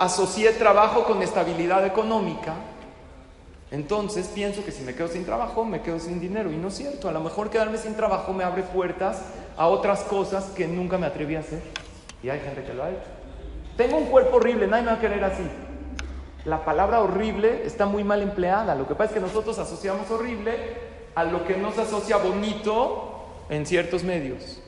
asocié 0.00 0.52
trabajo 0.52 1.04
con 1.04 1.22
estabilidad 1.22 1.86
económica, 1.86 2.54
entonces 3.70 4.28
pienso 4.28 4.64
que 4.64 4.72
si 4.72 4.82
me 4.82 4.94
quedo 4.94 5.08
sin 5.08 5.24
trabajo, 5.24 5.64
me 5.64 5.82
quedo 5.82 5.98
sin 5.98 6.20
dinero. 6.20 6.50
Y 6.50 6.56
no 6.56 6.68
es 6.68 6.74
cierto. 6.74 7.08
A 7.08 7.12
lo 7.12 7.20
mejor 7.20 7.50
quedarme 7.50 7.78
sin 7.78 7.94
trabajo 7.94 8.32
me 8.32 8.44
abre 8.44 8.62
puertas 8.62 9.22
a 9.56 9.68
otras 9.68 10.00
cosas 10.02 10.46
que 10.56 10.66
nunca 10.66 10.98
me 10.98 11.06
atreví 11.06 11.36
a 11.36 11.40
hacer. 11.40 11.62
Y 12.22 12.30
hay 12.30 12.40
gente 12.40 12.64
que 12.64 12.74
lo 12.74 12.84
ha 12.84 12.90
hecho. 12.90 13.08
Tengo 13.76 13.96
un 13.96 14.06
cuerpo 14.06 14.36
horrible, 14.36 14.66
nadie 14.66 14.84
me 14.84 14.90
va 14.90 14.96
a 14.96 15.00
querer 15.00 15.22
así. 15.22 15.44
La 16.44 16.64
palabra 16.64 17.00
horrible 17.00 17.62
está 17.64 17.86
muy 17.86 18.04
mal 18.04 18.22
empleada. 18.22 18.74
Lo 18.74 18.88
que 18.88 18.94
pasa 18.94 19.10
es 19.10 19.14
que 19.14 19.20
nosotros 19.20 19.58
asociamos 19.58 20.10
horrible 20.10 20.56
a 21.14 21.24
lo 21.24 21.44
que 21.44 21.56
no 21.56 21.70
se 21.72 21.82
asocia 21.82 22.16
bonito 22.16 23.26
en 23.50 23.66
ciertos 23.66 24.02
medios. 24.02 24.62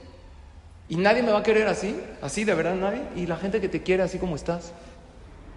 Y 0.91 0.97
nadie 0.97 1.23
me 1.23 1.31
va 1.31 1.39
a 1.39 1.43
querer 1.45 1.69
así, 1.69 1.97
así 2.21 2.43
de 2.43 2.53
verdad 2.53 2.75
nadie. 2.75 3.01
Y 3.15 3.27
la 3.27 3.37
gente 3.37 3.61
que 3.61 3.69
te 3.69 3.83
quiere 3.83 4.03
así 4.03 4.19
como 4.19 4.35
estás. 4.35 4.73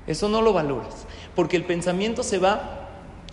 Eso 0.06 0.30
no 0.30 0.44
lo 0.44 0.54
valoras. 0.54 1.08
Porque 1.36 1.58
el 1.58 1.64
pensamiento 1.64 2.22
se 2.22 2.38
va 2.38 2.88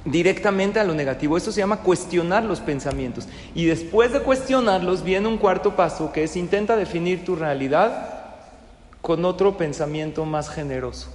directamente 0.07 0.81
a 0.81 0.85
lo 0.85 0.95
negativo. 0.95 1.37
Eso 1.37 1.53
se 1.53 1.61
llama 1.61 1.83
cuestionar 1.83 2.43
los 2.45 2.61
pensamientos. 2.61 3.29
Y 3.55 3.67
después 3.67 4.15
de 4.15 4.23
cuestionarlos 4.23 5.05
viene 5.05 5.29
un 5.29 5.37
cuarto 5.37 5.77
paso 5.77 6.11
que 6.11 6.25
es 6.25 6.37
intenta 6.37 6.75
definir 6.75 7.23
tu 7.23 7.37
realidad 7.37 8.33
con 9.03 9.27
otro 9.27 9.59
pensamiento 9.59 10.25
más 10.25 10.49
generoso. 10.49 11.13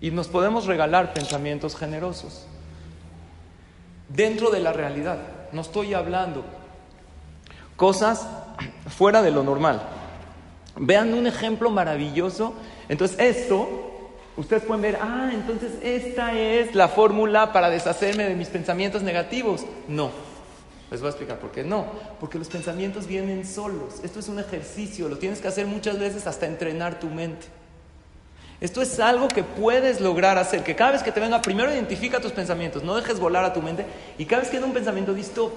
Y 0.00 0.10
nos 0.10 0.26
podemos 0.26 0.66
regalar 0.66 1.14
pensamientos 1.14 1.76
generosos 1.76 2.46
dentro 4.08 4.50
de 4.50 4.58
la 4.58 4.72
realidad. 4.72 5.18
No 5.52 5.60
estoy 5.60 5.94
hablando 5.94 6.44
cosas 7.76 8.26
fuera 8.88 9.22
de 9.22 9.30
lo 9.30 9.44
normal. 9.44 9.99
Vean 10.82 11.12
un 11.12 11.26
ejemplo 11.26 11.70
maravilloso. 11.70 12.54
Entonces 12.88 13.18
esto, 13.20 13.68
ustedes 14.38 14.62
pueden 14.62 14.80
ver, 14.80 14.98
ah, 15.00 15.30
entonces 15.30 15.72
esta 15.82 16.32
es 16.32 16.74
la 16.74 16.88
fórmula 16.88 17.52
para 17.52 17.68
deshacerme 17.68 18.24
de 18.24 18.34
mis 18.34 18.48
pensamientos 18.48 19.02
negativos. 19.02 19.66
No, 19.88 20.10
les 20.90 21.00
voy 21.00 21.08
a 21.08 21.10
explicar 21.10 21.38
por 21.38 21.50
qué 21.50 21.64
no. 21.64 21.84
Porque 22.18 22.38
los 22.38 22.48
pensamientos 22.48 23.06
vienen 23.06 23.46
solos. 23.46 23.96
Esto 24.02 24.20
es 24.20 24.28
un 24.28 24.38
ejercicio, 24.38 25.10
lo 25.10 25.18
tienes 25.18 25.40
que 25.40 25.48
hacer 25.48 25.66
muchas 25.66 25.98
veces 25.98 26.26
hasta 26.26 26.46
entrenar 26.46 26.98
tu 26.98 27.08
mente. 27.08 27.46
Esto 28.62 28.80
es 28.80 28.98
algo 29.00 29.28
que 29.28 29.44
puedes 29.44 30.00
lograr 30.00 30.38
hacer, 30.38 30.62
que 30.64 30.74
cada 30.76 30.92
vez 30.92 31.02
que 31.02 31.12
te 31.12 31.20
venga, 31.20 31.42
primero 31.42 31.70
identifica 31.70 32.20
tus 32.20 32.32
pensamientos, 32.32 32.82
no 32.82 32.94
dejes 32.96 33.20
volar 33.20 33.44
a 33.44 33.52
tu 33.52 33.60
mente, 33.60 33.84
y 34.16 34.24
cada 34.24 34.42
vez 34.42 34.50
que 34.50 34.56
hay 34.56 34.62
un 34.62 34.72
pensamiento, 34.72 35.12
di 35.12 35.20
stop. 35.20 35.52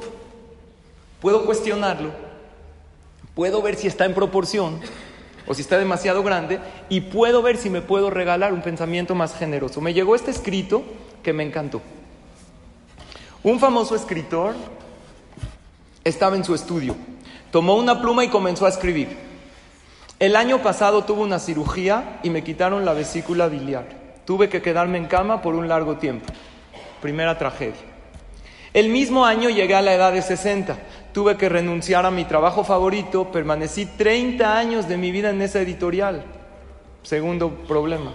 Puedo 1.21 1.45
cuestionarlo, 1.45 2.11
puedo 3.35 3.61
ver 3.61 3.75
si 3.75 3.87
está 3.87 4.03
en 4.05 4.13
proporción 4.13 4.81
o 5.47 5.53
si 5.53 5.61
está 5.61 5.77
demasiado 5.77 6.23
grande, 6.23 6.59
y 6.89 7.01
puedo 7.01 7.41
ver 7.41 7.57
si 7.57 7.69
me 7.69 7.81
puedo 7.81 8.09
regalar 8.09 8.53
un 8.53 8.61
pensamiento 8.61 9.15
más 9.15 9.35
generoso. 9.35 9.81
Me 9.81 9.93
llegó 9.93 10.15
este 10.15 10.31
escrito 10.31 10.83
que 11.21 11.33
me 11.33 11.43
encantó. 11.43 11.81
Un 13.43 13.59
famoso 13.59 13.95
escritor 13.95 14.55
estaba 16.03 16.35
en 16.35 16.43
su 16.43 16.55
estudio. 16.55 16.95
Tomó 17.51 17.75
una 17.75 18.01
pluma 18.01 18.23
y 18.23 18.29
comenzó 18.29 18.65
a 18.65 18.69
escribir. 18.69 19.17
El 20.19 20.35
año 20.35 20.61
pasado 20.61 21.03
tuve 21.03 21.21
una 21.21 21.39
cirugía 21.39 22.19
y 22.23 22.29
me 22.29 22.43
quitaron 22.43 22.85
la 22.85 22.93
vesícula 22.93 23.47
biliar. 23.47 23.85
Tuve 24.25 24.47
que 24.47 24.61
quedarme 24.61 24.97
en 24.97 25.05
cama 25.05 25.41
por 25.41 25.55
un 25.55 25.67
largo 25.67 25.97
tiempo. 25.97 26.25
Primera 27.01 27.37
tragedia. 27.37 27.81
El 28.73 28.89
mismo 28.89 29.25
año 29.25 29.49
llegué 29.49 29.75
a 29.75 29.81
la 29.81 29.93
edad 29.93 30.13
de 30.13 30.21
60. 30.21 30.77
Tuve 31.13 31.37
que 31.37 31.47
renunciar 31.47 32.07
a 32.07 32.11
mi 32.11 32.25
trabajo 32.25 32.63
favorito. 32.63 33.31
Permanecí 33.31 33.85
30 33.85 34.57
años 34.57 34.87
de 34.87 34.97
mi 34.97 35.11
vida 35.11 35.29
en 35.29 35.43
esa 35.43 35.61
editorial. 35.61 36.23
Segundo 37.03 37.51
problema. 37.67 38.13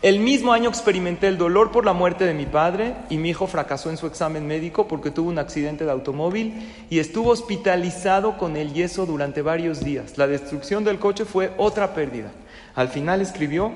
El 0.00 0.20
mismo 0.20 0.54
año 0.54 0.70
experimenté 0.70 1.28
el 1.28 1.36
dolor 1.36 1.70
por 1.70 1.84
la 1.84 1.92
muerte 1.92 2.24
de 2.24 2.32
mi 2.32 2.46
padre 2.46 2.94
y 3.10 3.18
mi 3.18 3.28
hijo 3.28 3.46
fracasó 3.46 3.90
en 3.90 3.98
su 3.98 4.06
examen 4.06 4.46
médico 4.46 4.88
porque 4.88 5.10
tuvo 5.10 5.28
un 5.28 5.38
accidente 5.38 5.84
de 5.84 5.90
automóvil 5.90 6.66
y 6.88 7.00
estuvo 7.00 7.28
hospitalizado 7.32 8.38
con 8.38 8.56
el 8.56 8.72
yeso 8.72 9.04
durante 9.04 9.42
varios 9.42 9.84
días. 9.84 10.16
La 10.16 10.26
destrucción 10.26 10.84
del 10.84 10.98
coche 10.98 11.26
fue 11.26 11.52
otra 11.58 11.92
pérdida. 11.92 12.30
Al 12.74 12.88
final 12.88 13.20
escribió, 13.20 13.72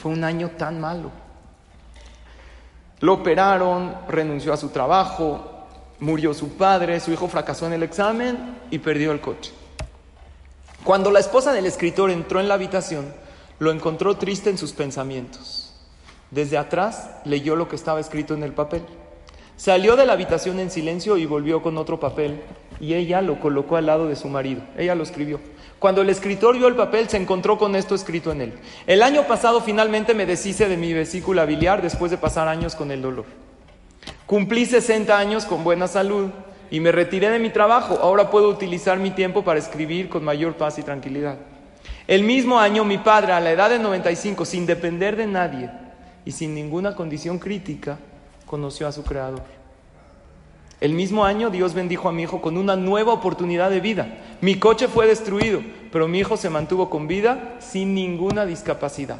fue 0.00 0.12
un 0.12 0.22
año 0.22 0.50
tan 0.50 0.80
malo. 0.80 1.10
Lo 3.00 3.14
operaron, 3.14 3.96
renunció 4.08 4.52
a 4.52 4.56
su 4.56 4.68
trabajo, 4.68 5.53
murió 6.00 6.34
su 6.34 6.50
padre, 6.56 7.00
su 7.00 7.12
hijo 7.12 7.28
fracasó 7.28 7.66
en 7.66 7.74
el 7.74 7.82
examen 7.82 8.58
y 8.70 8.78
perdió 8.78 9.12
el 9.12 9.20
coche. 9.20 9.52
Cuando 10.84 11.10
la 11.10 11.20
esposa 11.20 11.52
del 11.52 11.66
escritor 11.66 12.10
entró 12.10 12.40
en 12.40 12.48
la 12.48 12.54
habitación, 12.54 13.12
lo 13.58 13.70
encontró 13.70 14.16
triste 14.16 14.50
en 14.50 14.58
sus 14.58 14.72
pensamientos. 14.72 15.72
Desde 16.30 16.58
atrás 16.58 17.10
leyó 17.24 17.56
lo 17.56 17.68
que 17.68 17.76
estaba 17.76 18.00
escrito 18.00 18.34
en 18.34 18.42
el 18.42 18.52
papel. 18.52 18.82
Salió 19.56 19.94
de 19.96 20.04
la 20.04 20.14
habitación 20.14 20.58
en 20.58 20.70
silencio 20.70 21.16
y 21.16 21.26
volvió 21.26 21.62
con 21.62 21.78
otro 21.78 22.00
papel 22.00 22.42
y 22.80 22.94
ella 22.94 23.22
lo 23.22 23.38
colocó 23.38 23.76
al 23.76 23.86
lado 23.86 24.08
de 24.08 24.16
su 24.16 24.28
marido. 24.28 24.62
Ella 24.76 24.96
lo 24.96 25.04
escribió. 25.04 25.40
Cuando 25.78 26.02
el 26.02 26.10
escritor 26.10 26.56
vio 26.58 26.66
el 26.66 26.74
papel 26.74 27.08
se 27.08 27.18
encontró 27.18 27.56
con 27.56 27.76
esto 27.76 27.94
escrito 27.94 28.32
en 28.32 28.40
él. 28.40 28.52
El 28.86 29.02
año 29.02 29.26
pasado 29.26 29.60
finalmente 29.60 30.12
me 30.12 30.26
deshice 30.26 30.68
de 30.68 30.76
mi 30.76 30.92
vesícula 30.92 31.44
biliar 31.44 31.82
después 31.82 32.10
de 32.10 32.18
pasar 32.18 32.48
años 32.48 32.74
con 32.74 32.90
el 32.90 33.00
dolor. 33.00 33.26
Cumplí 34.34 34.66
60 34.66 35.16
años 35.16 35.44
con 35.44 35.62
buena 35.62 35.86
salud 35.86 36.28
y 36.68 36.80
me 36.80 36.90
retiré 36.90 37.30
de 37.30 37.38
mi 37.38 37.50
trabajo. 37.50 38.00
Ahora 38.02 38.32
puedo 38.32 38.48
utilizar 38.48 38.98
mi 38.98 39.12
tiempo 39.12 39.44
para 39.44 39.60
escribir 39.60 40.08
con 40.08 40.24
mayor 40.24 40.56
paz 40.56 40.76
y 40.80 40.82
tranquilidad. 40.82 41.36
El 42.08 42.24
mismo 42.24 42.58
año 42.58 42.84
mi 42.84 42.98
padre, 42.98 43.32
a 43.32 43.38
la 43.38 43.52
edad 43.52 43.70
de 43.70 43.78
95, 43.78 44.44
sin 44.44 44.66
depender 44.66 45.14
de 45.14 45.28
nadie 45.28 45.70
y 46.24 46.32
sin 46.32 46.52
ninguna 46.52 46.96
condición 46.96 47.38
crítica, 47.38 48.00
conoció 48.44 48.88
a 48.88 48.92
su 48.92 49.04
Creador. 49.04 49.44
El 50.80 50.94
mismo 50.94 51.24
año 51.24 51.48
Dios 51.48 51.72
bendijo 51.72 52.08
a 52.08 52.12
mi 52.12 52.24
hijo 52.24 52.42
con 52.42 52.58
una 52.58 52.74
nueva 52.74 53.12
oportunidad 53.12 53.70
de 53.70 53.78
vida. 53.78 54.18
Mi 54.40 54.56
coche 54.56 54.88
fue 54.88 55.06
destruido, 55.06 55.62
pero 55.92 56.08
mi 56.08 56.18
hijo 56.18 56.36
se 56.36 56.50
mantuvo 56.50 56.90
con 56.90 57.06
vida 57.06 57.54
sin 57.60 57.94
ninguna 57.94 58.46
discapacidad. 58.46 59.18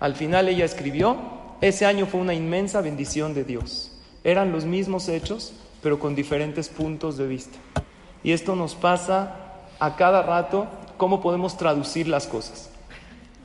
Al 0.00 0.14
final 0.14 0.48
ella 0.48 0.64
escribió, 0.64 1.18
ese 1.60 1.84
año 1.84 2.06
fue 2.06 2.22
una 2.22 2.32
inmensa 2.32 2.80
bendición 2.80 3.34
de 3.34 3.44
Dios. 3.44 3.90
Eran 4.24 4.52
los 4.52 4.64
mismos 4.64 5.08
hechos, 5.08 5.52
pero 5.82 5.98
con 5.98 6.14
diferentes 6.14 6.68
puntos 6.68 7.16
de 7.16 7.26
vista. 7.26 7.58
Y 8.22 8.32
esto 8.32 8.56
nos 8.56 8.74
pasa 8.74 9.36
a 9.78 9.96
cada 9.96 10.22
rato 10.22 10.66
cómo 10.96 11.20
podemos 11.20 11.56
traducir 11.56 12.08
las 12.08 12.26
cosas. 12.26 12.70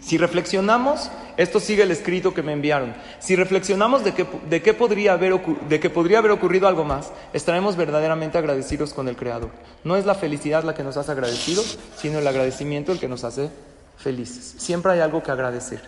Si 0.02 0.18
reflexionamos, 0.18 1.12
esto 1.36 1.60
sigue 1.60 1.84
el 1.84 1.92
escrito 1.92 2.34
que 2.34 2.42
me 2.42 2.54
enviaron. 2.54 2.94
Si 3.20 3.36
reflexionamos 3.36 4.04
de 4.06 4.14
que, 4.14 4.74
podría 4.74 5.14
haber 5.14 5.40
de 5.68 5.80
que 5.82 5.90
podría 5.90 6.20
haber 6.20 6.32
ocurrido 6.32 6.70
algo 6.70 6.86
más, 6.86 7.12
estaremos 7.34 7.76
verdaderamente 7.76 8.38
agradecidos 8.38 8.94
con 8.94 9.10
el 9.10 9.18
Creador. 9.18 9.50
No 9.84 9.98
es 9.98 10.06
la 10.06 10.16
felicidad 10.16 10.64
la 10.64 10.74
que 10.74 10.84
nos 10.84 10.96
hace 10.96 11.12
agradecidos, 11.12 11.78
sino 11.98 12.20
el 12.20 12.28
agradecimiento 12.28 12.94
el 12.94 13.00
que 13.00 13.10
nos 13.10 13.26
hace 13.26 13.50
felices. 14.00 14.56
Siempre 14.58 14.94
hay 14.94 15.00
algo 15.02 15.22
que 15.22 15.32
agradecer. 15.32 15.82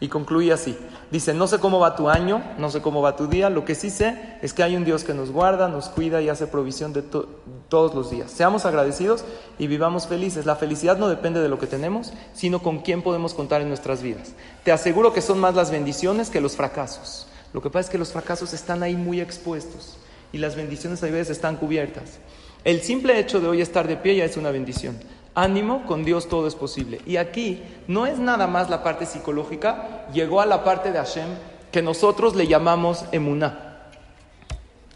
Y 0.00 0.08
concluye 0.08 0.52
así. 0.52 0.76
Dice, 1.10 1.34
no 1.34 1.48
sé 1.48 1.58
cómo 1.58 1.80
va 1.80 1.96
tu 1.96 2.08
año, 2.08 2.42
no 2.58 2.70
sé 2.70 2.80
cómo 2.80 3.02
va 3.02 3.16
tu 3.16 3.26
día, 3.26 3.50
lo 3.50 3.64
que 3.64 3.74
sí 3.74 3.90
sé 3.90 4.38
es 4.42 4.52
que 4.52 4.62
hay 4.62 4.76
un 4.76 4.84
Dios 4.84 5.02
que 5.02 5.14
nos 5.14 5.30
guarda, 5.32 5.68
nos 5.68 5.88
cuida 5.88 6.22
y 6.22 6.28
hace 6.28 6.46
provisión 6.46 6.92
de 6.92 7.02
todos 7.02 7.94
los 7.94 8.10
días. 8.10 8.30
Seamos 8.30 8.64
agradecidos 8.64 9.24
y 9.58 9.66
vivamos 9.66 10.06
felices. 10.06 10.46
La 10.46 10.54
felicidad 10.54 10.98
no 10.98 11.08
depende 11.08 11.40
de 11.40 11.48
lo 11.48 11.58
que 11.58 11.66
tenemos, 11.66 12.12
sino 12.32 12.62
con 12.62 12.80
quién 12.80 13.02
podemos 13.02 13.34
contar 13.34 13.60
en 13.60 13.68
nuestras 13.68 14.02
vidas. 14.02 14.34
Te 14.64 14.70
aseguro 14.70 15.12
que 15.12 15.22
son 15.22 15.40
más 15.40 15.54
las 15.54 15.70
bendiciones 15.70 16.30
que 16.30 16.40
los 16.40 16.56
fracasos. 16.56 17.26
Lo 17.52 17.62
que 17.62 17.70
pasa 17.70 17.86
es 17.86 17.90
que 17.90 17.98
los 17.98 18.12
fracasos 18.12 18.52
están 18.52 18.82
ahí 18.82 18.94
muy 18.94 19.20
expuestos 19.20 19.96
y 20.32 20.38
las 20.38 20.54
bendiciones 20.54 21.02
a 21.02 21.06
veces 21.06 21.30
están 21.30 21.56
cubiertas. 21.56 22.18
El 22.64 22.82
simple 22.82 23.18
hecho 23.18 23.40
de 23.40 23.48
hoy 23.48 23.62
estar 23.62 23.88
de 23.88 23.96
pie 23.96 24.16
ya 24.16 24.24
es 24.24 24.36
una 24.36 24.50
bendición. 24.50 24.98
Ánimo, 25.38 25.86
con 25.86 26.04
Dios 26.04 26.28
todo 26.28 26.48
es 26.48 26.56
posible. 26.56 27.00
Y 27.06 27.16
aquí 27.16 27.62
no 27.86 28.06
es 28.06 28.18
nada 28.18 28.48
más 28.48 28.68
la 28.70 28.82
parte 28.82 29.06
psicológica, 29.06 30.06
llegó 30.12 30.40
a 30.40 30.46
la 30.46 30.64
parte 30.64 30.90
de 30.90 30.98
Hashem 30.98 31.28
que 31.70 31.80
nosotros 31.80 32.34
le 32.34 32.48
llamamos 32.48 33.04
emuná. 33.12 33.84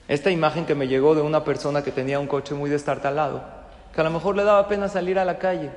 Esta 0.09 0.33
imagen 0.33 0.66
que 0.66 0.74
me 0.74 0.88
llegó 0.88 1.14
de 1.14 1.22
una 1.22 1.44
persona 1.44 1.85
que 1.85 1.92
tenía 1.92 2.18
un 2.18 2.26
coche 2.26 2.57
muy 2.57 2.68
destartalado, 2.68 3.44
que 3.94 4.00
a 4.00 4.05
lo 4.05 4.11
mejor 4.11 4.35
le 4.35 4.42
daba 4.42 4.66
pena 4.66 4.88
salir 4.88 5.16
a 5.20 5.24
la 5.24 5.38
calle, 5.38 5.70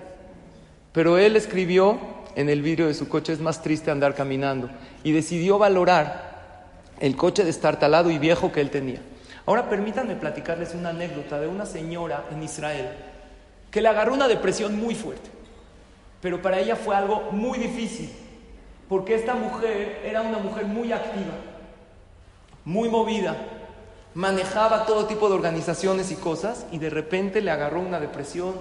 pero 0.94 1.20
él 1.20 1.36
escribió 1.36 2.00
en 2.36 2.50
el 2.50 2.64
vidrio 2.64 2.88
de 2.88 2.96
su 2.96 3.08
coche 3.08 3.34
es 3.34 3.40
más 3.40 3.62
triste 3.62 3.92
andar 3.92 4.16
caminando 4.16 4.72
y 5.04 5.12
decidió 5.12 5.60
valorar 5.60 6.64
el 7.00 7.16
coche 7.16 7.44
destartalado 7.44 8.10
y 8.10 8.18
viejo 8.18 8.52
que 8.52 8.62
él 8.62 8.72
tenía. 8.72 9.00
Ahora 9.46 9.70
permítanme 9.70 10.16
platicarles 10.16 10.74
una 10.74 10.90
anécdota 10.90 11.40
de 11.40 11.48
una 11.48 11.68
señora 11.68 12.26
en 12.32 12.42
Israel 12.42 12.88
que 13.76 13.82
le 13.82 13.90
agarró 13.90 14.14
una 14.14 14.30
depresión 14.30 14.78
muy 14.80 14.96
fuerte. 14.96 15.30
Pero 16.22 16.42
para 16.42 16.60
ella 16.60 16.78
fue 16.78 16.96
algo 16.96 17.32
muy 17.34 17.60
difícil, 17.60 18.10
porque 18.88 19.16
esta 19.16 19.34
mujer 19.34 20.02
era 20.06 20.22
una 20.22 20.38
mujer 20.38 20.66
muy 20.66 20.94
activa, 20.94 21.34
muy 22.64 22.88
movida, 22.88 23.36
manejaba 24.14 24.86
todo 24.86 25.08
tipo 25.08 25.28
de 25.28 25.36
organizaciones 25.36 26.10
y 26.10 26.16
cosas 26.16 26.66
y 26.72 26.78
de 26.78 26.90
repente 26.90 27.42
le 27.42 27.52
agarró 27.52 27.82
una 27.82 28.00
depresión 28.00 28.54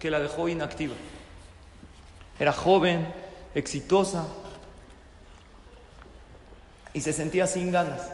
que 0.00 0.10
la 0.10 0.18
dejó 0.18 0.48
inactiva. 0.48 0.96
Era 2.36 2.52
joven, 2.52 3.06
exitosa 3.54 4.26
y 6.92 7.02
se 7.02 7.12
sentía 7.12 7.46
sin 7.46 7.70
ganas. 7.70 8.10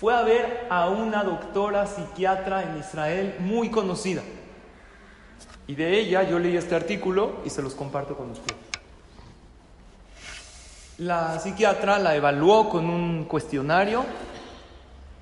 Fue 0.00 0.14
a 0.14 0.22
ver 0.22 0.66
a 0.70 0.88
una 0.88 1.24
doctora 1.24 1.86
psiquiatra 1.86 2.62
en 2.62 2.78
Israel 2.78 3.36
muy 3.40 3.70
conocida. 3.70 4.22
Y 5.68 5.74
de 5.74 6.00
ella 6.00 6.22
yo 6.22 6.38
leí 6.38 6.56
este 6.56 6.74
artículo 6.74 7.36
y 7.44 7.50
se 7.50 7.60
los 7.60 7.74
comparto 7.74 8.16
con 8.16 8.30
ustedes. 8.30 8.56
La 10.96 11.38
psiquiatra 11.38 11.98
la 11.98 12.16
evaluó 12.16 12.70
con 12.70 12.88
un 12.88 13.24
cuestionario 13.26 14.04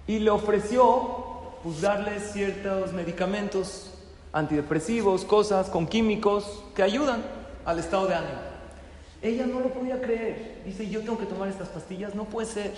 y 0.06 0.20
le 0.20 0.30
ofreció 0.30 1.58
pues, 1.64 1.80
darle 1.80 2.20
ciertos 2.20 2.92
medicamentos 2.92 3.92
antidepresivos, 4.32 5.24
cosas 5.24 5.68
con 5.68 5.88
químicos 5.88 6.62
que 6.76 6.84
ayudan 6.84 7.24
al 7.64 7.80
estado 7.80 8.06
de 8.06 8.14
ánimo. 8.14 8.38
Ella 9.22 9.46
no 9.46 9.58
lo 9.58 9.70
podía 9.70 10.00
creer. 10.00 10.62
Dice, 10.64 10.88
yo 10.88 11.00
tengo 11.00 11.18
que 11.18 11.26
tomar 11.26 11.48
estas 11.48 11.68
pastillas, 11.68 12.14
no 12.14 12.24
puede 12.24 12.46
ser. 12.46 12.72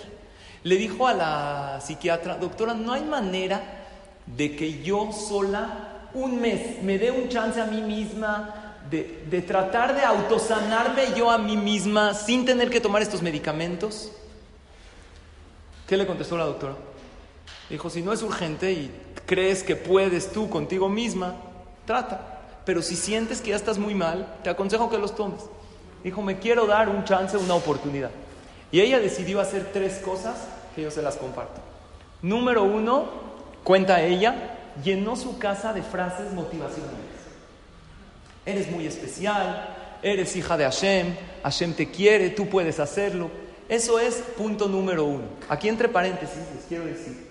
Le 0.63 0.75
dijo 0.75 1.07
a 1.07 1.13
la 1.13 1.79
psiquiatra, 1.81 2.37
doctora, 2.37 2.73
no 2.73 2.93
hay 2.93 3.03
manera 3.03 3.61
de 4.25 4.55
que 4.55 4.81
yo 4.81 5.11
sola 5.11 5.88
un 6.13 6.39
mes 6.39 6.81
me 6.83 6.97
dé 6.97 7.11
un 7.11 7.29
chance 7.29 7.59
a 7.59 7.65
mí 7.65 7.81
misma 7.81 8.75
de, 8.89 9.25
de 9.29 9.41
tratar 9.41 9.95
de 9.95 10.01
autosanarme 10.01 11.13
yo 11.15 11.29
a 11.29 11.37
mí 11.37 11.55
misma 11.55 12.13
sin 12.13 12.45
tener 12.45 12.69
que 12.69 12.81
tomar 12.81 13.01
estos 13.01 13.21
medicamentos. 13.21 14.11
¿Qué 15.87 15.97
le 15.97 16.05
contestó 16.05 16.37
la 16.37 16.45
doctora? 16.45 16.75
Dijo, 17.69 17.89
si 17.89 18.01
no 18.01 18.13
es 18.13 18.21
urgente 18.23 18.71
y 18.71 18.91
crees 19.25 19.63
que 19.63 19.75
puedes 19.75 20.31
tú 20.31 20.49
contigo 20.49 20.89
misma, 20.89 21.35
trata. 21.85 22.39
Pero 22.65 22.81
si 22.81 22.95
sientes 22.95 23.41
que 23.41 23.51
ya 23.51 23.55
estás 23.55 23.77
muy 23.77 23.95
mal, 23.95 24.35
te 24.43 24.49
aconsejo 24.49 24.89
que 24.89 24.97
los 24.97 25.15
tomes. 25.15 25.41
Dijo, 26.03 26.21
me 26.21 26.39
quiero 26.39 26.65
dar 26.65 26.89
un 26.89 27.03
chance, 27.03 27.37
una 27.37 27.55
oportunidad. 27.55 28.11
Y 28.71 28.81
ella 28.81 28.99
decidió 28.99 29.39
hacer 29.39 29.71
tres 29.73 29.97
cosas 29.97 30.35
que 30.75 30.83
yo 30.83 30.91
se 30.91 31.01
las 31.01 31.17
comparto. 31.17 31.61
Número 32.21 32.63
uno, 32.63 33.05
cuenta 33.63 34.01
ella, 34.01 34.58
llenó 34.83 35.15
su 35.15 35.37
casa 35.37 35.73
de 35.73 35.81
frases 35.81 36.31
motivacionales. 36.33 36.97
Eres 38.45 38.71
muy 38.71 38.87
especial, 38.87 39.75
eres 40.01 40.35
hija 40.35 40.57
de 40.57 40.63
Hashem, 40.63 41.15
Hashem 41.43 41.73
te 41.73 41.89
quiere, 41.89 42.29
tú 42.29 42.47
puedes 42.47 42.79
hacerlo. 42.79 43.29
Eso 43.67 43.99
es 43.99 44.15
punto 44.37 44.67
número 44.67 45.05
uno. 45.05 45.23
Aquí 45.47 45.69
entre 45.69 45.89
paréntesis 45.89 46.39
les 46.55 46.65
quiero 46.65 46.85
decir 46.85 47.29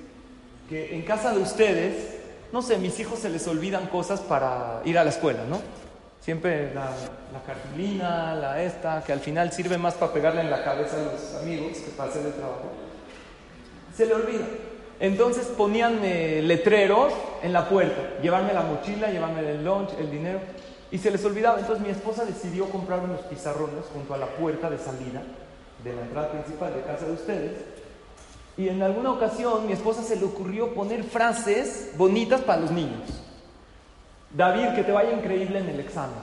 que 0.68 0.94
en 0.94 1.02
casa 1.02 1.32
de 1.32 1.40
ustedes, 1.40 2.16
no 2.52 2.62
sé, 2.62 2.78
mis 2.78 2.98
hijos 3.00 3.18
se 3.18 3.30
les 3.30 3.46
olvidan 3.48 3.86
cosas 3.88 4.20
para 4.20 4.82
ir 4.84 4.98
a 4.98 5.04
la 5.04 5.10
escuela, 5.10 5.44
¿no? 5.48 5.60
Siempre 6.20 6.74
la, 6.74 6.90
la 7.32 7.42
cartulina, 7.46 8.34
la 8.34 8.62
esta, 8.62 9.02
que 9.02 9.12
al 9.12 9.20
final 9.20 9.50
sirve 9.50 9.78
más 9.78 9.94
para 9.94 10.12
pegarle 10.12 10.42
en 10.42 10.50
la 10.50 10.62
cabeza 10.62 10.96
a 10.96 11.12
los 11.12 11.34
amigos 11.42 11.78
que 11.78 11.90
para 11.92 12.10
hacer 12.10 12.26
el 12.26 12.34
trabajo. 12.34 12.70
Se 13.96 14.06
le 14.06 14.14
olvida. 14.14 14.46
Entonces 15.00 15.46
ponían 15.46 16.00
eh, 16.02 16.42
letreros 16.42 17.12
en 17.42 17.52
la 17.52 17.68
puerta, 17.68 18.20
llevarme 18.20 18.52
la 18.52 18.62
mochila, 18.62 19.10
llevarme 19.10 19.48
el 19.48 19.64
lunch, 19.64 19.90
el 19.98 20.10
dinero, 20.10 20.40
y 20.90 20.98
se 20.98 21.10
les 21.10 21.24
olvidaba. 21.24 21.60
Entonces 21.60 21.84
mi 21.84 21.90
esposa 21.90 22.24
decidió 22.24 22.68
comprar 22.68 23.00
unos 23.00 23.20
pizarrones 23.22 23.84
junto 23.92 24.14
a 24.14 24.18
la 24.18 24.26
puerta 24.26 24.68
de 24.68 24.78
salida 24.78 25.22
de 25.84 25.94
la 25.94 26.02
entrada 26.02 26.32
principal 26.32 26.74
de 26.74 26.82
casa 26.82 27.06
de 27.06 27.12
ustedes. 27.12 27.52
Y 28.56 28.68
en 28.68 28.82
alguna 28.82 29.12
ocasión 29.12 29.66
mi 29.66 29.72
esposa 29.72 30.02
se 30.02 30.16
le 30.16 30.24
ocurrió 30.24 30.74
poner 30.74 31.04
frases 31.04 31.92
bonitas 31.96 32.40
para 32.40 32.62
los 32.62 32.72
niños. 32.72 33.22
David, 34.34 34.74
que 34.74 34.82
te 34.82 34.90
vaya 34.90 35.12
increíble 35.12 35.60
en 35.60 35.68
el 35.68 35.80
examen. 35.80 36.18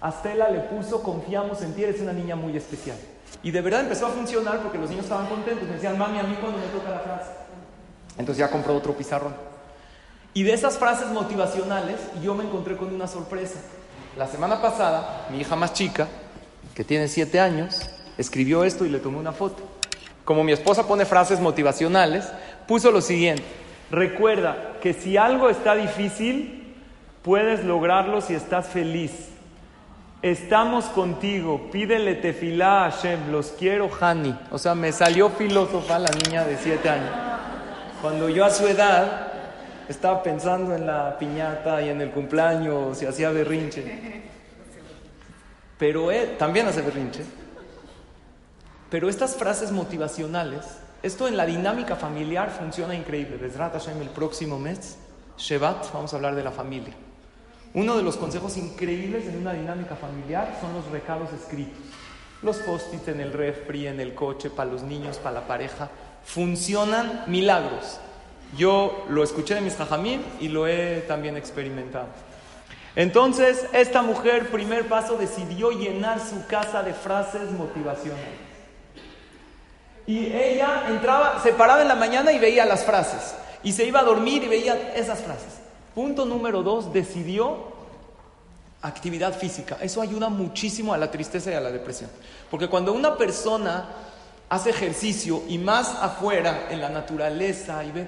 A 0.00 0.12
Stella 0.12 0.50
le 0.50 0.60
puso, 0.60 1.02
confiamos 1.02 1.62
en 1.62 1.72
ti, 1.72 1.84
eres 1.84 2.02
una 2.02 2.12
niña 2.12 2.36
muy 2.36 2.54
especial. 2.54 2.98
Y 3.42 3.50
de 3.50 3.62
verdad 3.62 3.80
empezó 3.80 4.06
a 4.06 4.10
funcionar 4.10 4.60
porque 4.60 4.76
los 4.76 4.90
niños 4.90 5.04
estaban 5.04 5.26
contentos. 5.26 5.66
Me 5.66 5.74
decían, 5.74 5.96
mami, 5.96 6.18
a 6.18 6.22
mí 6.24 6.36
cuando 6.38 6.58
me 6.58 6.66
toca 6.66 6.90
la 6.90 6.98
frase. 6.98 7.43
Entonces 8.18 8.38
ya 8.38 8.50
compró 8.50 8.74
otro 8.74 8.96
pizarrón. 8.96 9.34
Y 10.32 10.42
de 10.42 10.52
esas 10.52 10.78
frases 10.78 11.08
motivacionales, 11.08 11.96
yo 12.22 12.34
me 12.34 12.44
encontré 12.44 12.76
con 12.76 12.92
una 12.92 13.06
sorpresa. 13.06 13.60
La 14.16 14.26
semana 14.26 14.60
pasada, 14.60 15.26
mi 15.30 15.40
hija 15.40 15.56
más 15.56 15.72
chica, 15.72 16.08
que 16.74 16.84
tiene 16.84 17.08
siete 17.08 17.40
años, 17.40 17.88
escribió 18.18 18.64
esto 18.64 18.84
y 18.84 18.88
le 18.88 18.98
tomé 18.98 19.18
una 19.18 19.32
foto. 19.32 19.62
Como 20.24 20.42
mi 20.42 20.52
esposa 20.52 20.86
pone 20.86 21.04
frases 21.04 21.40
motivacionales, 21.40 22.28
puso 22.66 22.90
lo 22.90 23.00
siguiente. 23.00 23.44
Recuerda 23.90 24.78
que 24.80 24.92
si 24.92 25.16
algo 25.16 25.50
está 25.50 25.74
difícil, 25.74 26.74
puedes 27.22 27.64
lograrlo 27.64 28.20
si 28.20 28.34
estás 28.34 28.66
feliz. 28.66 29.12
Estamos 30.22 30.86
contigo, 30.86 31.68
pídele 31.70 32.14
tefilá 32.14 32.86
a 32.86 32.90
Hashem, 32.90 33.30
los 33.30 33.48
quiero, 33.48 33.90
Hani. 34.00 34.34
O 34.50 34.58
sea, 34.58 34.74
me 34.74 34.90
salió 34.90 35.28
filósofa 35.28 35.98
la 35.98 36.10
niña 36.10 36.44
de 36.44 36.56
siete 36.56 36.88
años. 36.88 37.33
Cuando 38.04 38.28
yo 38.28 38.44
a 38.44 38.50
su 38.50 38.66
edad 38.66 39.32
estaba 39.88 40.22
pensando 40.22 40.74
en 40.74 40.86
la 40.86 41.16
piñata 41.18 41.80
y 41.80 41.88
en 41.88 42.02
el 42.02 42.10
cumpleaños 42.10 43.00
y 43.00 43.06
hacía 43.06 43.30
berrinche. 43.30 44.22
Pero 45.78 46.10
él 46.10 46.36
también 46.36 46.66
hace 46.66 46.82
berrinche. 46.82 47.24
Pero 48.90 49.08
estas 49.08 49.36
frases 49.36 49.72
motivacionales, 49.72 50.66
esto 51.02 51.26
en 51.28 51.38
la 51.38 51.46
dinámica 51.46 51.96
familiar 51.96 52.50
funciona 52.50 52.94
increíble. 52.94 53.38
Besrat 53.38 53.72
Hashem 53.72 54.02
el 54.02 54.10
próximo 54.10 54.58
mes, 54.58 54.98
Shevat, 55.38 55.90
vamos 55.94 56.12
a 56.12 56.16
hablar 56.16 56.34
de 56.34 56.44
la 56.44 56.52
familia. 56.52 56.92
Uno 57.72 57.96
de 57.96 58.02
los 58.02 58.18
consejos 58.18 58.58
increíbles 58.58 59.24
en 59.28 59.38
una 59.38 59.54
dinámica 59.54 59.96
familiar 59.96 60.58
son 60.60 60.74
los 60.74 60.84
recados 60.90 61.32
escritos. 61.32 61.80
Los 62.42 62.58
post-its 62.58 63.08
en 63.08 63.20
el 63.20 63.32
refri, 63.32 63.86
en 63.86 63.98
el 63.98 64.14
coche, 64.14 64.50
para 64.50 64.70
los 64.70 64.82
niños, 64.82 65.16
para 65.16 65.40
la 65.40 65.46
pareja. 65.46 65.88
Funcionan 66.24 67.24
milagros. 67.26 67.98
Yo 68.56 69.04
lo 69.08 69.22
escuché 69.22 69.54
de 69.54 69.60
mis 69.60 69.76
jajamín 69.76 70.24
y 70.40 70.48
lo 70.48 70.66
he 70.66 71.00
también 71.08 71.36
experimentado. 71.36 72.06
Entonces, 72.96 73.66
esta 73.72 74.02
mujer, 74.02 74.50
primer 74.50 74.88
paso, 74.88 75.16
decidió 75.16 75.70
llenar 75.70 76.20
su 76.20 76.46
casa 76.46 76.82
de 76.82 76.94
frases 76.94 77.50
motivacionales. 77.50 78.44
Y 80.06 80.26
ella 80.26 80.84
entraba, 80.88 81.40
se 81.42 81.52
paraba 81.52 81.82
en 81.82 81.88
la 81.88 81.96
mañana 81.96 82.32
y 82.32 82.38
veía 82.38 82.64
las 82.64 82.84
frases. 82.84 83.34
Y 83.62 83.72
se 83.72 83.84
iba 83.84 84.00
a 84.00 84.04
dormir 84.04 84.44
y 84.44 84.48
veía 84.48 84.92
esas 84.94 85.20
frases. 85.20 85.60
Punto 85.94 86.24
número 86.24 86.62
dos, 86.62 86.92
decidió 86.92 87.72
actividad 88.82 89.34
física. 89.36 89.78
Eso 89.80 90.00
ayuda 90.00 90.28
muchísimo 90.28 90.92
a 90.92 90.98
la 90.98 91.10
tristeza 91.10 91.50
y 91.50 91.54
a 91.54 91.60
la 91.60 91.72
depresión. 91.72 92.10
Porque 92.50 92.68
cuando 92.68 92.92
una 92.92 93.16
persona 93.16 93.86
hace 94.54 94.70
ejercicio 94.70 95.42
y 95.48 95.58
más 95.58 95.96
afuera, 96.00 96.68
en 96.70 96.80
la 96.80 96.88
naturaleza, 96.88 97.82
y 97.84 97.90
ve, 97.90 98.06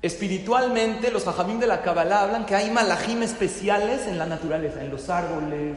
espiritualmente 0.00 1.10
los 1.10 1.24
jajamín 1.24 1.60
de 1.60 1.66
la 1.66 1.82
Kabbalah 1.82 2.22
hablan 2.22 2.46
que 2.46 2.54
hay 2.54 2.70
malajim 2.70 3.22
especiales 3.22 4.06
en 4.06 4.18
la 4.18 4.24
naturaleza, 4.24 4.80
en 4.80 4.90
los 4.90 5.10
árboles. 5.10 5.76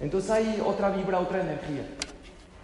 Entonces 0.00 0.30
hay 0.30 0.62
otra 0.64 0.88
vibra, 0.88 1.20
otra 1.20 1.42
energía. 1.42 1.82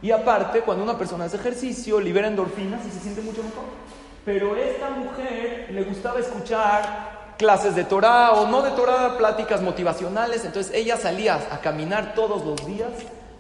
Y 0.01 0.13
aparte, 0.13 0.63
cuando 0.63 0.83
una 0.83 0.97
persona 0.97 1.27
hace 1.27 1.37
ejercicio, 1.37 2.01
libera 2.01 2.29
endorfinas 2.29 2.87
y 2.87 2.91
se 2.91 3.01
siente 3.01 3.21
mucho 3.21 3.43
mejor. 3.43 3.65
Pero 4.25 4.57
esta 4.57 4.89
mujer 4.91 5.69
le 5.71 5.83
gustaba 5.85 6.21
escuchar 6.21 7.35
clases 7.37 7.75
de 7.75 7.85
Torah 7.85 8.33
o 8.33 8.47
no 8.47 8.63
de 8.63 8.71
Torah, 8.71 9.19
pláticas 9.19 9.61
motivacionales. 9.61 10.47
Entonces 10.47 10.73
ella 10.75 10.97
salía 10.97 11.35
a 11.35 11.61
caminar 11.61 12.15
todos 12.15 12.45
los 12.47 12.67
días, 12.67 12.91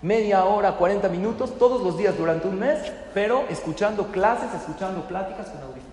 media 0.02 0.44
hora, 0.44 0.72
40 0.72 1.08
minutos, 1.08 1.58
todos 1.58 1.82
los 1.82 1.98
días 1.98 2.16
durante 2.16 2.48
un 2.48 2.58
mes, 2.58 2.78
pero 3.12 3.44
escuchando 3.48 4.06
clases, 4.08 4.48
escuchando 4.54 5.06
pláticas 5.06 5.48
con 5.48 5.62
audífonos. 5.62 5.90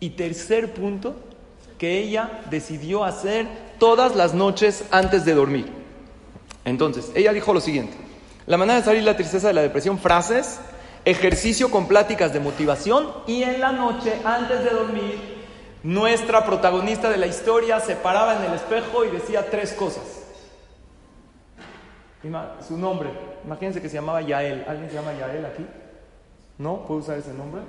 Y 0.00 0.10
tercer 0.10 0.74
punto, 0.74 1.14
que 1.78 1.98
ella 1.98 2.40
decidió 2.50 3.04
hacer 3.04 3.46
todas 3.78 4.14
las 4.14 4.34
noches 4.34 4.84
antes 4.90 5.24
de 5.24 5.34
dormir. 5.34 5.66
Entonces, 6.64 7.10
ella 7.14 7.32
dijo 7.32 7.52
lo 7.52 7.60
siguiente. 7.60 7.96
La 8.46 8.56
manera 8.56 8.78
de 8.78 8.84
salir 8.84 9.02
la 9.02 9.16
tristeza 9.16 9.48
de 9.48 9.54
la 9.54 9.62
depresión, 9.62 9.98
frases, 9.98 10.60
ejercicio 11.04 11.70
con 11.70 11.88
pláticas 11.88 12.32
de 12.32 12.40
motivación 12.40 13.08
y 13.26 13.42
en 13.42 13.60
la 13.60 13.72
noche, 13.72 14.14
antes 14.24 14.62
de 14.62 14.70
dormir, 14.70 15.42
nuestra 15.82 16.44
protagonista 16.44 17.10
de 17.10 17.16
la 17.16 17.26
historia 17.26 17.80
se 17.80 17.96
paraba 17.96 18.36
en 18.36 18.44
el 18.44 18.54
espejo 18.54 19.04
y 19.04 19.10
decía 19.10 19.50
tres 19.50 19.72
cosas. 19.72 20.21
Su 22.66 22.78
nombre, 22.78 23.10
imagínense 23.44 23.82
que 23.82 23.88
se 23.88 23.96
llamaba 23.96 24.20
Yael. 24.22 24.64
¿Alguien 24.68 24.88
se 24.88 24.94
llama 24.94 25.12
Yael 25.12 25.44
aquí? 25.44 25.66
¿No? 26.58 26.84
¿Puedo 26.86 27.00
usar 27.00 27.18
ese 27.18 27.32
nombre? 27.32 27.62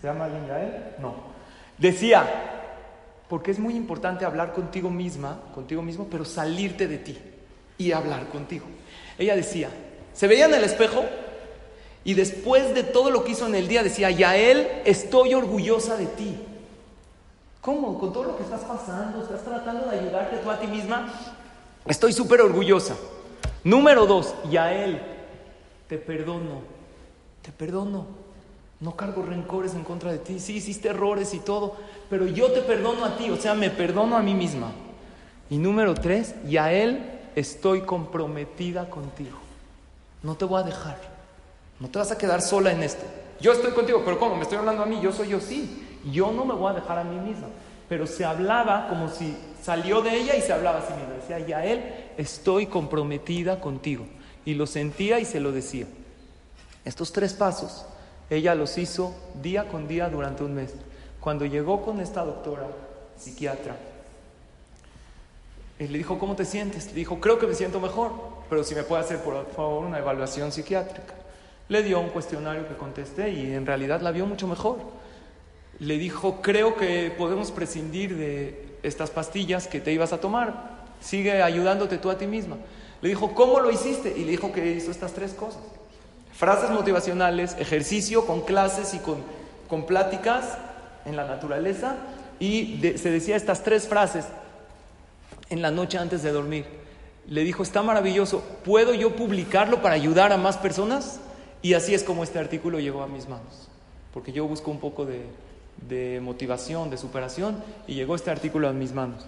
¿Se 0.00 0.08
llama 0.08 0.24
alguien 0.24 0.46
Yael? 0.46 0.94
No. 0.98 1.14
Decía, 1.78 2.26
porque 3.28 3.52
es 3.52 3.60
muy 3.60 3.76
importante 3.76 4.24
hablar 4.24 4.52
contigo 4.52 4.90
misma, 4.90 5.40
contigo 5.54 5.82
mismo, 5.82 6.08
pero 6.10 6.24
salirte 6.24 6.88
de 6.88 6.98
ti 6.98 7.18
y 7.78 7.92
hablar 7.92 8.28
contigo. 8.28 8.66
Ella 9.18 9.36
decía, 9.36 9.70
se 10.12 10.26
veía 10.26 10.46
en 10.46 10.54
el 10.54 10.64
espejo 10.64 11.04
y 12.02 12.14
después 12.14 12.74
de 12.74 12.82
todo 12.82 13.10
lo 13.10 13.22
que 13.22 13.32
hizo 13.32 13.46
en 13.46 13.54
el 13.54 13.68
día 13.68 13.84
decía, 13.84 14.10
Yael, 14.10 14.66
estoy 14.84 15.34
orgullosa 15.34 15.96
de 15.96 16.06
ti. 16.06 16.36
¿Cómo? 17.60 17.98
Con 18.00 18.12
todo 18.12 18.24
lo 18.24 18.36
que 18.36 18.42
estás 18.42 18.62
pasando, 18.62 19.22
estás 19.22 19.44
tratando 19.44 19.86
de 19.88 20.00
ayudarte 20.00 20.38
tú 20.38 20.50
a 20.50 20.58
ti 20.58 20.66
misma. 20.66 21.12
Estoy 21.86 22.12
súper 22.12 22.40
orgullosa. 22.40 22.96
Número 23.68 24.06
dos, 24.06 24.34
Yael, 24.50 24.98
te 25.90 25.98
perdono, 25.98 26.62
te 27.42 27.52
perdono. 27.52 28.06
No 28.80 28.96
cargo 28.96 29.20
rencores 29.20 29.74
en 29.74 29.84
contra 29.84 30.10
de 30.10 30.18
ti. 30.18 30.40
Sí, 30.40 30.56
hiciste 30.56 30.88
errores 30.88 31.34
y 31.34 31.40
todo, 31.40 31.76
pero 32.08 32.26
yo 32.26 32.50
te 32.50 32.62
perdono 32.62 33.04
a 33.04 33.18
ti, 33.18 33.28
o 33.28 33.36
sea, 33.36 33.52
me 33.52 33.68
perdono 33.68 34.16
a 34.16 34.22
mí 34.22 34.32
misma. 34.32 34.72
Y 35.50 35.58
número 35.58 35.92
tres, 35.92 36.34
Yael, 36.46 37.20
estoy 37.36 37.82
comprometida 37.82 38.88
contigo. 38.88 39.36
No 40.22 40.34
te 40.34 40.46
voy 40.46 40.62
a 40.62 40.64
dejar. 40.64 40.96
No 41.78 41.88
te 41.88 41.98
vas 41.98 42.10
a 42.10 42.16
quedar 42.16 42.40
sola 42.40 42.72
en 42.72 42.82
esto. 42.82 43.04
Yo 43.38 43.52
estoy 43.52 43.72
contigo, 43.72 44.00
pero 44.02 44.18
¿cómo? 44.18 44.36
¿Me 44.36 44.44
estoy 44.44 44.56
hablando 44.56 44.82
a 44.82 44.86
mí? 44.86 44.98
Yo 45.02 45.12
soy 45.12 45.28
yo, 45.28 45.40
sí. 45.40 45.98
Yo 46.10 46.32
no 46.32 46.46
me 46.46 46.54
voy 46.54 46.70
a 46.70 46.74
dejar 46.74 47.00
a 47.00 47.04
mí 47.04 47.20
misma. 47.20 47.48
Pero 47.88 48.06
se 48.06 48.24
hablaba 48.24 48.88
como 48.88 49.08
si 49.08 49.36
salió 49.62 50.02
de 50.02 50.16
ella 50.16 50.36
y 50.36 50.42
se 50.42 50.52
hablaba 50.52 50.80
a 50.80 50.86
sí 50.86 50.92
misma. 50.92 51.14
Decía, 51.14 51.38
Yael, 51.40 52.12
estoy 52.16 52.66
comprometida 52.66 53.60
contigo. 53.60 54.06
Y 54.44 54.54
lo 54.54 54.66
sentía 54.66 55.18
y 55.20 55.24
se 55.24 55.40
lo 55.40 55.52
decía. 55.52 55.86
Estos 56.84 57.12
tres 57.12 57.34
pasos, 57.34 57.84
ella 58.30 58.54
los 58.54 58.78
hizo 58.78 59.14
día 59.42 59.68
con 59.68 59.88
día 59.88 60.08
durante 60.08 60.44
un 60.44 60.54
mes. 60.54 60.74
Cuando 61.20 61.44
llegó 61.44 61.82
con 61.82 62.00
esta 62.00 62.24
doctora, 62.24 62.66
psiquiatra, 63.16 63.76
él 65.78 65.92
le 65.92 65.98
dijo, 65.98 66.18
¿cómo 66.18 66.34
te 66.34 66.44
sientes? 66.44 66.86
Le 66.88 66.94
dijo, 66.94 67.20
creo 67.20 67.38
que 67.38 67.46
me 67.46 67.54
siento 67.54 67.80
mejor, 67.80 68.12
pero 68.50 68.64
si 68.64 68.74
me 68.74 68.82
puede 68.82 69.02
hacer 69.02 69.18
por 69.18 69.46
favor 69.52 69.84
una 69.84 69.98
evaluación 69.98 70.50
psiquiátrica. 70.50 71.14
Le 71.68 71.82
dio 71.82 72.00
un 72.00 72.08
cuestionario 72.08 72.66
que 72.66 72.74
contesté 72.74 73.30
y 73.30 73.52
en 73.52 73.66
realidad 73.66 74.00
la 74.00 74.10
vio 74.10 74.26
mucho 74.26 74.48
mejor. 74.48 74.78
Le 75.80 75.98
dijo, 75.98 76.40
creo 76.42 76.76
que 76.76 77.12
podemos 77.16 77.52
prescindir 77.52 78.16
de 78.16 78.68
estas 78.82 79.10
pastillas 79.10 79.66
que 79.66 79.80
te 79.80 79.92
ibas 79.92 80.12
a 80.12 80.20
tomar. 80.20 80.78
Sigue 81.00 81.42
ayudándote 81.42 81.98
tú 81.98 82.10
a 82.10 82.18
ti 82.18 82.26
misma. 82.26 82.56
Le 83.00 83.08
dijo, 83.08 83.34
¿cómo 83.34 83.60
lo 83.60 83.70
hiciste? 83.70 84.12
Y 84.16 84.24
le 84.24 84.32
dijo 84.32 84.52
que 84.52 84.72
hizo 84.72 84.90
estas 84.90 85.12
tres 85.12 85.32
cosas. 85.32 85.62
Frases 86.32 86.70
motivacionales, 86.70 87.56
ejercicio 87.58 88.26
con 88.26 88.42
clases 88.42 88.94
y 88.94 88.98
con, 88.98 89.18
con 89.68 89.86
pláticas 89.86 90.58
en 91.04 91.16
la 91.16 91.24
naturaleza. 91.24 91.96
Y 92.40 92.80
se 92.96 93.10
decía 93.10 93.36
estas 93.36 93.62
tres 93.62 93.86
frases 93.86 94.26
en 95.50 95.62
la 95.62 95.70
noche 95.70 95.98
antes 95.98 96.22
de 96.22 96.32
dormir. 96.32 96.64
Le 97.28 97.44
dijo, 97.44 97.62
está 97.62 97.82
maravilloso, 97.82 98.42
¿puedo 98.64 98.94
yo 98.94 99.14
publicarlo 99.14 99.82
para 99.82 99.94
ayudar 99.94 100.32
a 100.32 100.36
más 100.36 100.56
personas? 100.56 101.20
Y 101.62 101.74
así 101.74 101.94
es 101.94 102.02
como 102.02 102.24
este 102.24 102.38
artículo 102.38 102.80
llegó 102.80 103.02
a 103.02 103.06
mis 103.06 103.28
manos. 103.28 103.68
Porque 104.14 104.32
yo 104.32 104.46
busco 104.46 104.70
un 104.70 104.80
poco 104.80 105.04
de, 105.04 105.26
de 105.86 106.20
motivación, 106.20 106.90
de 106.90 106.96
superación, 106.96 107.62
y 107.86 107.94
llegó 107.94 108.14
este 108.14 108.30
artículo 108.30 108.68
a 108.68 108.72
mis 108.72 108.92
manos. 108.92 109.26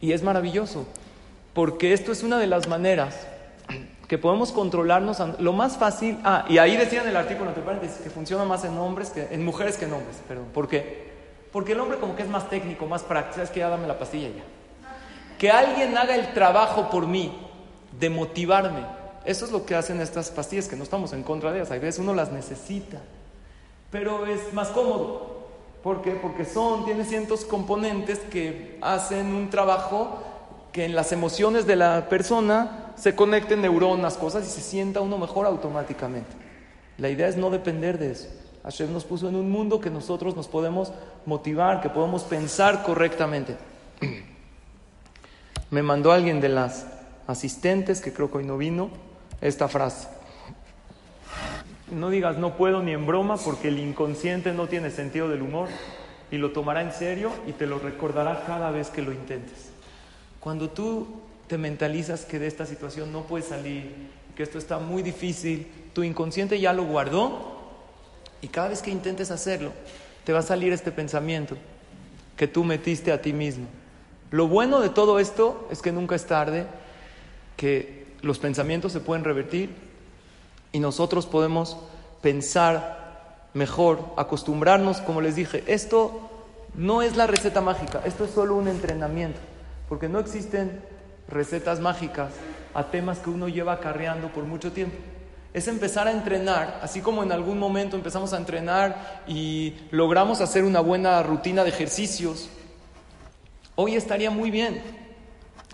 Y 0.00 0.12
es 0.12 0.22
maravilloso, 0.22 0.86
porque 1.52 1.92
esto 1.92 2.12
es 2.12 2.22
una 2.22 2.38
de 2.38 2.46
las 2.46 2.68
maneras 2.68 3.26
que 4.08 4.18
podemos 4.18 4.52
controlarnos. 4.52 5.18
Lo 5.38 5.52
más 5.52 5.76
fácil, 5.76 6.18
ah, 6.24 6.44
y 6.48 6.58
ahí 6.58 6.76
decía 6.76 7.02
en 7.02 7.08
el 7.08 7.16
artículo, 7.16 7.52
que 7.54 8.10
funciona 8.10 8.44
más 8.44 8.64
en 8.64 8.76
hombres 8.78 9.10
que 9.10 9.28
en 9.30 9.44
mujeres 9.44 9.76
que 9.76 9.84
en 9.84 9.92
hombres, 9.92 10.16
perdón. 10.26 10.46
¿Por 10.52 10.68
qué? 10.68 11.10
Porque 11.52 11.72
el 11.72 11.80
hombre 11.80 11.98
como 11.98 12.16
que 12.16 12.22
es 12.22 12.28
más 12.28 12.48
técnico, 12.48 12.86
más 12.86 13.02
práctico, 13.02 13.42
es 13.42 13.50
que 13.50 13.60
ya 13.60 13.68
dame 13.68 13.86
la 13.86 13.98
pastilla 13.98 14.28
ya 14.28 14.44
que 15.40 15.50
alguien 15.50 15.96
haga 15.96 16.14
el 16.14 16.34
trabajo 16.34 16.90
por 16.90 17.06
mí, 17.06 17.32
de 17.98 18.10
motivarme. 18.10 18.84
Eso 19.24 19.46
es 19.46 19.50
lo 19.50 19.64
que 19.64 19.74
hacen 19.74 19.98
estas 20.02 20.30
pastillas, 20.30 20.68
que 20.68 20.76
no 20.76 20.82
estamos 20.82 21.14
en 21.14 21.22
contra 21.22 21.50
de 21.50 21.60
ellas. 21.60 21.70
Hay 21.70 21.78
veces 21.78 21.98
uno 21.98 22.12
las 22.12 22.30
necesita, 22.30 22.98
pero 23.90 24.26
es 24.26 24.52
más 24.52 24.68
cómodo. 24.68 25.39
¿Por 25.82 26.02
qué? 26.02 26.12
Porque 26.12 26.44
son, 26.44 26.84
tiene 26.84 27.04
cientos 27.04 27.44
componentes 27.44 28.18
que 28.18 28.78
hacen 28.82 29.34
un 29.34 29.48
trabajo 29.48 30.18
que 30.72 30.84
en 30.84 30.94
las 30.94 31.12
emociones 31.12 31.66
de 31.66 31.76
la 31.76 32.08
persona 32.08 32.92
se 32.96 33.14
conecten 33.16 33.62
neuronas, 33.62 34.16
cosas 34.16 34.46
y 34.46 34.50
se 34.50 34.60
sienta 34.60 35.00
uno 35.00 35.18
mejor 35.18 35.46
automáticamente. 35.46 36.30
La 36.98 37.08
idea 37.08 37.28
es 37.28 37.36
no 37.36 37.50
depender 37.50 37.98
de 37.98 38.12
eso. 38.12 38.28
Hashem 38.62 38.92
nos 38.92 39.04
puso 39.04 39.28
en 39.28 39.36
un 39.36 39.50
mundo 39.50 39.80
que 39.80 39.88
nosotros 39.88 40.36
nos 40.36 40.48
podemos 40.48 40.92
motivar, 41.24 41.80
que 41.80 41.88
podemos 41.88 42.24
pensar 42.24 42.82
correctamente. 42.82 43.56
me 45.70 45.82
mandó 45.82 46.12
alguien 46.12 46.42
de 46.42 46.50
las 46.50 46.86
asistentes, 47.26 48.02
que 48.02 48.12
creo 48.12 48.30
que 48.30 48.38
hoy 48.38 48.44
no 48.44 48.58
vino, 48.58 48.90
esta 49.40 49.66
frase. 49.66 50.08
No 51.90 52.10
digas 52.10 52.38
no 52.38 52.56
puedo 52.56 52.82
ni 52.82 52.92
en 52.92 53.06
broma 53.06 53.36
porque 53.36 53.68
el 53.68 53.78
inconsciente 53.78 54.52
no 54.52 54.68
tiene 54.68 54.90
sentido 54.90 55.28
del 55.28 55.42
humor 55.42 55.68
y 56.30 56.38
lo 56.38 56.52
tomará 56.52 56.82
en 56.82 56.92
serio 56.92 57.30
y 57.46 57.52
te 57.52 57.66
lo 57.66 57.78
recordará 57.78 58.44
cada 58.46 58.70
vez 58.70 58.90
que 58.90 59.02
lo 59.02 59.12
intentes. 59.12 59.70
Cuando 60.38 60.70
tú 60.70 61.06
te 61.48 61.58
mentalizas 61.58 62.24
que 62.24 62.38
de 62.38 62.46
esta 62.46 62.64
situación 62.64 63.12
no 63.12 63.22
puedes 63.22 63.48
salir, 63.48 63.90
que 64.36 64.44
esto 64.44 64.58
está 64.58 64.78
muy 64.78 65.02
difícil, 65.02 65.66
tu 65.92 66.04
inconsciente 66.04 66.60
ya 66.60 66.72
lo 66.72 66.84
guardó 66.84 67.58
y 68.40 68.48
cada 68.48 68.68
vez 68.68 68.82
que 68.82 68.90
intentes 68.90 69.32
hacerlo, 69.32 69.72
te 70.24 70.32
va 70.32 70.38
a 70.38 70.42
salir 70.42 70.72
este 70.72 70.92
pensamiento 70.92 71.56
que 72.36 72.46
tú 72.46 72.62
metiste 72.62 73.10
a 73.10 73.20
ti 73.20 73.32
mismo. 73.32 73.66
Lo 74.30 74.46
bueno 74.46 74.80
de 74.80 74.90
todo 74.90 75.18
esto 75.18 75.68
es 75.72 75.82
que 75.82 75.90
nunca 75.90 76.14
es 76.14 76.26
tarde, 76.26 76.66
que 77.56 78.06
los 78.22 78.38
pensamientos 78.38 78.92
se 78.92 79.00
pueden 79.00 79.24
revertir 79.24 79.89
y 80.72 80.80
nosotros 80.80 81.26
podemos 81.26 81.76
pensar 82.22 83.48
mejor, 83.54 84.04
acostumbrarnos, 84.16 85.00
como 85.00 85.20
les 85.20 85.36
dije, 85.36 85.64
esto 85.66 86.28
no 86.74 87.02
es 87.02 87.16
la 87.16 87.26
receta 87.26 87.60
mágica, 87.60 88.00
esto 88.04 88.24
es 88.24 88.30
solo 88.30 88.54
un 88.56 88.68
entrenamiento, 88.68 89.40
porque 89.88 90.08
no 90.08 90.18
existen 90.18 90.82
recetas 91.28 91.80
mágicas 91.80 92.32
a 92.74 92.84
temas 92.84 93.18
que 93.18 93.30
uno 93.30 93.48
lleva 93.48 93.72
acarreando 93.72 94.28
por 94.28 94.44
mucho 94.44 94.72
tiempo. 94.72 94.96
Es 95.52 95.66
empezar 95.66 96.06
a 96.06 96.12
entrenar, 96.12 96.78
así 96.82 97.00
como 97.00 97.24
en 97.24 97.32
algún 97.32 97.58
momento 97.58 97.96
empezamos 97.96 98.32
a 98.32 98.36
entrenar 98.36 99.22
y 99.26 99.74
logramos 99.90 100.40
hacer 100.40 100.62
una 100.62 100.78
buena 100.78 101.20
rutina 101.24 101.64
de 101.64 101.70
ejercicios, 101.70 102.48
Hoy 103.82 103.96
estaría 103.96 104.30
muy 104.30 104.50
bien. 104.50 104.82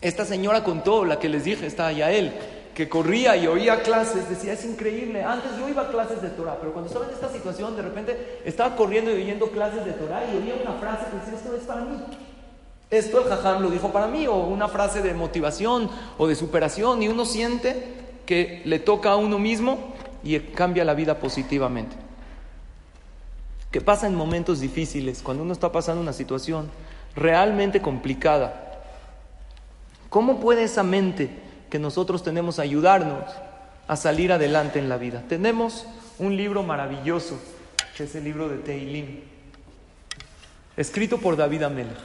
Esta 0.00 0.24
señora 0.24 0.62
contó, 0.62 1.04
la 1.04 1.18
que 1.18 1.28
les 1.28 1.42
dije, 1.42 1.66
está 1.66 1.90
él, 1.90 2.32
que 2.77 2.91
corría 2.91 3.35
y 3.39 3.47
oía 3.47 3.83
clases, 3.83 4.29
decía, 4.29 4.53
es 4.53 4.62
increíble. 4.67 5.25
Antes 5.25 5.53
yo 5.59 5.67
iba 5.67 5.81
a 5.81 5.89
clases 5.89 6.21
de 6.21 6.29
Torah, 6.29 6.59
pero 6.61 6.75
cuando 6.75 6.89
estaba 6.89 7.07
en 7.07 7.15
esta 7.15 7.33
situación, 7.33 7.75
de 7.75 7.81
repente 7.81 8.43
estaba 8.45 8.77
corriendo 8.77 9.11
y 9.11 9.15
oyendo 9.15 9.51
clases 9.51 9.83
de 9.87 9.93
Torah 9.93 10.23
y 10.31 10.37
oía 10.37 10.57
una 10.62 10.75
frase 10.75 11.07
que 11.11 11.17
decía, 11.17 11.39
esto 11.39 11.57
es 11.57 11.62
para 11.62 11.81
mí. 11.81 11.97
Esto 12.91 13.23
el 13.23 13.31
jajam 13.31 13.62
lo 13.62 13.71
dijo 13.71 13.93
para 13.93 14.09
mí, 14.09 14.27
o 14.27 14.35
una 14.35 14.69
frase 14.69 15.01
de 15.01 15.15
motivación 15.15 15.89
o 16.19 16.27
de 16.27 16.35
superación, 16.35 17.03
y 17.03 17.09
uno 17.09 17.25
siente 17.25 17.95
que 18.27 18.61
le 18.67 18.79
toca 18.79 19.12
a 19.12 19.17
uno 19.17 19.39
mismo 19.39 19.95
y 20.23 20.39
cambia 20.39 20.85
la 20.85 20.93
vida 20.93 21.19
positivamente. 21.19 21.97
¿Qué 23.71 23.81
pasa 23.81 24.07
en 24.07 24.15
momentos 24.15 24.61
difíciles? 24.61 25.23
Cuando 25.23 25.45
uno 25.45 25.55
está 25.55 25.73
pasando 25.73 26.03
una 26.03 26.12
situación 26.12 26.69
realmente 27.15 27.81
complicada. 27.81 28.83
¿Cómo 30.11 30.41
puede 30.41 30.65
esa 30.65 30.83
mente 30.83 31.45
que 31.70 31.79
nosotros 31.79 32.22
tenemos 32.22 32.59
ayudarnos 32.59 33.24
a 33.88 33.96
salir 33.96 34.33
adelante 34.33 34.79
en 34.79 34.88
la 34.88 34.96
vida? 34.96 35.22
Tenemos 35.29 35.87
un 36.18 36.37
libro 36.37 36.62
maravilloso, 36.62 37.38
que 37.96 38.05
es 38.05 38.14
el 38.14 38.24
libro 38.24 38.48
de 38.48 38.59
Teilim, 38.59 39.20
escrito 40.76 41.18
por 41.18 41.37
David 41.37 41.62
Amelech. 41.62 41.96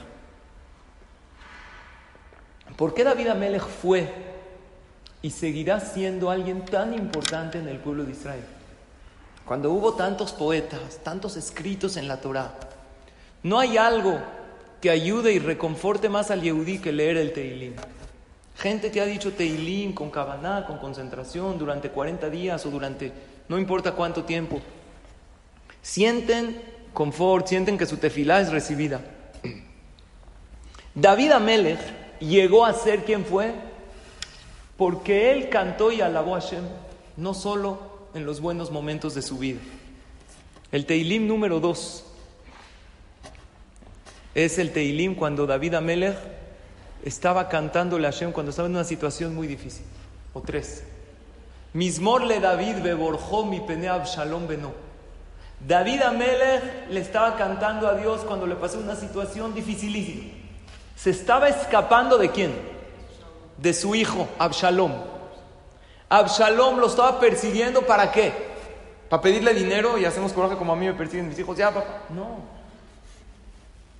¿Por 2.77 2.93
qué 2.93 3.03
David 3.03 3.27
Amelech 3.27 3.63
fue 3.63 4.11
y 5.21 5.29
seguirá 5.29 5.79
siendo 5.79 6.31
alguien 6.31 6.65
tan 6.65 6.93
importante 6.93 7.59
en 7.59 7.67
el 7.67 7.77
pueblo 7.77 8.05
de 8.05 8.11
Israel? 8.11 8.43
Cuando 9.45 9.71
hubo 9.71 9.93
tantos 9.93 10.31
poetas, 10.31 10.99
tantos 11.03 11.35
escritos 11.35 11.97
en 11.97 12.07
la 12.07 12.21
Torah, 12.21 12.53
no 13.43 13.59
hay 13.59 13.77
algo 13.77 14.19
que 14.79 14.89
ayude 14.89 15.33
y 15.33 15.39
reconforte 15.39 16.09
más 16.09 16.31
al 16.31 16.41
Yehudí 16.41 16.79
que 16.79 16.91
leer 16.91 17.17
el 17.17 17.33
Teilim. 17.33 17.73
Gente 18.57 18.91
que 18.91 19.01
ha 19.01 19.05
dicho 19.05 19.33
Teilim 19.33 19.93
con 19.93 20.11
Kavaná, 20.11 20.65
con 20.65 20.77
concentración, 20.77 21.57
durante 21.57 21.89
40 21.89 22.29
días 22.29 22.65
o 22.65 22.69
durante 22.69 23.11
no 23.47 23.57
importa 23.57 23.93
cuánto 23.93 24.23
tiempo. 24.23 24.61
Sienten 25.81 26.61
confort, 26.93 27.47
sienten 27.47 27.77
que 27.77 27.85
su 27.85 27.97
tefilá 27.97 28.39
es 28.39 28.51
recibida. 28.51 29.01
David 30.95 31.31
Amelech 31.31 31.79
llegó 32.19 32.65
a 32.65 32.73
ser 32.73 33.03
quien 33.03 33.25
fue 33.25 33.53
porque 34.77 35.31
él 35.31 35.49
cantó 35.49 35.91
y 35.91 36.01
alabó 36.01 36.35
a 36.35 36.41
Hashem, 36.41 36.63
no 37.17 37.33
solo 37.33 38.07
en 38.13 38.25
los 38.25 38.41
buenos 38.41 38.71
momentos 38.71 39.15
de 39.15 39.21
su 39.21 39.37
vida. 39.37 39.59
El 40.71 40.85
Teilim 40.85 41.27
número 41.27 41.59
2 41.59 42.05
es 44.33 44.57
el 44.57 44.71
Teilim 44.71 45.15
cuando 45.15 45.45
David 45.45 45.75
Amelech 45.75 46.17
estaba 47.03 47.49
cantándole 47.49 48.07
a 48.07 48.11
Hashem 48.11 48.31
cuando 48.31 48.51
estaba 48.51 48.67
en 48.67 48.75
una 48.75 48.83
situación 48.83 49.35
muy 49.35 49.47
difícil. 49.47 49.85
O 50.33 50.41
tres. 50.41 50.83
Mismor 51.73 52.23
le 52.23 52.39
David 52.39 52.81
beborjó 52.81 53.45
mi 53.45 53.59
pene 53.61 53.87
Shalom 54.05 54.47
beno. 54.47 54.71
David 55.67 56.01
Amelech 56.01 56.89
le 56.89 56.99
estaba 56.99 57.35
cantando 57.35 57.87
a 57.87 57.93
Dios 57.93 58.21
cuando 58.21 58.47
le 58.47 58.55
pasó 58.55 58.79
una 58.79 58.95
situación 58.95 59.53
dificilísima. 59.53 60.31
Se 60.95 61.11
estaba 61.11 61.49
escapando 61.49 62.17
de 62.17 62.31
quién? 62.31 62.53
De 63.57 63.73
su 63.73 63.93
hijo, 63.93 64.27
Absalom. 64.39 64.91
Absalom 66.09 66.79
lo 66.79 66.87
estaba 66.87 67.19
persiguiendo 67.19 67.85
para 67.85 68.11
qué? 68.11 68.33
Para 69.09 69.21
pedirle 69.21 69.53
dinero 69.53 69.97
y 69.97 70.05
hacemos 70.05 70.33
coraje 70.33 70.57
como 70.57 70.73
a 70.73 70.75
mí 70.75 70.87
me 70.87 70.93
persiguen 70.93 71.29
mis 71.29 71.37
hijos. 71.37 71.57
Ya, 71.57 71.71
papá. 71.71 72.03
No. 72.09 72.39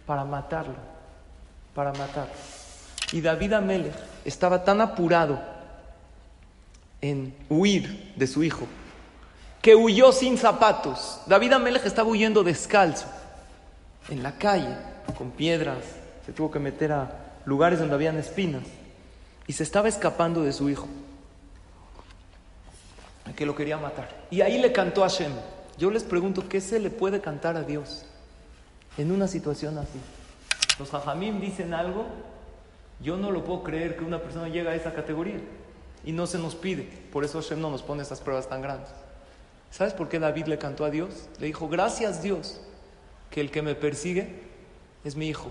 Para 0.05 0.25
matarlo. 0.25 0.75
Para 1.75 1.91
matarlo. 1.93 2.33
Y 3.11 3.21
David 3.21 3.53
Amelech 3.53 3.95
estaba 4.23 4.63
tan 4.63 4.81
apurado 4.81 5.39
en 7.01 7.33
huir 7.49 8.13
de 8.15 8.27
su 8.27 8.43
hijo 8.43 8.67
que 9.61 9.75
huyó 9.75 10.11
sin 10.11 10.37
zapatos. 10.37 11.21
David 11.27 11.53
Amelech 11.53 11.85
estaba 11.85 12.09
huyendo 12.09 12.43
descalzo, 12.43 13.05
en 14.09 14.23
la 14.23 14.37
calle, 14.37 14.75
con 15.17 15.31
piedras, 15.31 15.77
se 16.25 16.33
tuvo 16.33 16.49
que 16.49 16.59
meter 16.59 16.91
a 16.91 17.11
lugares 17.45 17.79
donde 17.79 17.95
habían 17.95 18.17
espinas 18.17 18.63
y 19.47 19.53
se 19.53 19.63
estaba 19.63 19.87
escapando 19.87 20.41
de 20.41 20.53
su 20.53 20.69
hijo, 20.69 20.87
que 23.35 23.45
lo 23.45 23.55
quería 23.55 23.77
matar. 23.77 24.09
Y 24.29 24.41
ahí 24.41 24.59
le 24.59 24.71
cantó 24.71 25.03
a 25.03 25.09
Hashem. 25.09 25.31
Yo 25.77 25.89
les 25.89 26.03
pregunto, 26.03 26.47
¿qué 26.49 26.59
se 26.59 26.79
le 26.79 26.89
puede 26.89 27.21
cantar 27.21 27.55
a 27.55 27.63
Dios 27.63 28.05
en 28.97 29.11
una 29.11 29.27
situación 29.27 29.77
así? 29.77 29.99
Los 30.79 30.89
jajamim 30.89 31.39
dicen 31.39 31.73
algo, 31.73 32.07
yo 33.01 33.17
no 33.17 33.31
lo 33.31 33.43
puedo 33.43 33.63
creer 33.63 33.97
que 33.97 34.03
una 34.03 34.19
persona 34.19 34.47
llegue 34.47 34.69
a 34.69 34.75
esa 34.75 34.93
categoría 34.93 35.39
y 36.05 36.11
no 36.11 36.27
se 36.27 36.37
nos 36.37 36.55
pide. 36.55 36.87
Por 37.11 37.23
eso 37.23 37.41
Hashem 37.41 37.59
no 37.59 37.69
nos 37.69 37.83
pone 37.83 38.03
esas 38.03 38.21
pruebas 38.21 38.47
tan 38.47 38.61
grandes. 38.61 38.89
¿Sabes 39.69 39.93
por 39.93 40.09
qué 40.09 40.19
David 40.19 40.47
le 40.47 40.57
cantó 40.57 40.85
a 40.85 40.89
Dios? 40.89 41.29
Le 41.39 41.47
dijo, 41.47 41.67
gracias 41.67 42.21
Dios, 42.21 42.61
que 43.29 43.41
el 43.41 43.51
que 43.51 43.61
me 43.61 43.75
persigue 43.75 44.41
es 45.03 45.15
mi 45.15 45.27
hijo. 45.27 45.49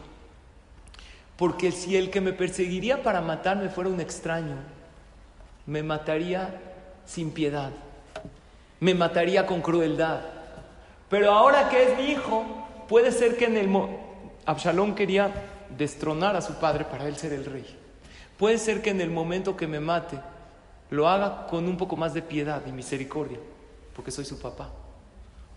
Porque 1.37 1.73
si 1.73 1.97
el 1.97 2.11
que 2.11 2.21
me 2.21 2.33
perseguiría 2.33 3.03
para 3.03 3.23
matarme 3.23 3.71
fuera 3.71 3.89
un 3.89 4.01
extraño, 4.01 4.57
me 5.67 5.83
mataría 5.83 6.61
sin 7.07 7.31
piedad, 7.31 7.71
me 8.79 8.95
mataría 8.95 9.47
con 9.47 9.63
crueldad. 9.63 10.21
Pero 11.09 11.33
ahora 11.33 11.69
que 11.71 11.83
es 11.85 11.97
mi 11.97 12.11
hijo, 12.11 12.45
puede 12.89 13.11
ser 13.11 13.37
que 13.37 13.47
en 13.47 13.57
el... 13.57 13.69
Absalón 14.47 14.95
quería 14.95 15.31
destronar 15.77 16.37
a 16.37 16.43
su 16.43 16.55
padre 16.55 16.85
para 16.85 17.07
él 17.07 17.17
ser 17.17 17.33
el 17.33 17.45
rey. 17.45 17.67
Puede 18.39 18.59
ser 18.59 18.83
que 18.83 18.91
en 18.91 19.01
el 19.01 19.11
momento 19.11 19.57
que 19.57 19.67
me 19.67 19.81
mate, 19.81 20.19
lo 20.91 21.09
haga 21.09 21.47
con 21.47 21.69
un 21.69 21.77
poco 21.77 21.97
más 21.97 22.15
de 22.15 22.23
piedad 22.23 22.63
y 22.67 22.73
misericordia 22.73 23.39
porque 23.95 24.11
soy 24.11 24.25
su 24.25 24.39
papá. 24.39 24.71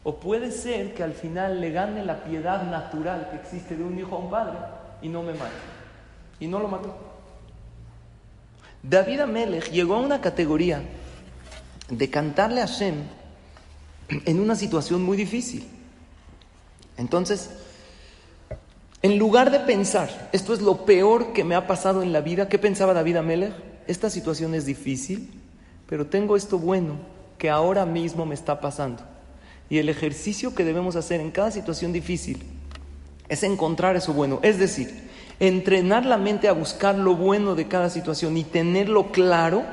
O 0.04 0.20
puede 0.20 0.52
ser 0.52 0.94
que 0.94 1.04
al 1.04 1.14
final 1.14 1.62
le 1.62 1.72
gane 1.72 2.04
la 2.04 2.24
piedad 2.26 2.64
natural 2.64 3.30
que 3.30 3.38
existe 3.38 3.78
de 3.78 3.84
un 3.84 3.98
hijo 3.98 4.16
a 4.16 4.20
un 4.20 4.30
padre 4.30 4.58
y 5.02 5.08
no 5.08 5.24
me 5.24 5.34
mate. 5.34 5.52
Y 6.40 6.48
no 6.48 6.60
lo 6.60 6.68
mató. 6.68 6.94
David 8.82 9.22
Amelech 9.22 9.72
llegó 9.72 9.96
a 9.96 10.00
una 10.00 10.20
categoría 10.20 10.82
de 11.90 12.10
cantarle 12.10 12.62
a 12.62 12.66
Shem 12.66 12.96
en 14.10 14.40
una 14.42 14.56
situación 14.56 15.02
muy 15.02 15.16
difícil. 15.16 15.66
Entonces, 16.98 17.52
en 19.04 19.20
lugar 19.20 19.52
de 19.52 19.60
pensar, 19.60 20.30
esto 20.32 20.54
es 20.54 20.62
lo 20.62 20.86
peor 20.86 21.34
que 21.34 21.44
me 21.44 21.56
ha 21.56 21.68
pasado 21.68 22.02
en 22.02 22.14
la 22.14 22.22
vida, 22.22 22.48
¿qué 22.48 22.58
pensaba 22.58 22.94
David 22.94 23.18
Amelech? 23.18 23.54
Esta 23.86 24.10
situación 24.10 24.56
es 24.56 24.66
difícil, 24.66 25.30
pero 25.88 26.08
tengo 26.08 26.38
esto 26.38 26.58
bueno 26.58 26.96
que 27.38 27.50
ahora 27.50 27.86
mismo 27.86 28.26
me 28.26 28.34
está 28.34 28.62
pasando. 28.62 29.04
Y 29.70 29.80
el 29.80 29.90
ejercicio 29.90 30.56
que 30.56 30.64
debemos 30.64 30.96
hacer 30.96 31.20
en 31.20 31.32
cada 31.32 31.52
situación 31.52 31.92
difícil 31.92 32.44
es 33.28 33.44
encontrar 33.44 33.98
eso 33.98 34.14
bueno. 34.14 34.40
Es 34.42 34.58
decir, 34.58 35.10
entrenar 35.38 36.06
la 36.06 36.18
mente 36.18 36.48
a 36.48 36.54
buscar 36.54 36.96
lo 36.96 37.18
bueno 37.18 37.56
de 37.56 37.68
cada 37.68 37.90
situación 37.90 38.38
y 38.38 38.46
tenerlo 38.46 39.12
claro, 39.12 39.64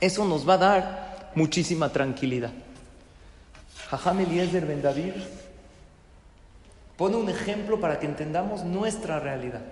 eso 0.00 0.24
nos 0.24 0.48
va 0.48 0.54
a 0.54 0.58
dar 0.58 1.30
muchísima 1.36 1.92
tranquilidad. 1.92 2.50
Jajam 3.90 4.18
Eliezer 4.18 4.66
Ben 4.66 4.82
David 4.82 5.12
pone 6.98 7.16
un 7.16 7.30
ejemplo 7.30 7.80
para 7.80 8.00
que 8.00 8.06
entendamos 8.06 8.64
nuestra 8.64 9.20
realidad. 9.20 9.62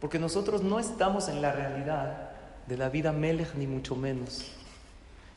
Porque 0.00 0.18
nosotros 0.18 0.62
no 0.62 0.80
estamos 0.80 1.28
en 1.28 1.40
la 1.40 1.52
realidad 1.52 2.30
de 2.66 2.76
la 2.76 2.88
vida 2.88 3.12
Melech, 3.12 3.54
ni 3.54 3.66
mucho 3.66 3.94
menos. 3.94 4.42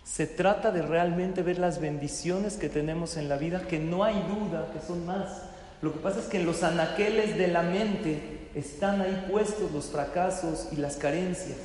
Se 0.03 0.25
trata 0.25 0.71
de 0.71 0.81
realmente 0.81 1.43
ver 1.43 1.59
las 1.59 1.79
bendiciones 1.79 2.57
que 2.57 2.69
tenemos 2.69 3.17
en 3.17 3.29
la 3.29 3.37
vida, 3.37 3.67
que 3.67 3.77
no 3.77 4.03
hay 4.03 4.15
duda 4.23 4.71
que 4.73 4.85
son 4.85 5.05
más. 5.05 5.43
Lo 5.83 5.93
que 5.93 5.99
pasa 5.99 6.19
es 6.19 6.25
que 6.25 6.37
en 6.37 6.47
los 6.47 6.63
anaqueles 6.63 7.37
de 7.37 7.47
la 7.49 7.61
mente 7.61 8.49
están 8.55 8.99
ahí 9.01 9.27
puestos 9.29 9.71
los 9.71 9.85
fracasos 9.85 10.69
y 10.71 10.77
las 10.77 10.95
carencias. 10.95 11.59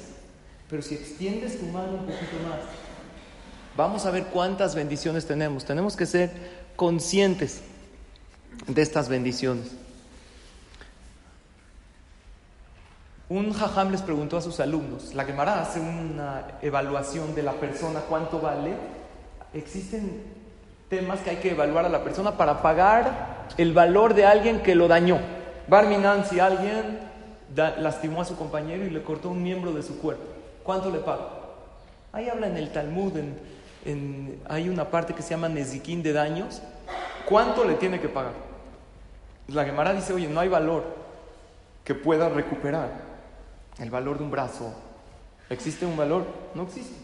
Pero 0.68 0.82
si 0.82 0.96
extiendes 0.96 1.58
tu 1.58 1.64
mano 1.66 1.92
un 1.92 2.06
poquito 2.06 2.36
más, 2.46 2.60
vamos 3.74 4.04
a 4.04 4.10
ver 4.10 4.24
cuántas 4.24 4.74
bendiciones 4.74 5.24
tenemos. 5.24 5.64
Tenemos 5.64 5.96
que 5.96 6.04
ser 6.04 6.30
conscientes 6.76 7.62
de 8.66 8.82
estas 8.82 9.08
bendiciones. 9.08 9.72
Un 13.28 13.52
jajam 13.52 13.90
les 13.90 14.02
preguntó 14.02 14.36
a 14.36 14.42
sus 14.42 14.60
alumnos, 14.60 15.14
la 15.14 15.24
Gemara 15.24 15.62
hace 15.62 15.80
una 15.80 16.58
evaluación 16.60 17.34
de 17.34 17.42
la 17.42 17.52
persona, 17.52 18.00
cuánto 18.00 18.40
vale. 18.40 18.74
Existen 19.54 20.22
temas 20.90 21.20
que 21.20 21.30
hay 21.30 21.36
que 21.36 21.52
evaluar 21.52 21.86
a 21.86 21.88
la 21.88 22.04
persona 22.04 22.36
para 22.36 22.60
pagar 22.60 23.46
el 23.56 23.72
valor 23.72 24.12
de 24.12 24.26
alguien 24.26 24.62
que 24.62 24.74
lo 24.74 24.86
dañó. 24.86 25.18
Barminan, 25.66 26.26
si 26.26 26.40
alguien 26.40 26.98
lastimó 27.54 28.20
a 28.20 28.26
su 28.26 28.36
compañero 28.36 28.84
y 28.84 28.90
le 28.90 29.02
cortó 29.02 29.30
un 29.30 29.42
miembro 29.42 29.72
de 29.72 29.82
su 29.82 29.98
cuerpo, 29.98 30.24
¿cuánto 30.62 30.90
le 30.90 30.98
paga? 30.98 31.28
Ahí 32.12 32.28
habla 32.28 32.48
en 32.48 32.58
el 32.58 32.70
Talmud, 32.70 33.14
hay 34.48 34.68
una 34.68 34.90
parte 34.90 35.14
que 35.14 35.22
se 35.22 35.30
llama 35.30 35.48
Nezikin 35.48 36.02
de 36.02 36.12
daños. 36.12 36.60
¿Cuánto 37.26 37.64
le 37.64 37.74
tiene 37.74 37.98
que 37.98 38.08
pagar? 38.08 38.51
La 39.53 39.64
Gemara 39.64 39.92
dice, 39.92 40.12
oye, 40.12 40.28
no 40.28 40.40
hay 40.40 40.48
valor 40.48 40.84
que 41.84 41.94
pueda 41.94 42.28
recuperar 42.28 42.90
el 43.78 43.90
valor 43.90 44.18
de 44.18 44.24
un 44.24 44.30
brazo. 44.30 44.72
¿Existe 45.50 45.84
un 45.84 45.96
valor? 45.96 46.24
No 46.55 46.62
existe. 46.62 46.94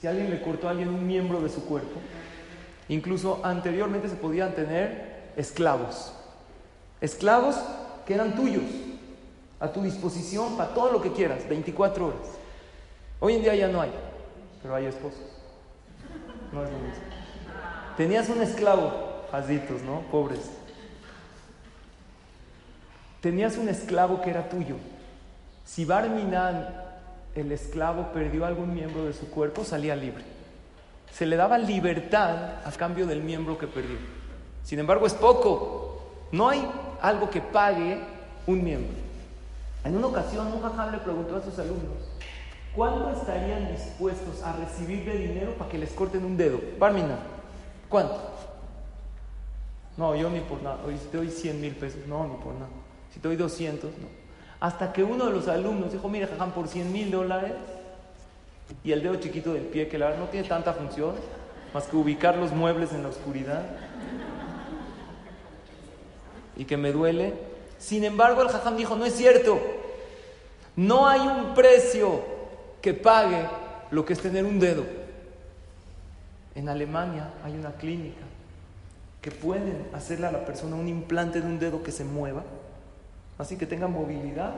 Si 0.00 0.06
alguien 0.06 0.30
le 0.30 0.42
cortó 0.42 0.68
a 0.68 0.70
alguien 0.70 0.88
un 0.88 1.06
miembro 1.06 1.40
de 1.40 1.48
su 1.48 1.64
cuerpo, 1.64 2.00
incluso 2.88 3.40
anteriormente 3.44 4.08
se 4.08 4.16
podían 4.16 4.54
tener 4.54 5.32
esclavos. 5.36 6.12
Esclavos 7.00 7.56
que 8.06 8.14
eran 8.14 8.34
tuyos, 8.34 8.64
a 9.60 9.68
tu 9.68 9.82
disposición 9.82 10.56
para 10.56 10.74
todo 10.74 10.90
lo 10.92 11.00
que 11.00 11.12
quieras, 11.12 11.48
24 11.48 12.06
horas. 12.06 12.28
Hoy 13.20 13.34
en 13.34 13.42
día 13.42 13.54
ya 13.54 13.68
no 13.68 13.80
hay, 13.80 13.92
pero 14.60 14.74
hay 14.74 14.86
esposos. 14.86 15.20
No 16.52 16.64
es 16.64 16.70
lo 16.70 16.78
mismo. 16.78 17.04
Tenías 17.96 18.28
un 18.28 18.42
esclavo, 18.42 19.26
jazitos, 19.30 19.82
¿no? 19.82 20.00
Pobres. 20.10 20.61
Tenías 23.22 23.56
un 23.56 23.68
esclavo 23.68 24.20
que 24.20 24.30
era 24.30 24.48
tuyo. 24.48 24.74
Si 25.64 25.84
Barminan, 25.84 26.68
el 27.36 27.52
esclavo, 27.52 28.12
perdió 28.12 28.44
algún 28.44 28.74
miembro 28.74 29.04
de 29.04 29.12
su 29.12 29.30
cuerpo, 29.30 29.64
salía 29.64 29.94
libre. 29.94 30.24
Se 31.12 31.24
le 31.24 31.36
daba 31.36 31.56
libertad 31.56 32.66
a 32.66 32.72
cambio 32.72 33.06
del 33.06 33.22
miembro 33.22 33.56
que 33.56 33.68
perdió. 33.68 33.96
Sin 34.64 34.80
embargo, 34.80 35.06
es 35.06 35.14
poco. 35.14 36.02
No 36.32 36.48
hay 36.48 36.68
algo 37.00 37.30
que 37.30 37.40
pague 37.40 38.02
un 38.48 38.64
miembro. 38.64 38.96
En 39.84 39.96
una 39.96 40.08
ocasión, 40.08 40.48
un 40.48 40.60
jajam 40.60 40.90
le 40.90 40.98
preguntó 40.98 41.36
a 41.36 41.42
sus 41.42 41.56
alumnos, 41.60 42.10
¿cuánto 42.74 43.08
estarían 43.10 43.70
dispuestos 43.70 44.42
a 44.42 44.52
recibir 44.54 45.04
de 45.04 45.16
dinero 45.16 45.54
para 45.54 45.70
que 45.70 45.78
les 45.78 45.92
corten 45.92 46.24
un 46.24 46.36
dedo? 46.36 46.60
Barminan, 46.76 47.20
¿cuánto? 47.88 48.20
No, 49.96 50.16
yo 50.16 50.28
ni 50.28 50.40
por 50.40 50.60
nada. 50.60 50.78
si 51.00 51.06
te 51.06 51.18
doy 51.18 51.30
100 51.30 51.60
mil 51.60 51.76
pesos, 51.76 52.00
no, 52.08 52.26
ni 52.26 52.34
por 52.42 52.54
nada. 52.54 52.81
Si 53.12 53.20
te 53.20 53.28
doy 53.28 53.36
200, 53.36 53.90
no. 53.90 54.22
Hasta 54.60 54.92
que 54.92 55.02
uno 55.02 55.26
de 55.26 55.32
los 55.32 55.48
alumnos 55.48 55.92
dijo, 55.92 56.08
mire, 56.08 56.26
jajam, 56.26 56.52
por 56.52 56.68
100 56.68 56.92
mil 56.92 57.10
dólares, 57.10 57.52
y 58.84 58.92
el 58.92 59.02
dedo 59.02 59.16
chiquito 59.16 59.52
del 59.52 59.64
pie, 59.64 59.88
que 59.88 59.98
la 59.98 60.06
verdad 60.06 60.20
no 60.20 60.28
tiene 60.28 60.48
tanta 60.48 60.72
función, 60.72 61.14
más 61.74 61.84
que 61.84 61.96
ubicar 61.96 62.36
los 62.36 62.52
muebles 62.52 62.92
en 62.92 63.02
la 63.02 63.08
oscuridad, 63.08 63.64
y 66.56 66.64
que 66.64 66.76
me 66.76 66.92
duele. 66.92 67.34
Sin 67.78 68.04
embargo, 68.04 68.42
el 68.42 68.48
jajam 68.48 68.76
dijo, 68.76 68.94
no 68.94 69.04
es 69.04 69.14
cierto, 69.14 69.60
no 70.76 71.08
hay 71.08 71.20
un 71.20 71.54
precio 71.54 72.22
que 72.80 72.94
pague 72.94 73.46
lo 73.90 74.04
que 74.04 74.12
es 74.12 74.20
tener 74.20 74.44
un 74.44 74.58
dedo. 74.58 74.84
En 76.54 76.68
Alemania 76.68 77.30
hay 77.44 77.54
una 77.54 77.72
clínica 77.72 78.22
que 79.20 79.30
pueden 79.30 79.88
hacerle 79.92 80.26
a 80.26 80.32
la 80.32 80.44
persona 80.44 80.76
un 80.76 80.88
implante 80.88 81.40
de 81.40 81.46
un 81.46 81.58
dedo 81.58 81.82
que 81.82 81.92
se 81.92 82.04
mueva 82.04 82.44
así 83.38 83.56
que 83.56 83.66
tengan 83.66 83.92
movilidad 83.92 84.54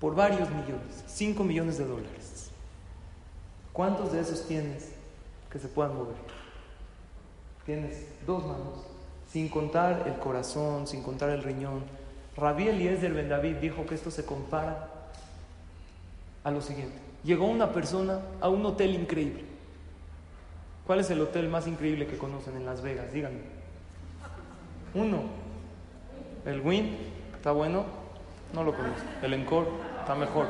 por 0.00 0.14
varios 0.14 0.48
millones, 0.50 1.04
5 1.06 1.44
millones 1.44 1.78
de 1.78 1.86
dólares. 1.86 2.50
¿Cuántos 3.72 4.12
de 4.12 4.20
esos 4.20 4.46
tienes 4.46 4.92
que 5.50 5.58
se 5.58 5.68
puedan 5.68 5.94
mover? 5.94 6.16
Tienes 7.64 8.06
dos 8.26 8.46
manos, 8.46 8.86
sin 9.30 9.48
contar 9.48 10.04
el 10.06 10.14
corazón, 10.14 10.86
sin 10.86 11.02
contar 11.02 11.30
el 11.30 11.42
riñón. 11.42 11.82
Rabí 12.36 12.68
Eliezer 12.68 13.12
Ben 13.12 13.28
David 13.28 13.56
dijo 13.56 13.86
que 13.86 13.94
esto 13.94 14.10
se 14.10 14.24
compara 14.24 14.88
a 16.44 16.50
lo 16.50 16.60
siguiente. 16.60 16.96
Llegó 17.24 17.46
una 17.46 17.72
persona 17.72 18.20
a 18.40 18.48
un 18.48 18.64
hotel 18.64 18.94
increíble. 18.94 19.44
¿Cuál 20.86 21.00
es 21.00 21.10
el 21.10 21.20
hotel 21.20 21.48
más 21.48 21.66
increíble 21.66 22.06
que 22.06 22.16
conocen 22.16 22.56
en 22.56 22.64
Las 22.64 22.80
Vegas? 22.80 23.12
Díganme. 23.12 23.40
Uno. 24.94 25.22
El 26.44 26.60
Wynn, 26.60 26.96
¿está 27.46 27.52
bueno? 27.52 27.84
No 28.52 28.64
lo 28.64 28.74
conozco. 28.74 29.06
El 29.22 29.32
Encore, 29.34 29.68
está 30.00 30.16
mejor. 30.16 30.46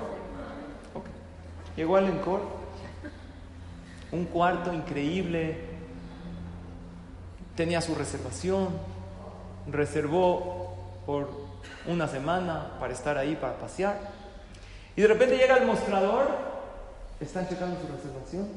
Ok. 0.94 1.05
Llegó 1.76 1.99
al 1.99 2.07
Encore. 2.07 2.42
Un 4.12 4.24
cuarto 4.24 4.72
increíble. 4.72 5.59
Tenía 7.55 7.82
su 7.82 7.94
reservación. 7.94 8.68
Reservó 9.70 10.74
por 11.05 11.28
una 11.86 12.09
semana 12.09 12.78
para 12.80 12.94
estar 12.94 13.18
ahí, 13.18 13.36
para 13.36 13.59
pasear. 13.59 14.01
Y 14.97 15.03
de 15.03 15.09
repente 15.09 15.36
llega 15.36 15.57
al 15.57 15.66
mostrador. 15.66 16.28
Están 17.20 17.47
checando 17.47 17.78
su 17.78 17.88
reservación. 17.88 18.49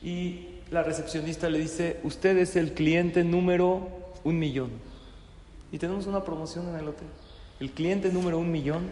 Y 0.00 0.60
la 0.70 0.84
recepcionista 0.84 1.50
le 1.50 1.58
dice, 1.58 1.98
usted 2.04 2.38
es 2.38 2.54
el 2.54 2.72
cliente 2.72 3.24
número 3.24 3.88
un 4.22 4.38
millón. 4.38 4.70
Y 5.72 5.78
tenemos 5.78 6.06
una 6.06 6.22
promoción 6.22 6.68
en 6.68 6.76
el 6.76 6.86
hotel. 6.86 7.08
El 7.62 7.70
cliente 7.70 8.08
número 8.08 8.40
un 8.40 8.50
millón 8.50 8.90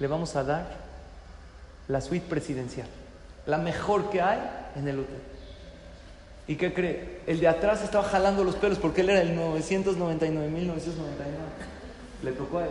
le 0.00 0.08
vamos 0.08 0.34
a 0.34 0.42
dar 0.42 0.66
la 1.86 2.00
suite 2.00 2.26
presidencial. 2.28 2.88
La 3.46 3.56
mejor 3.56 4.10
que 4.10 4.20
hay 4.20 4.40
en 4.74 4.88
el 4.88 4.98
hotel. 4.98 5.20
¿Y 6.48 6.56
qué 6.56 6.74
cree? 6.74 7.20
El 7.28 7.38
de 7.38 7.46
atrás 7.46 7.84
estaba 7.84 8.02
jalando 8.02 8.42
los 8.42 8.56
pelos 8.56 8.78
porque 8.78 9.02
él 9.02 9.10
era 9.10 9.22
el 9.22 9.36
999, 9.36 10.48
1999. 10.48 11.38
Le 12.24 12.32
tocó 12.32 12.58
a 12.58 12.64
él. 12.64 12.70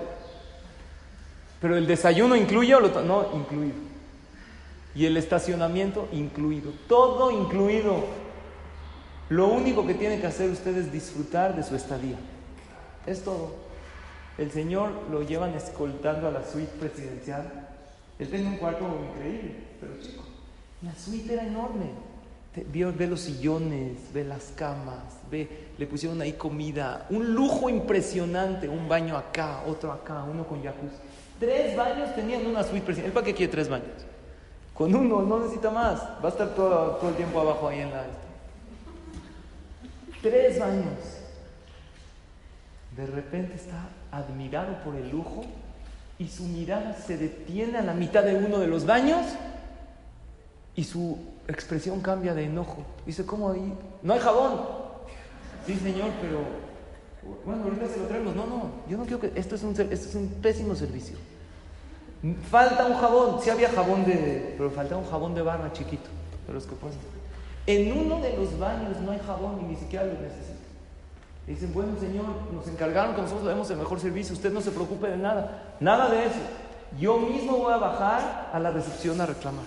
Pero 1.62 1.78
el 1.78 1.88
desayuno 1.88 2.36
incluye 2.36 2.76
o 2.76 2.82
lo 2.82 3.02
no, 3.02 3.30
incluido. 3.34 3.78
Y 4.94 5.06
el 5.06 5.16
estacionamiento 5.16 6.10
incluido. 6.12 6.74
Todo 6.90 7.32
incluido. 7.32 8.08
Lo 9.30 9.48
único 9.48 9.88
que 9.88 9.94
tiene 9.94 10.20
que 10.20 10.28
hacer 10.28 10.50
usted 10.50 10.76
es 10.76 10.92
disfrutar 10.92 11.56
de 11.56 11.64
su 11.64 11.78
estadía. 11.78 12.18
Es 13.08 13.24
todo. 13.24 13.68
El 14.40 14.52
Señor 14.52 14.92
lo 15.12 15.22
llevan 15.22 15.54
escoltando 15.54 16.30
a 16.30 16.32
la 16.32 16.46
suite 16.46 16.72
presidencial. 16.80 17.68
Él 18.18 18.30
tenía 18.30 18.48
un 18.48 18.56
cuarto 18.56 18.86
increíble, 19.10 19.54
pero 19.82 20.00
chico. 20.00 20.24
La 20.82 20.96
suite 20.96 21.34
era 21.34 21.46
enorme. 21.46 21.88
ve 22.56 23.08
los 23.08 23.20
sillones, 23.20 23.98
ve 24.14 24.24
las 24.24 24.54
camas, 24.56 25.04
ve, 25.30 25.68
le 25.78 25.86
pusieron 25.86 26.22
ahí 26.22 26.34
comida, 26.34 27.06
un 27.10 27.36
lujo 27.36 27.70
impresionante, 27.70 28.70
un 28.70 28.88
baño 28.88 29.18
acá, 29.18 29.62
otro 29.68 29.92
acá, 29.92 30.24
uno 30.24 30.48
con 30.48 30.64
jacuzzi. 30.64 30.96
Tres 31.38 31.76
baños 31.76 32.16
tenían 32.16 32.46
una 32.46 32.64
suite 32.64 32.86
presidencial. 32.86 33.08
¿El 33.08 33.14
para 33.14 33.26
qué 33.26 33.34
quiere 33.34 33.52
tres 33.52 33.68
baños? 33.68 34.06
Con 34.74 34.96
uno, 34.96 35.22
no 35.22 35.40
necesita 35.40 35.70
más. 35.70 36.02
Va 36.24 36.30
a 36.30 36.32
estar 36.32 36.56
todo, 36.56 36.96
todo 36.96 37.10
el 37.10 37.16
tiempo 37.18 37.42
abajo 37.42 37.68
ahí 37.68 37.80
en 37.80 37.92
la... 37.92 38.06
Tres 40.22 40.58
baños. 40.58 40.98
De 42.96 43.06
repente 43.06 43.56
está 43.56 43.90
admirado 44.12 44.84
por 44.84 44.95
el 44.95 45.10
lujo 45.10 45.45
y 46.18 46.28
su 46.28 46.43
mirada 46.43 46.95
se 46.95 47.18
detiene 47.18 47.78
a 47.78 47.82
la 47.82 47.93
mitad 47.93 48.24
de 48.24 48.36
uno 48.36 48.60
de 48.60 48.68
los 48.68 48.86
baños 48.86 49.26
y 50.76 50.84
su 50.84 51.18
expresión 51.47 52.01
cambia 52.01 52.34
de 52.34 52.45
enojo. 52.45 52.86
Dice, 53.05 53.26
¿cómo 53.26 53.51
ahí? 53.51 53.74
No 54.03 54.14
hay 54.14 54.20
jabón. 54.20 54.62
Sí, 55.66 55.76
señor, 55.76 56.10
pero 56.22 56.39
bueno, 57.45 57.64
ahorita 57.64 57.88
se 57.88 57.99
lo 57.99 58.05
traemos. 58.05 58.36
No, 58.36 58.45
no, 58.45 58.72
yo 58.89 58.97
no 58.97 59.03
quiero 59.03 59.20
que... 59.20 59.32
Esto 59.36 59.55
es 59.55 59.64
un, 59.64 59.76
es 59.91 60.16
un 60.16 60.28
pésimo 60.41 60.76
servicio. 60.76 61.18
Falta 62.49 62.86
un 62.86 62.95
jabón. 62.95 63.41
Sí 63.41 63.49
había 63.49 63.70
jabón 63.70 64.05
de... 64.05 64.55
Pero 64.57 64.72
falta 64.72 64.97
un 64.97 65.05
jabón 65.05 65.36
de 65.36 65.41
barra 65.41 65.72
chiquito, 65.74 66.10
de 66.47 66.53
los 66.53 66.66
que 66.66 66.76
ponen. 66.76 66.97
En 67.66 67.97
uno 67.97 68.20
de 68.20 68.36
los 68.36 68.57
baños 68.57 68.99
no 69.01 69.12
hay 69.12 69.20
jabón 69.20 69.60
y 69.62 69.64
ni 69.72 69.76
siquiera 69.76 70.05
lo 70.05 70.14
necesita. 71.50 71.68
dicen, 71.68 71.74
bueno, 71.74 72.00
señor, 72.00 72.26
nos 72.54 72.68
encargaron 72.68 73.16
que 73.16 73.22
nosotros 73.22 73.45
le 73.45 73.52
demos 73.52 73.70
el 73.70 73.78
mejor 73.78 74.00
servicio. 74.00 74.34
Usted 74.34 74.54
no 74.54 74.62
se 74.62 74.72
preocupe 74.72 75.08
de 75.08 75.18
nada. 75.18 75.76
Nada 75.80 76.10
de 76.10 76.26
eso. 76.26 76.39
Yo 77.00 77.18
mismo 77.18 77.58
voy 77.58 77.74
a 77.74 77.78
bajar 77.78 78.50
a 78.54 78.60
la 78.60 78.72
recepción 78.72 79.20
a 79.22 79.26
reclamar. 79.26 79.66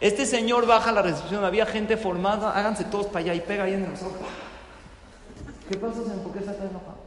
Este 0.00 0.26
señor 0.26 0.66
baja 0.66 0.90
a 0.90 0.92
la 0.92 1.02
recepción. 1.02 1.44
Había 1.44 1.66
gente 1.66 1.96
formada. 1.96 2.50
Háganse 2.52 2.84
todos 2.84 3.06
para 3.06 3.20
allá 3.20 3.34
y 3.34 3.40
pega 3.40 3.64
ahí 3.64 3.74
en 3.74 3.84
el 3.84 3.92
ojos. 3.92 4.12
¿Qué 5.68 5.76
pasa, 5.76 6.02
señor? 6.02 6.18
¿Por 6.18 6.32
qué 6.32 6.38
está 6.40 6.52
enojado? 6.52 6.98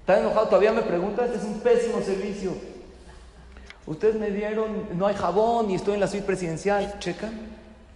¿Está 0.00 0.20
enojado? 0.20 0.46
Todavía 0.46 0.72
me 0.72 0.82
pregunta. 0.82 1.24
Este 1.24 1.38
es 1.38 1.44
un 1.44 1.60
pésimo 1.60 2.00
servicio. 2.00 2.52
Ustedes 3.86 4.16
me 4.16 4.30
dieron, 4.30 4.98
no 4.98 5.06
hay 5.06 5.14
jabón 5.14 5.70
y 5.70 5.74
estoy 5.74 5.94
en 5.94 6.00
la 6.00 6.08
suite 6.08 6.26
presidencial. 6.26 6.98
¿Checan? 6.98 7.32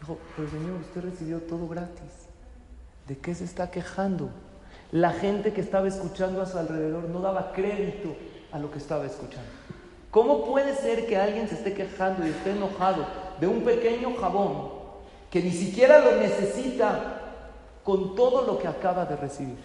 Dijo, 0.01 0.19
pero 0.35 0.49
señor, 0.49 0.81
usted 0.81 1.03
recibió 1.03 1.39
todo 1.41 1.69
gratis. 1.69 2.11
¿De 3.07 3.19
qué 3.19 3.35
se 3.35 3.45
está 3.45 3.71
quejando? 3.71 4.31
La 4.93 5.13
gente 5.13 5.53
que 5.53 5.61
estaba 5.61 5.89
escuchando 5.89 6.41
a 6.41 6.47
su 6.47 6.57
alrededor 6.59 7.09
no 7.09 7.21
daba 7.21 7.53
crédito 7.53 8.15
a 8.53 8.59
lo 8.61 8.71
que 8.71 8.79
estaba 8.79 9.05
escuchando. 9.07 9.49
¿Cómo 10.11 10.45
puede 10.45 10.77
ser 10.77 11.07
que 11.07 11.17
alguien 11.17 11.49
se 11.49 11.57
esté 11.57 11.75
quejando 11.75 12.25
y 12.25 12.31
esté 12.31 12.53
enojado 12.53 13.05
de 13.41 13.49
un 13.49 13.63
pequeño 13.63 14.15
jabón 14.21 14.69
que 15.31 15.43
ni 15.43 15.51
siquiera 15.51 15.99
lo 15.99 16.17
necesita 16.17 17.21
con 17.83 18.15
todo 18.15 18.47
lo 18.47 18.59
que 18.59 18.69
acaba 18.69 19.07
de 19.07 19.17
recibir? 19.17 19.57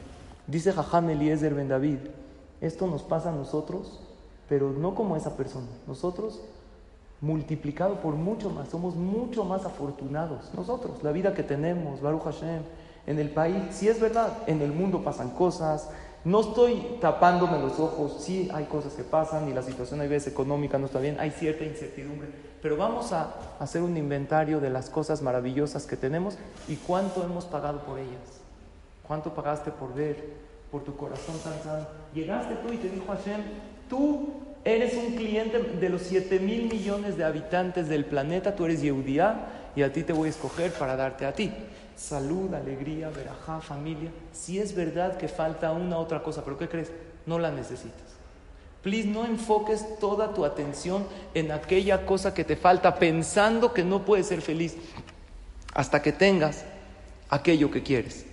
Dice 0.47 0.71
Jajam 0.71 1.09
Eliezer 1.09 1.53
Ben 1.53 1.67
David, 1.67 1.99
esto 2.61 2.87
nos 2.87 3.03
pasa 3.03 3.29
a 3.29 3.33
nosotros 3.33 3.99
pero 4.49 4.71
no 4.71 4.95
como 4.95 5.15
esa 5.15 5.35
persona. 5.35 5.67
Nosotros, 5.87 6.41
multiplicado 7.21 7.95
por 7.95 8.15
mucho 8.15 8.49
más, 8.49 8.69
somos 8.69 8.95
mucho 8.95 9.43
más 9.43 9.65
afortunados. 9.65 10.53
Nosotros, 10.55 11.03
la 11.03 11.11
vida 11.11 11.33
que 11.33 11.43
tenemos, 11.43 12.01
Baruch 12.01 12.23
Hashem, 12.23 12.61
en 13.07 13.17
el 13.17 13.31
país, 13.31 13.57
sí 13.71 13.87
es 13.87 13.99
verdad, 13.99 14.31
en 14.45 14.61
el 14.61 14.71
mundo 14.71 15.03
pasan 15.03 15.31
cosas. 15.31 15.89
No 16.23 16.41
estoy 16.41 16.97
tapándome 17.01 17.59
los 17.59 17.79
ojos, 17.79 18.17
sí 18.23 18.49
hay 18.53 18.65
cosas 18.65 18.93
que 18.93 19.03
pasan 19.03 19.49
y 19.49 19.53
la 19.53 19.63
situación 19.63 20.01
a 20.01 20.03
veces 20.03 20.31
económica 20.31 20.77
no 20.77 20.85
está 20.85 20.99
bien, 20.99 21.19
hay 21.19 21.31
cierta 21.31 21.63
incertidumbre, 21.63 22.27
pero 22.61 22.77
vamos 22.77 23.13
a 23.13 23.33
hacer 23.59 23.81
un 23.81 23.95
inventario 23.97 24.59
de 24.59 24.69
las 24.69 24.89
cosas 24.89 25.21
maravillosas 25.21 25.85
que 25.85 25.95
tenemos 25.95 26.37
y 26.67 26.75
cuánto 26.75 27.23
hemos 27.23 27.45
pagado 27.45 27.79
por 27.83 27.97
ellas. 27.97 28.41
¿Cuánto 29.07 29.33
pagaste 29.33 29.71
por 29.71 29.93
ver, 29.93 30.21
por 30.69 30.83
tu 30.83 30.97
corazón 30.97 31.35
tan 31.41 31.63
sano? 31.63 31.87
Llegaste 32.13 32.55
tú 32.55 32.73
y 32.73 32.77
te 32.77 32.89
dijo 32.89 33.05
Hashem, 33.07 33.41
Tú 33.89 34.33
eres 34.65 34.95
un 34.95 35.15
cliente 35.15 35.59
de 35.59 35.89
los 35.89 36.01
7 36.01 36.39
mil 36.39 36.67
millones 36.67 37.17
de 37.17 37.23
habitantes 37.23 37.87
del 37.87 38.03
planeta, 38.03 38.55
tú 38.55 38.65
eres 38.65 38.81
Yehudía 38.81 39.71
y 39.75 39.83
a 39.83 39.93
ti 39.93 40.03
te 40.03 40.11
voy 40.11 40.27
a 40.27 40.31
escoger 40.31 40.71
para 40.73 40.97
darte 40.97 41.25
a 41.25 41.33
ti. 41.33 41.53
Salud, 41.97 42.53
alegría, 42.53 43.09
verajá, 43.09 43.59
familia. 43.59 44.11
Si 44.31 44.59
es 44.59 44.75
verdad 44.75 45.17
que 45.17 45.27
falta 45.27 45.71
una 45.71 45.97
otra 45.97 46.21
cosa, 46.21 46.43
pero 46.43 46.57
¿qué 46.57 46.69
crees? 46.69 46.91
No 47.25 47.39
la 47.39 47.51
necesitas. 47.51 48.17
Please, 48.83 49.07
no 49.07 49.25
enfoques 49.25 49.99
toda 49.99 50.33
tu 50.33 50.45
atención 50.45 51.05
en 51.33 51.51
aquella 51.51 52.05
cosa 52.05 52.33
que 52.33 52.43
te 52.43 52.55
falta 52.55 52.95
pensando 52.95 53.73
que 53.73 53.83
no 53.83 54.05
puedes 54.05 54.27
ser 54.27 54.41
feliz 54.41 54.75
hasta 55.73 56.01
que 56.01 56.11
tengas 56.11 56.63
aquello 57.29 57.71
que 57.71 57.83
quieres. 57.83 58.25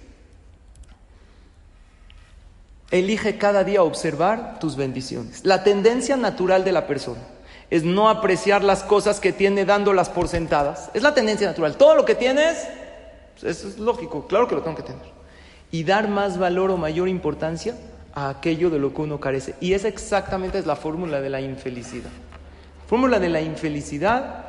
Elige 2.91 3.39
cada 3.39 3.65
día 3.65 3.83
observar 3.83 4.59
tus 4.61 4.77
bendiciones. 4.77 5.45
La 5.45 5.65
tendencia 5.65 6.17
natural 6.17 6.65
de 6.65 6.73
la 6.73 6.87
persona 6.87 7.23
es 7.71 7.83
no 7.83 8.09
apreciar 8.09 8.63
las 8.63 8.85
cosas 8.85 9.21
que 9.21 9.33
tiene 9.33 9.65
dándolas 9.65 10.11
por 10.11 10.29
sentadas. 10.29 10.91
Es 10.95 11.03
la 11.03 11.15
tendencia 11.15 11.47
natural. 11.49 11.77
Todo 11.77 11.97
lo 11.97 12.05
que 12.05 12.15
tienes, 12.15 12.69
eso 13.45 13.69
es 13.69 13.79
lógico, 13.79 14.27
claro 14.27 14.49
que 14.49 14.55
lo 14.55 14.63
tengo 14.63 14.77
que 14.77 14.83
tener. 14.83 15.15
Y 15.71 15.85
dar 15.85 16.09
más 16.09 16.39
valor 16.39 16.71
o 16.71 16.77
mayor 16.77 17.09
importancia 17.09 17.77
a 18.15 18.29
aquello 18.29 18.71
de 18.71 18.79
lo 18.79 18.95
que 18.95 19.03
uno 19.03 19.21
carece. 19.21 19.55
Y 19.61 19.73
esa 19.73 19.89
exactamente 19.89 20.59
es 20.59 20.67
la 20.67 20.77
fórmula 20.77 21.21
de 21.21 21.31
la 21.31 21.41
infelicidad. 21.41 22.11
La 22.11 22.89
fórmula 22.89 23.19
de 23.19 23.29
la 23.29 23.41
infelicidad 23.41 24.45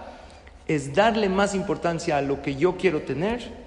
es 0.67 0.93
darle 0.93 1.29
más 1.29 1.55
importancia 1.55 2.17
a 2.17 2.21
lo 2.21 2.41
que 2.41 2.55
yo 2.55 2.77
quiero 2.77 3.01
tener 3.01 3.65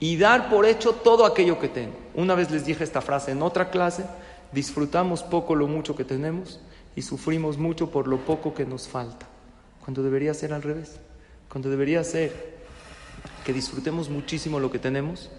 y 0.00 0.16
dar 0.16 0.48
por 0.48 0.66
hecho 0.66 0.92
todo 0.92 1.24
aquello 1.24 1.58
que 1.58 1.68
tengo. 1.68 1.94
Una 2.14 2.34
vez 2.34 2.50
les 2.50 2.64
dije 2.64 2.84
esta 2.84 3.00
frase 3.00 3.32
en 3.32 3.42
otra 3.42 3.70
clase, 3.70 4.04
disfrutamos 4.52 5.22
poco 5.22 5.54
lo 5.54 5.66
mucho 5.66 5.94
que 5.94 6.04
tenemos 6.04 6.60
y 6.96 7.02
sufrimos 7.02 7.56
mucho 7.58 7.90
por 7.90 8.08
lo 8.08 8.18
poco 8.18 8.54
que 8.54 8.66
nos 8.66 8.88
falta, 8.88 9.26
cuando 9.84 10.02
debería 10.02 10.34
ser 10.34 10.52
al 10.52 10.62
revés, 10.62 10.98
cuando 11.48 11.70
debería 11.70 12.04
ser 12.04 12.51
que 13.44 13.52
disfrutemos 13.52 14.08
muchísimo 14.08 14.60
lo 14.60 14.70
que 14.70 14.78
tenemos 14.78 15.30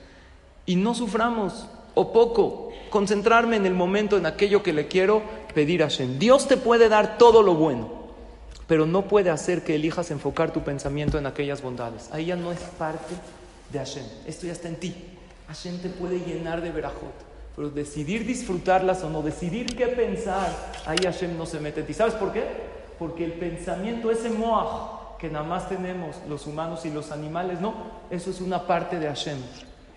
y 0.65 0.75
no 0.75 0.93
suframos 0.93 1.67
o 1.95 2.11
poco, 2.11 2.71
concentrarme 2.89 3.55
en 3.55 3.65
el 3.65 3.73
momento, 3.73 4.17
en 4.17 4.25
aquello 4.25 4.63
que 4.63 4.73
le 4.73 4.87
quiero 4.87 5.21
pedir 5.53 5.83
a 5.83 5.89
Shem. 5.89 6.17
Dios 6.17 6.47
te 6.47 6.57
puede 6.57 6.89
dar 6.89 7.17
todo 7.17 7.43
lo 7.43 7.55
bueno, 7.55 7.89
pero 8.67 8.85
no 8.85 9.03
puede 9.03 9.29
hacer 9.29 9.63
que 9.63 9.75
elijas 9.75 10.09
enfocar 10.11 10.51
tu 10.51 10.61
pensamiento 10.61 11.17
en 11.17 11.27
aquellas 11.27 11.61
bondades. 11.61 12.09
Ahí 12.11 12.25
ya 12.25 12.35
no 12.35 12.51
es 12.51 12.59
parte 12.59 13.13
de 13.71 13.79
Hashem. 13.79 14.05
Esto 14.25 14.47
ya 14.47 14.53
está 14.53 14.69
en 14.69 14.77
ti. 14.77 14.95
Hashem 15.47 15.79
te 15.79 15.89
puede 15.89 16.19
llenar 16.19 16.61
de 16.61 16.71
verajot. 16.71 17.13
Pero 17.55 17.69
decidir 17.69 18.25
disfrutarlas 18.25 19.03
o 19.03 19.09
no, 19.11 19.21
decidir 19.21 19.75
qué 19.75 19.85
pensar, 19.87 20.49
ahí 20.87 20.97
Hashem 21.03 21.37
no 21.37 21.45
se 21.45 21.59
mete 21.59 21.81
en 21.81 21.85
ti. 21.85 21.93
¿Sabes 21.93 22.15
por 22.15 22.33
qué? 22.33 22.43
Porque 22.97 23.25
el 23.25 23.33
pensamiento, 23.33 24.09
ese 24.09 24.31
moaj 24.31 25.02
que 25.23 25.29
nada 25.29 25.45
más 25.45 25.69
tenemos 25.69 26.17
los 26.27 26.47
humanos 26.47 26.83
y 26.83 26.89
los 26.89 27.13
animales, 27.13 27.61
no, 27.61 27.73
eso 28.09 28.29
es 28.29 28.41
una 28.41 28.67
parte 28.67 28.99
de 28.99 29.07
Hashem. 29.07 29.37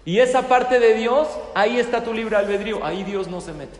Y 0.05 0.20
esa 0.20 0.43
parte 0.43 0.79
de 0.79 0.95
Dios, 0.95 1.27
ahí 1.53 1.81
está 1.81 2.05
tu 2.05 2.14
libre 2.14 2.37
albedrío, 2.37 2.85
ahí 2.85 3.03
Dios 3.03 3.27
no 3.27 3.41
se 3.41 3.53
mete. 3.53 3.77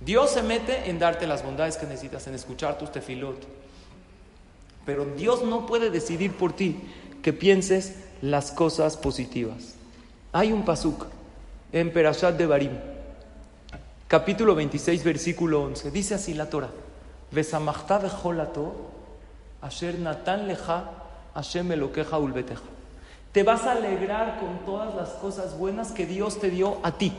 Dios 0.00 0.30
se 0.30 0.42
mete 0.42 0.90
en 0.90 0.98
darte 0.98 1.28
las 1.28 1.44
bondades 1.44 1.76
que 1.76 1.86
necesitas, 1.86 2.26
en 2.26 2.34
escuchar 2.34 2.78
tus 2.78 2.90
tefilot. 2.90 3.46
Pero 4.84 5.04
Dios 5.04 5.44
no 5.44 5.66
puede 5.66 5.88
decidir 5.88 6.32
por 6.32 6.52
ti 6.52 6.80
que 7.22 7.32
pienses 7.32 7.94
las 8.20 8.50
cosas 8.50 8.96
positivas. 8.96 9.76
Hay 10.32 10.50
un 10.50 10.64
pasuk 10.64 11.06
en 11.72 11.92
Perashat 11.92 12.36
de 12.36 12.46
Barim, 12.46 12.72
capítulo 14.08 14.56
26, 14.56 15.04
versículo 15.04 15.62
11. 15.62 15.92
Dice 15.92 16.16
así 16.16 16.34
la 16.34 16.50
Torah: 16.50 16.70
asher 19.66 19.98
natan 19.98 20.46
leja, 20.46 20.84
Hashem 21.34 21.72
elokeja 21.72 22.18
ulbeteja. 22.18 22.62
Te 23.32 23.42
vas 23.42 23.64
a 23.64 23.72
alegrar 23.72 24.38
con 24.40 24.64
todas 24.64 24.94
las 24.94 25.10
cosas 25.10 25.58
buenas 25.58 25.92
que 25.92 26.06
Dios 26.06 26.40
te 26.40 26.50
dio 26.50 26.78
a 26.82 26.92
ti. 26.92 27.12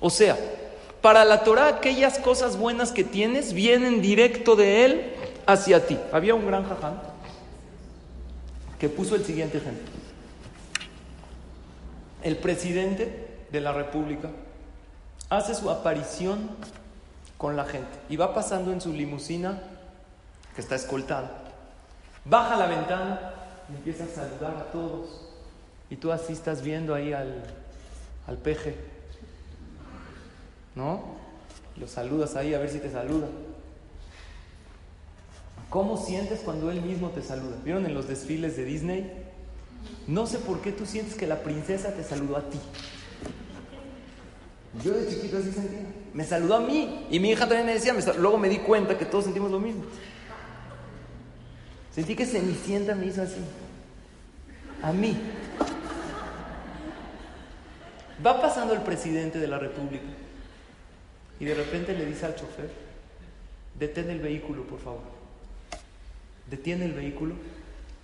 O 0.00 0.08
sea, 0.08 0.38
para 1.02 1.24
la 1.24 1.44
Torah 1.44 1.68
aquellas 1.68 2.18
cosas 2.18 2.56
buenas 2.56 2.92
que 2.92 3.04
tienes 3.04 3.52
vienen 3.52 4.00
directo 4.00 4.56
de 4.56 4.84
Él 4.84 5.12
hacia 5.46 5.86
ti. 5.86 5.98
Había 6.12 6.34
un 6.34 6.46
gran 6.46 6.66
jaján 6.66 7.00
que 8.78 8.88
puso 8.88 9.14
el 9.14 9.24
siguiente 9.24 9.58
ejemplo. 9.58 9.84
El 12.22 12.36
presidente 12.36 13.44
de 13.50 13.60
la 13.60 13.72
República 13.72 14.30
hace 15.28 15.54
su 15.54 15.70
aparición 15.70 16.50
con 17.36 17.56
la 17.56 17.64
gente 17.64 17.90
y 18.08 18.16
va 18.16 18.32
pasando 18.32 18.72
en 18.72 18.80
su 18.80 18.92
limusina 18.92 19.60
que 20.54 20.60
está 20.60 20.76
escoltada. 20.76 21.41
Baja 22.24 22.56
la 22.56 22.66
ventana 22.66 23.32
y 23.70 23.76
empieza 23.76 24.04
a 24.04 24.08
saludar 24.08 24.56
a 24.56 24.70
todos. 24.70 25.28
Y 25.90 25.96
tú 25.96 26.12
así 26.12 26.32
estás 26.32 26.62
viendo 26.62 26.94
ahí 26.94 27.12
al, 27.12 27.42
al 28.26 28.38
peje, 28.38 28.76
¿no? 30.74 31.02
Lo 31.76 31.86
saludas 31.88 32.36
ahí 32.36 32.54
a 32.54 32.58
ver 32.58 32.70
si 32.70 32.78
te 32.78 32.90
saluda. 32.90 33.28
¿Cómo 35.68 35.96
sientes 35.96 36.40
cuando 36.40 36.70
él 36.70 36.82
mismo 36.82 37.10
te 37.10 37.22
saluda? 37.22 37.56
¿Vieron 37.64 37.86
en 37.86 37.94
los 37.94 38.06
desfiles 38.06 38.56
de 38.56 38.64
Disney? 38.64 39.10
No 40.06 40.26
sé 40.26 40.38
por 40.38 40.60
qué 40.60 40.72
tú 40.72 40.86
sientes 40.86 41.14
que 41.14 41.26
la 41.26 41.42
princesa 41.42 41.92
te 41.94 42.04
saludó 42.04 42.36
a 42.36 42.42
ti. 42.42 42.58
Yo 44.82 44.92
de 44.92 45.08
chiquito 45.08 45.38
así 45.38 45.52
sentía. 45.52 45.86
Me 46.14 46.24
saludó 46.24 46.56
a 46.56 46.60
mí 46.60 47.06
y 47.10 47.18
mi 47.20 47.30
hija 47.30 47.46
también 47.46 47.66
me 47.66 47.74
decía, 47.74 47.94
luego 48.18 48.38
me 48.38 48.48
di 48.48 48.58
cuenta 48.58 48.98
que 48.98 49.06
todos 49.06 49.24
sentimos 49.24 49.50
lo 49.50 49.60
mismo. 49.60 49.84
Sentí 51.94 52.16
que 52.16 52.26
Cenicienta 52.26 52.94
me 52.94 53.06
hizo 53.06 53.22
así. 53.22 53.40
A 54.82 54.92
mí. 54.92 55.16
Va 58.24 58.40
pasando 58.40 58.72
el 58.72 58.82
presidente 58.82 59.38
de 59.38 59.48
la 59.48 59.58
República 59.58 60.04
y 61.40 61.44
de 61.44 61.54
repente 61.54 61.92
le 61.92 62.06
dice 62.06 62.24
al 62.24 62.36
chofer, 62.36 62.70
detén 63.76 64.10
el 64.10 64.20
vehículo, 64.20 64.62
por 64.64 64.78
favor. 64.78 65.02
Detiene 66.48 66.84
el 66.84 66.92
vehículo, 66.92 67.34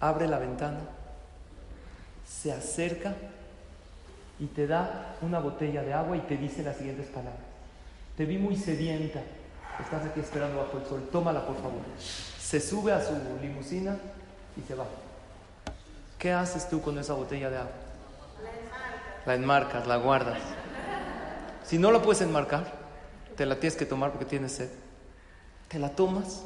abre 0.00 0.26
la 0.26 0.40
ventana, 0.40 0.80
se 2.26 2.50
acerca 2.52 3.14
y 4.40 4.46
te 4.46 4.66
da 4.66 5.16
una 5.20 5.38
botella 5.38 5.82
de 5.82 5.92
agua 5.92 6.16
y 6.16 6.20
te 6.20 6.36
dice 6.36 6.64
las 6.64 6.76
siguientes 6.76 7.06
palabras. 7.06 7.42
Te 8.16 8.24
vi 8.24 8.38
muy 8.38 8.56
sedienta, 8.56 9.22
estás 9.80 10.04
aquí 10.04 10.18
esperando 10.18 10.58
bajo 10.58 10.78
el 10.78 10.86
sol, 10.86 11.08
tómala 11.12 11.46
por 11.46 11.56
favor. 11.56 11.82
Se 12.48 12.62
sube 12.62 12.92
a 12.92 13.04
su 13.04 13.12
limusina 13.42 13.98
y 14.56 14.66
se 14.66 14.74
va. 14.74 14.86
¿Qué 16.18 16.32
haces 16.32 16.66
tú 16.70 16.80
con 16.80 16.98
esa 16.98 17.12
botella 17.12 17.50
de 17.50 17.58
agua? 17.58 17.72
La 19.26 19.34
enmarcas, 19.34 19.86
la 19.86 19.96
guardas. 19.96 20.38
Si 21.62 21.76
no 21.76 21.92
la 21.92 22.00
puedes 22.00 22.22
enmarcar, 22.22 22.64
te 23.36 23.44
la 23.44 23.56
tienes 23.56 23.76
que 23.76 23.84
tomar 23.84 24.12
porque 24.12 24.24
tienes 24.24 24.52
sed. 24.52 24.70
Te 25.68 25.78
la 25.78 25.90
tomas, 25.90 26.42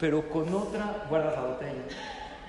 pero 0.00 0.28
con 0.28 0.52
otra, 0.52 1.06
guardas 1.08 1.36
la 1.36 1.42
botella, 1.42 1.82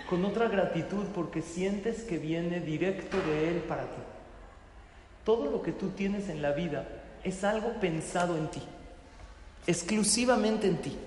con 0.10 0.26
otra 0.26 0.48
gratitud 0.48 1.06
porque 1.14 1.44
sientes 1.44 2.02
que 2.02 2.18
viene 2.18 2.62
directo 2.62 3.18
de 3.22 3.50
Él 3.50 3.58
para 3.58 3.84
ti. 3.84 4.02
Todo 5.24 5.52
lo 5.52 5.62
que 5.62 5.72
tú 5.72 5.90
tienes 5.90 6.30
en 6.30 6.42
la 6.42 6.50
vida 6.54 6.88
es 7.24 7.44
algo 7.44 7.80
pensado 7.80 8.36
en 8.38 8.48
ti, 8.48 8.64
exclusivamente 9.68 10.66
en 10.66 10.82
ti. 10.82 10.98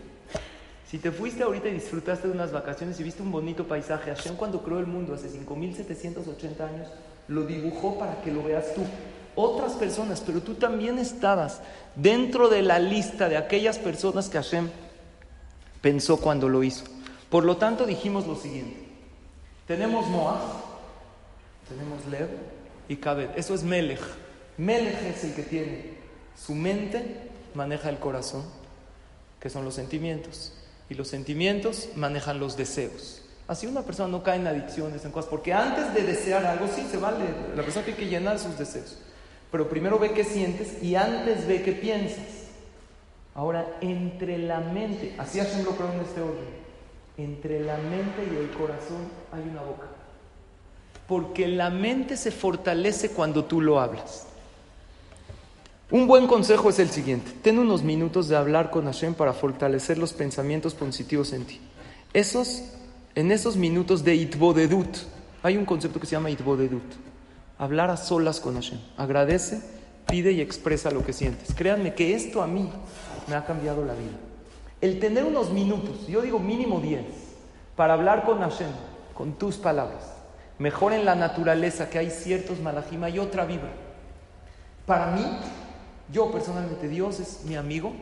Si 0.91 0.99
te 0.99 1.11
fuiste 1.11 1.43
ahorita 1.43 1.68
y 1.68 1.74
disfrutaste 1.74 2.28
de 2.28 2.35
unas 2.35 2.53
vacaciones 2.53 3.01
y 3.01 3.03
viste 3.03 3.22
un 3.22 3.32
bonito 3.32 3.66
paisaje, 3.66 4.14
Hashem 4.14 4.37
cuando 4.37 4.62
creó 4.62 4.78
el 4.78 4.87
mundo 4.87 5.14
hace 5.14 5.28
5780 5.28 6.66
años, 6.66 6.89
lo 7.28 7.45
dibujó 7.45 7.99
para 7.99 8.20
que 8.20 8.30
lo 8.30 8.43
veas 8.43 8.74
tú. 8.74 8.82
Otras 9.37 9.72
personas, 9.72 10.22
pero 10.24 10.43
tú 10.43 10.55
también 10.55 10.99
estabas 10.99 11.61
dentro 11.97 12.49
de 12.49 12.62
la 12.62 12.78
lista 12.78 13.28
de 13.28 13.37
aquellas 13.37 13.78
personas 13.78 14.28
que 14.28 14.39
Hashem 14.39 14.68
pensó 15.80 16.18
cuando 16.18 16.49
lo 16.49 16.62
hizo. 16.62 16.85
Por 17.30 17.45
lo 17.45 17.57
tanto, 17.57 17.87
dijimos 17.87 18.26
lo 18.26 18.37
siguiente. 18.37 18.85
Tenemos 19.66 20.07
Moab, 20.07 20.41
tenemos 21.68 22.07
Lev 22.07 22.28
y 22.89 22.97
Kabed. 22.97 23.30
Eso 23.37 23.55
es 23.55 23.64
Melech. 23.64 24.01
Melech 24.57 25.03
es 25.03 25.24
el 25.24 25.35
que 25.35 25.43
tiene 25.43 25.95
su 26.37 26.55
mente, 26.55 27.30
maneja 27.55 27.89
el 27.89 27.99
corazón, 27.99 28.45
que 29.41 29.51
son 29.51 29.64
los 29.64 29.74
sentimientos. 29.74 30.53
Y 30.89 30.95
los 30.95 31.09
sentimientos 31.09 31.89
manejan 31.97 32.39
los 32.39 32.57
deseos. 32.57 33.22
Así 33.47 33.66
una 33.66 33.82
persona 33.82 34.09
no 34.09 34.22
cae 34.22 34.37
en 34.37 34.47
adicciones, 34.47 35.05
en 35.05 35.11
cosas, 35.11 35.30
porque 35.30 35.53
antes 35.53 35.93
de 35.93 36.03
desear 36.03 36.47
algo, 36.47 36.66
sí, 36.66 36.87
se 36.91 36.97
vale, 36.97 37.24
la 37.55 37.62
persona 37.62 37.85
tiene 37.85 38.01
que 38.01 38.07
llenar 38.07 38.39
sus 38.39 38.59
deseos. 38.59 38.99
Pero 39.51 39.68
primero 39.68 39.99
ve 39.99 40.12
qué 40.12 40.24
sientes 40.24 40.82
y 40.82 40.95
antes 40.95 41.47
ve 41.47 41.62
qué 41.62 41.72
piensas. 41.72 42.24
Ahora, 43.35 43.66
entre 43.80 44.39
la 44.39 44.61
mente, 44.61 45.14
así 45.18 45.39
Hashem 45.39 45.64
lo 45.64 45.72
creo 45.72 45.93
en 45.93 46.01
este 46.01 46.20
orden, 46.20 46.64
entre 47.18 47.61
la 47.61 47.76
mente 47.76 48.26
y 48.32 48.37
el 48.37 48.51
corazón 48.51 49.09
hay 49.32 49.43
una 49.43 49.62
boca. 49.62 49.87
Porque 51.07 51.49
la 51.49 51.68
mente 51.68 52.16
se 52.16 52.30
fortalece 52.30 53.11
cuando 53.11 53.45
tú 53.45 53.61
lo 53.61 53.78
hablas. 53.78 54.26
Un 55.95 56.09
buen 56.09 56.26
consejo 56.26 56.70
es 56.70 56.80
el 56.80 56.90
siguiente: 56.90 57.30
ten 57.40 57.57
unos 57.57 57.84
minutos 57.84 58.26
de 58.26 58.34
hablar 58.34 58.72
con 58.72 58.86
Hashem 58.86 59.14
para 59.14 59.32
fortalecer 59.32 59.97
los 59.97 60.12
pensamientos 60.12 60.74
positivos 60.74 61.32
en 61.32 61.45
ti. 61.45 61.61
Esos, 62.12 62.64
en 63.14 63.30
esos 63.30 63.57
minutos 63.57 64.03
de 64.03 64.16
itbodedut, 64.16 64.88
hay 65.45 65.57
un 65.57 65.64
concepto 65.64 66.01
que 66.01 66.07
se 66.07 66.16
llama 66.16 66.30
itbodedut. 66.30 66.82
Hablar 67.59 67.90
a 67.90 67.97
solas 67.97 68.40
con 68.40 68.57
Hashem. 68.57 68.80
Agradece, 68.97 69.62
pide 70.09 70.32
y 70.32 70.40
expresa 70.40 70.90
lo 70.90 71.07
que 71.07 71.12
sientes. 71.12 71.55
Créanme 71.55 71.95
que 71.95 72.16
esto 72.16 72.42
a 72.42 72.49
mí 72.49 72.68
me 73.28 73.36
ha 73.36 73.45
cambiado 73.45 73.84
la 73.84 73.95
vida. 73.95 74.18
El 74.80 74.99
tener 74.99 75.22
unos 75.22 75.53
minutos, 75.53 76.09
yo 76.09 76.22
digo 76.22 76.40
mínimo 76.40 76.80
10, 76.80 77.05
para 77.76 77.95
hablar 77.95 78.24
con 78.24 78.40
Hashem, 78.40 78.72
con 79.14 79.34
tus 79.34 79.59
palabras. 79.59 80.12
Mejor 80.59 80.92
en 80.92 81.05
la 81.05 81.14
naturaleza 81.14 81.88
que 81.88 82.01
hay 82.01 82.11
ciertos 82.11 82.59
malajima 82.59 83.11
y 83.11 83.20
otra 83.20 83.45
vibra. 83.45 83.70
Para 84.86 85.12
mí, 85.12 85.24
yo 86.12 86.30
personalmente, 86.30 86.88
Dios 86.88 87.20
es 87.20 87.44
mi 87.44 87.57
amigo, 87.57 87.92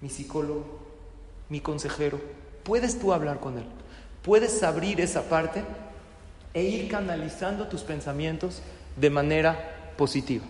mi 0.00 0.08
psicólogo, 0.08 0.64
mi 1.48 1.60
consejero. 1.60 2.20
Puedes 2.62 2.98
tú 2.98 3.12
hablar 3.12 3.40
con 3.40 3.58
Él. 3.58 3.64
Puedes 4.22 4.62
abrir 4.62 5.00
esa 5.00 5.22
parte 5.22 5.64
e 6.54 6.62
ir 6.62 6.88
canalizando 6.88 7.66
tus 7.68 7.82
pensamientos 7.82 8.62
de 8.96 9.10
manera 9.10 9.92
positiva. 9.96 10.44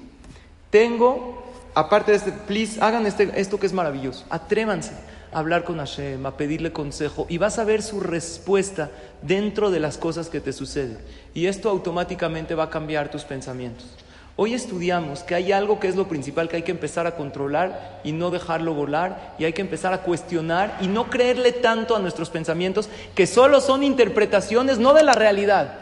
Tengo, 0.71 1.43
aparte 1.75 2.13
de 2.13 2.19
este, 2.19 2.33
please, 2.33 2.81
hagan 2.81 3.07
este, 3.07 3.31
esto 3.41 3.59
que 3.59 3.67
es 3.67 3.73
maravilloso. 3.73 4.25
Atrévanse 4.31 4.93
a 5.33 5.39
hablar 5.39 5.65
con 5.65 5.79
Hashem, 5.79 6.25
a 6.27 6.37
pedirle 6.37 6.73
consejo 6.73 7.27
y 7.29 7.39
vas 7.39 7.59
a 7.59 7.65
ver 7.65 7.83
su 7.83 8.01
respuesta 8.01 8.91
dentro 9.23 9.71
de 9.71 9.81
las 9.81 9.97
cosas 9.97 10.29
que 10.29 10.41
te 10.41 10.53
suceden. 10.53 10.99
Y 11.35 11.47
esto 11.47 11.71
automáticamente 11.71 12.55
va 12.55 12.65
a 12.65 12.71
cambiar 12.71 13.11
tus 13.11 13.25
pensamientos. 13.25 13.87
Hoy 14.35 14.55
estudiamos 14.55 15.25
que 15.25 15.35
hay 15.35 15.53
algo 15.53 15.79
que 15.79 15.89
es 15.89 15.97
lo 15.97 16.09
principal 16.09 16.49
que 16.49 16.57
hay 16.57 16.63
que 16.63 16.71
empezar 16.71 17.07
a 17.07 17.17
controlar 17.17 18.01
y 18.03 18.13
no 18.13 18.31
dejarlo 18.31 18.73
volar 18.73 19.35
y 19.39 19.45
hay 19.45 19.53
que 19.53 19.61
empezar 19.61 19.93
a 19.93 20.03
cuestionar 20.03 20.79
y 20.81 20.87
no 20.87 21.11
creerle 21.11 21.53
tanto 21.53 21.95
a 21.95 21.99
nuestros 21.99 22.31
pensamientos 22.31 22.89
que 23.15 23.27
solo 23.27 23.61
son 23.61 23.83
interpretaciones 23.83 24.79
no 24.79 24.95
de 24.95 25.03
la 25.03 25.13
realidad, 25.13 25.81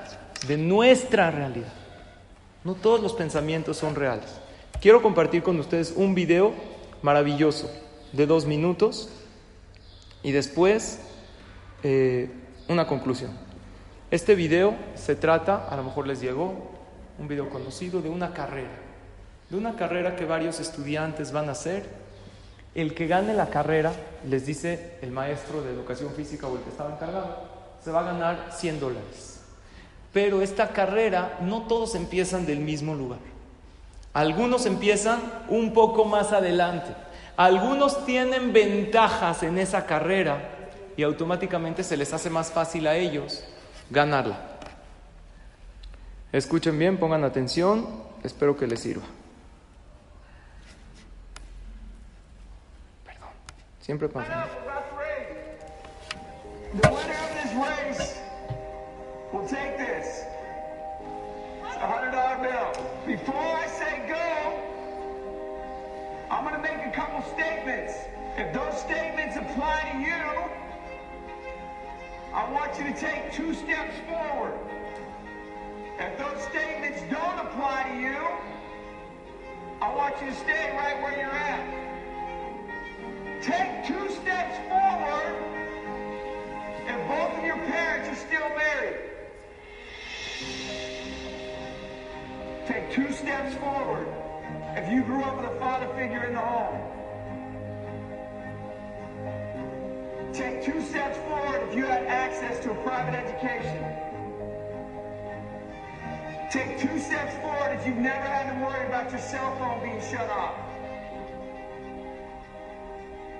de 0.48 0.56
nuestra 0.56 1.30
realidad. 1.30 1.72
No 2.64 2.74
todos 2.74 3.00
los 3.00 3.12
pensamientos 3.12 3.76
son 3.76 3.94
reales. 3.94 4.28
Quiero 4.80 5.00
compartir 5.00 5.44
con 5.44 5.58
ustedes 5.60 5.94
un 5.94 6.16
video 6.16 6.52
maravilloso 7.02 7.70
de 8.12 8.26
dos 8.26 8.46
minutos 8.46 9.10
y 10.24 10.32
después 10.32 11.00
eh, 11.84 12.30
una 12.66 12.88
conclusión. 12.88 13.30
Este 14.10 14.34
video 14.34 14.74
se 14.96 15.14
trata, 15.14 15.68
a 15.68 15.76
lo 15.76 15.84
mejor 15.84 16.08
les 16.08 16.20
llegó, 16.20 16.79
un 17.20 17.28
video 17.28 17.48
conocido 17.50 18.00
de 18.00 18.08
una 18.08 18.32
carrera. 18.32 18.88
de 19.50 19.56
una 19.56 19.74
carrera 19.74 20.14
que 20.14 20.24
varios 20.24 20.60
estudiantes 20.60 21.32
van 21.32 21.48
a 21.48 21.52
hacer. 21.52 21.84
El 22.72 22.94
que 22.94 23.08
gane 23.08 23.34
la 23.34 23.50
carrera, 23.50 23.92
les 24.28 24.46
dice 24.46 24.96
el 25.02 25.10
maestro 25.10 25.60
de 25.60 25.72
educación 25.72 26.12
física 26.14 26.46
o 26.46 26.56
el 26.56 26.62
que 26.62 26.70
estaba 26.70 26.94
encargado, 26.94 27.36
se 27.82 27.90
va 27.90 28.00
a 28.00 28.12
ganar 28.12 28.50
100 28.52 28.78
dólares. 28.78 29.40
Pero 30.12 30.40
esta 30.40 30.68
carrera 30.68 31.38
no 31.42 31.62
todos 31.62 31.96
empiezan 31.96 32.46
del 32.46 32.60
mismo 32.60 32.94
lugar. 32.94 33.18
Algunos 34.12 34.66
empiezan 34.66 35.20
un 35.48 35.72
poco 35.72 36.04
más 36.04 36.32
adelante. 36.32 36.94
Algunos 37.36 38.06
tienen 38.06 38.52
ventajas 38.52 39.42
en 39.42 39.58
esa 39.58 39.84
carrera 39.84 40.70
y 40.96 41.02
automáticamente 41.02 41.82
se 41.82 41.96
les 41.96 42.12
hace 42.12 42.30
más 42.30 42.52
fácil 42.52 42.86
a 42.86 42.96
ellos 42.96 43.42
ganarla. 43.90 44.59
Escuchen 46.32 46.78
bien, 46.78 46.96
pongan 46.96 47.24
atención, 47.24 47.88
espero 48.22 48.56
que 48.56 48.66
les 48.68 48.80
sirva. 48.80 49.02
Perdón, 53.04 53.30
siempre 53.80 54.08
pasa. 54.08 54.48
I'm 66.30 66.44
gonna 66.44 66.58
make 66.62 66.86
a 66.86 66.90
couple 66.92 67.22
statements. 67.34 67.92
If 68.38 68.54
those 68.54 68.80
statements 68.80 69.36
apply 69.36 69.90
to 69.92 69.98
you, 69.98 70.24
I 72.32 72.50
want 72.52 72.78
you 72.78 72.84
to 72.84 72.94
take 72.98 73.32
two 73.32 73.52
steps 73.52 73.94
forward. 74.08 74.54
If 76.00 76.16
those 76.16 76.42
statements 76.44 77.02
don't 77.10 77.38
apply 77.46 77.90
to 77.90 78.00
you, 78.00 78.16
I 79.82 79.94
want 79.94 80.14
you 80.22 80.28
to 80.28 80.34
stay 80.34 80.74
right 80.74 80.98
where 81.02 81.12
you're 81.12 81.30
at. 81.30 81.60
Take 83.42 83.84
two 83.86 84.08
steps 84.08 84.56
forward 84.70 85.36
if 86.86 87.06
both 87.06 87.38
of 87.38 87.44
your 87.44 87.58
parents 87.58 88.08
are 88.08 88.16
still 88.26 88.48
married. 88.56 88.96
Take 92.66 92.90
two 92.92 93.12
steps 93.12 93.54
forward 93.56 94.08
if 94.76 94.90
you 94.90 95.02
grew 95.02 95.22
up 95.22 95.36
with 95.36 95.50
a 95.50 95.58
father 95.58 95.88
figure 95.98 96.24
in 96.24 96.32
the 96.32 96.40
home. 96.40 96.80
Take 100.32 100.64
two 100.64 100.80
steps 100.80 101.18
forward 101.28 101.68
if 101.68 101.76
you 101.76 101.84
had 101.84 102.04
access 102.04 102.58
to 102.64 102.70
a 102.70 102.74
private 102.84 103.16
education. 103.16 104.09
Take 106.50 106.80
two 106.80 106.98
steps 106.98 107.36
forward 107.36 107.78
if 107.78 107.86
you've 107.86 107.96
never 107.96 108.24
had 108.24 108.52
to 108.52 108.64
worry 108.64 108.84
about 108.88 109.08
your 109.12 109.20
cell 109.20 109.56
phone 109.58 109.80
being 109.84 110.00
shut 110.10 110.28
off. 110.30 110.56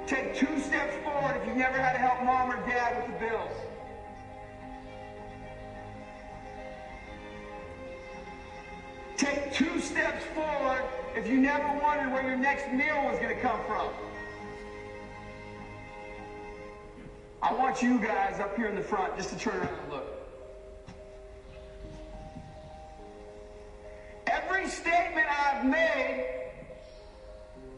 Take 0.07 0.37
two 0.37 0.61
steps 0.61 0.95
forward 1.03 1.41
if 1.41 1.49
you've 1.49 1.57
never 1.57 1.77
had 1.77 1.95
to 1.95 1.99
help 1.99 2.23
mom 2.23 2.53
or 2.53 2.65
dad 2.69 3.03
with 3.03 3.19
the 3.19 3.27
bills. 3.27 3.51
Take 9.17 9.53
two 9.55 9.81
steps 9.81 10.25
forward 10.27 10.85
if 11.17 11.27
you 11.27 11.41
never 11.41 11.67
wondered 11.83 12.13
where 12.13 12.23
your 12.23 12.37
next 12.37 12.73
meal 12.73 13.05
was 13.07 13.19
going 13.19 13.35
to 13.35 13.43
come 13.43 13.59
from. 13.67 13.89
I 17.43 17.53
want 17.55 17.83
you 17.83 17.99
guys 17.99 18.39
up 18.39 18.57
here 18.57 18.69
in 18.69 18.77
the 18.77 18.83
front 18.83 19.17
just 19.17 19.31
to 19.31 19.37
turn 19.37 19.57
around 19.57 19.81
and 19.81 19.91
look. 19.91 20.20
Every 24.31 24.69
statement 24.69 25.27
I've 25.29 25.65
made 25.65 26.25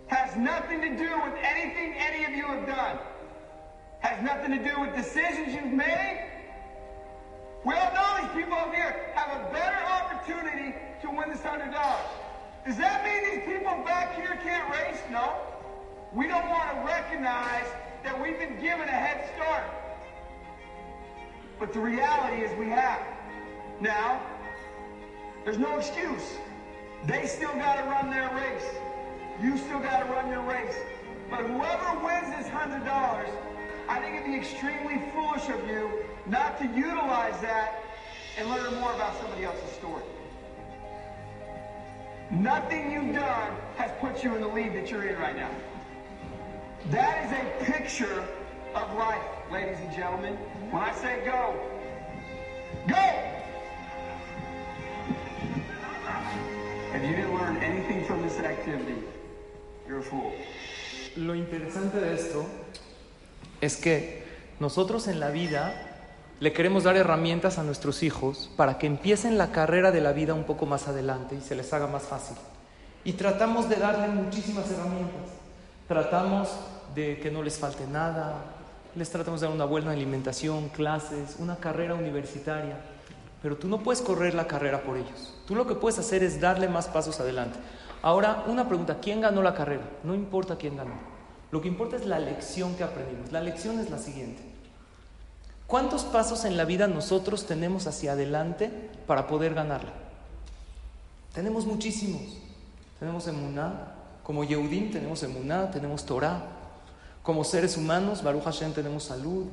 has 0.09 0.36
nothing 0.36 0.82
to 0.82 0.90
do 0.96 1.11
with 1.24 1.34
anything 1.42 1.94
any 1.96 2.24
of 2.26 2.32
you 2.32 2.44
have 2.44 2.66
done. 2.66 2.98
Has 4.00 4.22
nothing 4.22 4.50
to 4.50 4.62
do 4.62 4.80
with 4.80 4.94
decisions 4.94 5.55
you've 5.55 5.72
made. 5.72 6.28
We 7.64 7.74
all 7.74 7.94
know 7.94 8.18
these 8.20 8.42
people 8.42 8.59
up 8.59 8.74
here 8.74 9.12
have 9.14 9.28
a 9.28 9.53
better 9.53 9.78
opportunity 9.86 10.74
to 11.00 11.11
win 11.11 11.30
this 11.30 11.42
hundred 11.42 11.72
dollars. 11.72 12.05
Does 12.66 12.76
that 12.76 13.03
mean 13.05 13.34
these 13.34 13.44
people 13.46 13.82
back 13.84 14.14
here 14.14 14.38
can't 14.42 14.68
race? 14.70 15.00
No. 15.11 15.36
We 16.12 16.28
don't 16.28 16.48
want 16.50 16.70
to 16.70 16.84
recognize 16.84 17.66
that 18.05 18.20
we've 18.20 18.38
been 18.38 18.61
given 18.61 18.88
a 18.88 18.92
head 18.92 19.30
start. 19.36 19.64
But 21.59 21.72
the 21.72 21.80
reality 21.80 22.42
is 22.42 22.59
we 22.59 22.68
have. 22.68 23.00
Now, 23.80 24.20
there's 25.45 25.59
no 25.59 25.78
excuse. 25.78 26.36
They 27.07 27.26
still 27.26 27.55
got 27.55 27.76
to 27.76 27.84
run 27.84 28.11
their 28.11 28.30
race. 28.34 28.64
You 29.43 29.57
still 29.59 29.80
got 29.80 30.07
to 30.07 30.12
run 30.12 30.30
your 30.30 30.43
race. 30.43 30.76
But 31.30 31.40
whoever 31.40 32.05
wins 32.05 32.34
this 32.36 32.49
hundred 32.49 32.84
dollars, 32.84 33.28
I 33.88 33.99
think 33.99 34.16
it'd 34.16 34.26
be 34.26 34.36
extremely 34.36 35.03
foolish 35.12 35.49
of 35.49 35.66
you 35.66 36.05
not 36.26 36.59
to 36.61 36.66
utilize 36.66 37.40
that 37.40 37.82
and 38.38 38.49
learn 38.49 38.74
more 38.80 38.93
about 38.95 39.18
somebody 39.20 39.45
else's 39.45 39.70
story. 39.72 40.03
Nothing 42.30 42.93
you've 42.93 43.14
done 43.14 43.57
has 43.76 43.90
put 44.01 44.22
you 44.22 44.34
in 44.34 44.40
the 44.40 44.49
lead 44.49 44.74
that 44.74 44.90
you're 44.90 45.05
in 45.05 45.18
right 45.18 45.36
now. 45.36 45.51
That 46.90 47.26
is 47.26 47.32
a 47.32 47.72
picture 47.72 48.26
of 48.74 48.97
life, 48.97 49.22
ladies 49.51 49.78
and 49.80 49.95
gentlemen. 49.95 50.34
When 50.70 50.82
I 50.82 50.95
say 50.95 51.22
go, 51.24 51.55
go! 52.88 53.41
If 56.95 57.03
you 57.03 57.16
didn't 57.16 57.34
learn 57.34 57.57
anything 57.62 58.05
from 58.05 58.22
this 58.22 58.38
activity, 58.38 59.03
you're 59.88 60.01
a 60.01 60.03
fool. 60.03 60.32
Lo 61.16 61.34
interesante 61.34 61.99
de 61.99 62.14
esto 62.14 62.45
es 63.61 63.76
que 63.76 64.24
nosotros 64.61 65.09
en 65.09 65.18
la 65.18 65.30
vida 65.30 65.72
le 66.40 66.53
queremos 66.53 66.84
dar 66.84 66.97
herramientas 66.97 67.59
a 67.59 67.62
nuestros 67.62 68.03
hijos 68.03 68.51
para 68.57 68.76
que 68.76 68.86
empiecen 68.86 69.38
la 69.38 69.53
carrera 69.53 69.90
de 69.90 70.01
la 70.01 70.12
vida 70.12 70.34
un 70.34 70.45
poco 70.45 70.66
más 70.66 70.88
adelante 70.88 71.34
y 71.34 71.40
se 71.40 71.55
les 71.55 71.72
haga 71.72 71.86
más 71.86 72.03
fácil. 72.03 72.36
Y 73.05 73.14
tratamos 73.14 73.68
de 73.68 73.76
darle 73.76 74.09
muchísimas 74.09 74.70
herramientas. 74.70 75.30
Tratamos 75.88 76.49
de 76.95 77.18
que 77.20 77.30
no 77.30 77.43
les 77.43 77.59
falte 77.59 77.86
nada, 77.86 78.34
les 78.95 79.09
tratamos 79.09 79.40
de 79.40 79.47
dar 79.47 79.55
una 79.55 79.64
buena 79.64 79.93
alimentación, 79.93 80.68
clases, 80.68 81.36
una 81.38 81.57
carrera 81.57 81.95
universitaria. 81.95 82.76
Pero 83.43 83.57
tú 83.57 83.68
no 83.68 83.82
puedes 83.82 84.01
correr 84.01 84.34
la 84.34 84.47
carrera 84.47 84.82
por 84.82 84.97
ellos. 84.97 85.34
Tú 85.47 85.55
lo 85.55 85.66
que 85.66 85.74
puedes 85.74 85.99
hacer 85.99 86.22
es 86.22 86.40
darle 86.40 86.68
más 86.68 86.86
pasos 86.86 87.18
adelante. 87.18 87.59
Ahora, 88.01 88.45
una 88.47 88.68
pregunta, 88.68 88.99
¿quién 89.01 89.20
ganó 89.20 89.43
la 89.43 89.55
carrera? 89.55 89.82
No 90.05 90.14
importa 90.14 90.57
quién 90.57 90.76
ganó. 90.76 90.95
Lo 91.51 91.61
que 91.61 91.68
importa 91.68 91.97
es 91.97 92.07
la 92.07 92.18
lección 92.18 92.76
que 92.76 92.84
aprendimos. 92.84 93.32
La 93.32 93.40
lección 93.40 93.80
es 93.80 93.90
la 93.90 93.99
siguiente. 93.99 94.43
¿Cuántos 95.66 96.05
pasos 96.05 96.45
en 96.45 96.57
la 96.57 96.64
vida 96.64 96.86
nosotros 96.86 97.47
tenemos 97.47 97.86
hacia 97.86 98.12
adelante 98.12 98.90
para 99.07 99.26
poder 99.26 99.55
ganarla? 99.55 99.93
Tenemos 101.32 101.66
muchísimos. 101.66 102.22
Tenemos 102.99 103.26
emuná, 103.26 103.95
como 104.22 104.45
Yehudim 104.45 104.93
tenemos 104.93 105.22
emuná, 105.22 105.70
tenemos 105.70 106.05
Torah. 106.05 106.43
Como 107.22 107.43
seres 107.43 107.76
humanos, 107.76 108.22
Baruch 108.22 108.45
Hashem 108.45 108.72
tenemos 108.72 109.05
salud, 109.05 109.47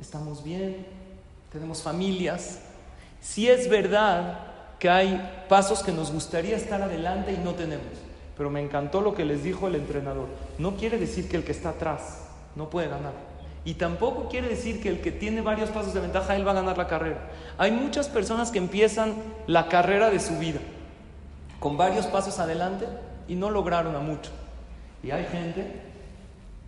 estamos 0.00 0.42
bien, 0.42 0.86
tenemos 1.50 1.82
familias. 1.82 2.60
Si 3.26 3.48
es 3.48 3.68
verdad 3.68 4.38
que 4.78 4.88
hay 4.88 5.44
pasos 5.48 5.82
que 5.82 5.90
nos 5.90 6.12
gustaría 6.12 6.56
estar 6.56 6.80
adelante 6.80 7.32
y 7.32 7.44
no 7.44 7.54
tenemos, 7.54 7.84
pero 8.36 8.50
me 8.50 8.62
encantó 8.62 9.00
lo 9.00 9.14
que 9.14 9.24
les 9.24 9.42
dijo 9.42 9.66
el 9.66 9.74
entrenador. 9.74 10.28
No 10.58 10.76
quiere 10.76 10.96
decir 10.96 11.28
que 11.28 11.36
el 11.36 11.44
que 11.44 11.50
está 11.50 11.70
atrás 11.70 12.22
no 12.54 12.70
puede 12.70 12.86
ganar. 12.88 13.12
Y 13.64 13.74
tampoco 13.74 14.28
quiere 14.28 14.48
decir 14.48 14.80
que 14.80 14.88
el 14.88 15.00
que 15.00 15.10
tiene 15.10 15.40
varios 15.40 15.70
pasos 15.70 15.92
de 15.92 16.00
ventaja, 16.00 16.36
él 16.36 16.46
va 16.46 16.52
a 16.52 16.54
ganar 16.54 16.78
la 16.78 16.86
carrera. 16.86 17.18
Hay 17.58 17.72
muchas 17.72 18.08
personas 18.08 18.52
que 18.52 18.58
empiezan 18.58 19.14
la 19.48 19.68
carrera 19.68 20.08
de 20.08 20.20
su 20.20 20.38
vida 20.38 20.60
con 21.58 21.76
varios 21.76 22.06
pasos 22.06 22.38
adelante 22.38 22.86
y 23.26 23.34
no 23.34 23.50
lograron 23.50 23.96
a 23.96 24.00
mucho. 24.00 24.30
Y 25.02 25.10
hay 25.10 25.24
gente 25.24 25.82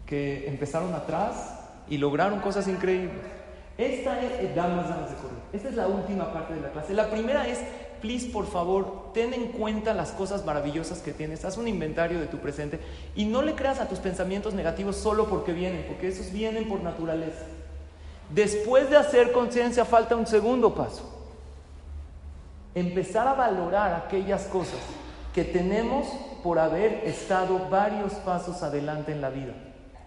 que 0.07 0.49
empezaron 0.49 0.93
atrás 0.93 1.55
y 1.89 1.99
lograron 1.99 2.41
cosas 2.41 2.67
increíbles. 2.67 3.38
Esta 3.79 4.21
es, 4.21 4.33
correr. 4.33 5.39
Esta 5.53 5.69
es 5.69 5.75
la 5.77 5.87
última 5.87 6.33
parte 6.33 6.53
de 6.53 6.61
la 6.61 6.73
clase. 6.73 6.95
La 6.95 7.09
primera 7.11 7.47
es, 7.47 7.61
please, 8.03 8.29
por 8.29 8.49
favor, 8.49 9.13
ten 9.15 9.33
en 9.33 9.53
cuenta 9.53 9.95
las 9.95 10.11
cosas 10.11 10.45
maravillosas 10.45 11.01
que 11.01 11.13
tienes. 11.13 11.45
Haz 11.45 11.59
un 11.59 11.69
inventario 11.69 12.19
de 12.19 12.27
tu 12.27 12.39
presente 12.39 12.81
y 13.15 13.25
no 13.25 13.41
le 13.41 13.55
creas 13.55 13.79
a 13.79 13.89
tus 13.89 14.01
pensamientos 14.01 14.53
negativos 14.53 14.97
solo 14.97 15.27
porque 15.27 15.53
vienen, 15.53 15.85
porque 15.87 16.09
esos 16.09 16.33
vienen 16.33 16.69
por 16.69 16.83
naturaleza. 16.83 17.45
Después 18.31 18.91
de 18.91 18.97
hacer 18.97 19.31
conciencia 19.31 19.85
falta 19.85 20.17
un 20.17 20.27
segundo 20.27 20.75
paso. 20.75 21.09
Empezar 22.75 23.29
a 23.29 23.35
valorar 23.35 23.95
aquellas 23.95 24.43
cosas 24.47 24.81
que 25.33 25.45
tenemos 25.45 26.09
por 26.43 26.59
haber 26.59 27.05
estado 27.05 27.69
varios 27.71 28.13
pasos 28.15 28.61
adelante 28.65 29.13
en 29.13 29.21
la 29.21 29.31
vida. 29.31 29.55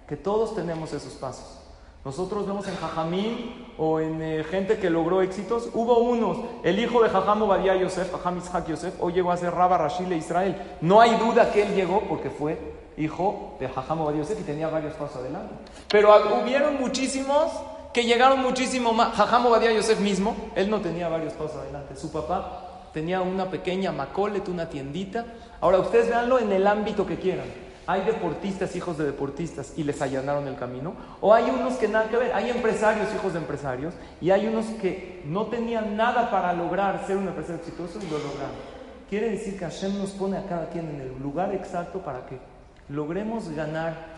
Que 0.10 0.18
todos 0.18 0.56
tenemos 0.56 0.92
esos 0.92 1.14
pasos. 1.14 1.61
Nosotros 2.04 2.48
vemos 2.48 2.68
en 2.68 2.76
Jajamín 2.78 3.74
o 3.78 4.00
en 4.00 4.22
eh, 4.22 4.44
gente 4.44 4.80
que 4.80 4.90
logró 4.90 5.22
éxitos, 5.22 5.70
hubo 5.74 6.00
unos, 6.00 6.38
el 6.64 6.80
hijo 6.80 7.04
de 7.04 7.10
Jajam 7.10 7.44
Obadiah 7.44 7.76
Yosef, 7.76 8.12
Jajam 8.12 8.40
Ishak 8.40 8.68
Yosef, 8.68 8.96
hoy 9.00 9.14
llegó 9.14 9.32
a 9.32 9.38
ser 9.38 9.54
Rabba 9.54 9.78
Rashid 9.78 10.10
Israel. 10.12 10.56
No 10.82 11.00
hay 11.00 11.16
duda 11.18 11.52
que 11.52 11.62
él 11.62 11.76
llegó 11.76 12.02
porque 12.10 12.32
fue 12.32 12.58
hijo 12.98 13.56
de 13.60 13.68
Jajam 13.68 14.02
Obadiah 14.02 14.22
Yosef 14.22 14.40
y 14.40 14.44
tenía 14.44 14.68
varios 14.68 14.96
pasos 14.96 15.18
adelante. 15.18 15.54
Pero 15.90 16.12
hubieron 16.42 16.80
muchísimos 16.80 17.52
que 17.94 18.04
llegaron 18.04 18.42
muchísimo 18.42 18.94
más. 18.94 19.14
Jajam 19.16 19.46
Obadiah 19.46 19.72
Yosef 19.72 20.00
mismo, 20.00 20.36
él 20.56 20.72
no 20.72 20.82
tenía 20.82 21.08
varios 21.08 21.34
pasos 21.34 21.58
adelante. 21.58 21.96
Su 21.96 22.12
papá 22.12 22.90
tenía 22.94 23.22
una 23.22 23.46
pequeña 23.52 23.92
macolet, 23.92 24.48
una 24.50 24.70
tiendita. 24.70 25.26
Ahora 25.60 25.78
ustedes 25.78 26.10
veanlo 26.10 26.40
en 26.40 26.52
el 26.52 26.66
ámbito 26.66 27.06
que 27.06 27.18
quieran. 27.18 27.71
Hay 27.88 28.02
deportistas, 28.02 28.76
hijos 28.76 28.98
de 28.98 29.06
deportistas, 29.06 29.74
y 29.76 29.84
les 29.84 30.02
allanaron 30.02 30.48
el 30.48 30.56
camino. 30.56 30.94
O 31.20 31.34
hay 31.34 31.50
unos 31.50 31.74
que 31.76 31.88
nada 31.88 32.10
que 32.10 32.18
ver. 32.18 32.34
Hay 32.34 32.50
empresarios, 32.50 33.14
hijos 33.16 33.34
de 33.34 33.40
empresarios, 33.40 33.94
y 34.22 34.32
hay 34.32 34.48
unos 34.48 34.66
que 34.82 35.24
no 35.26 35.48
tenían 35.48 35.98
nada 35.98 36.30
para 36.30 36.54
lograr 36.54 37.06
ser 37.08 37.18
un 37.18 37.28
empresario 37.28 37.58
exitoso 37.58 38.00
y 38.02 38.10
lo 38.10 38.18
lograron. 38.20 38.72
Quiere 39.10 39.32
decir 39.32 39.60
que 39.60 39.66
Hashem 39.66 39.98
nos 39.98 40.12
pone 40.12 40.38
a 40.38 40.46
cada 40.46 40.70
quien 40.70 40.90
en 40.90 41.02
el 41.02 41.20
lugar 41.22 41.54
exacto 41.54 42.00
para 42.00 42.26
que 42.26 42.40
logremos 42.88 43.50
ganar 43.50 44.16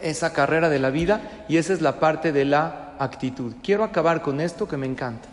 esa 0.00 0.32
carrera 0.32 0.68
de 0.68 0.78
la 0.78 0.90
vida 0.90 1.44
y 1.48 1.58
esa 1.58 1.72
es 1.72 1.82
la 1.82 2.00
parte 2.00 2.32
de 2.32 2.44
la 2.44 2.94
actitud. 2.98 3.54
Quiero 3.62 3.84
acabar 3.84 4.22
con 4.22 4.40
esto 4.40 4.66
que 4.66 4.76
me 4.76 4.86
encanta. 4.86 5.28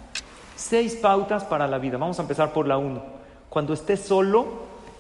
Seis 0.55 0.95
pautas 0.95 1.45
para 1.45 1.67
la 1.67 1.77
vida. 1.77 1.97
Vamos 1.97 2.19
a 2.19 2.23
empezar 2.23 2.51
por 2.51 2.67
la 2.67 2.77
uno. 2.77 3.01
Cuando 3.49 3.73
estés 3.73 4.01
solo, 4.01 4.45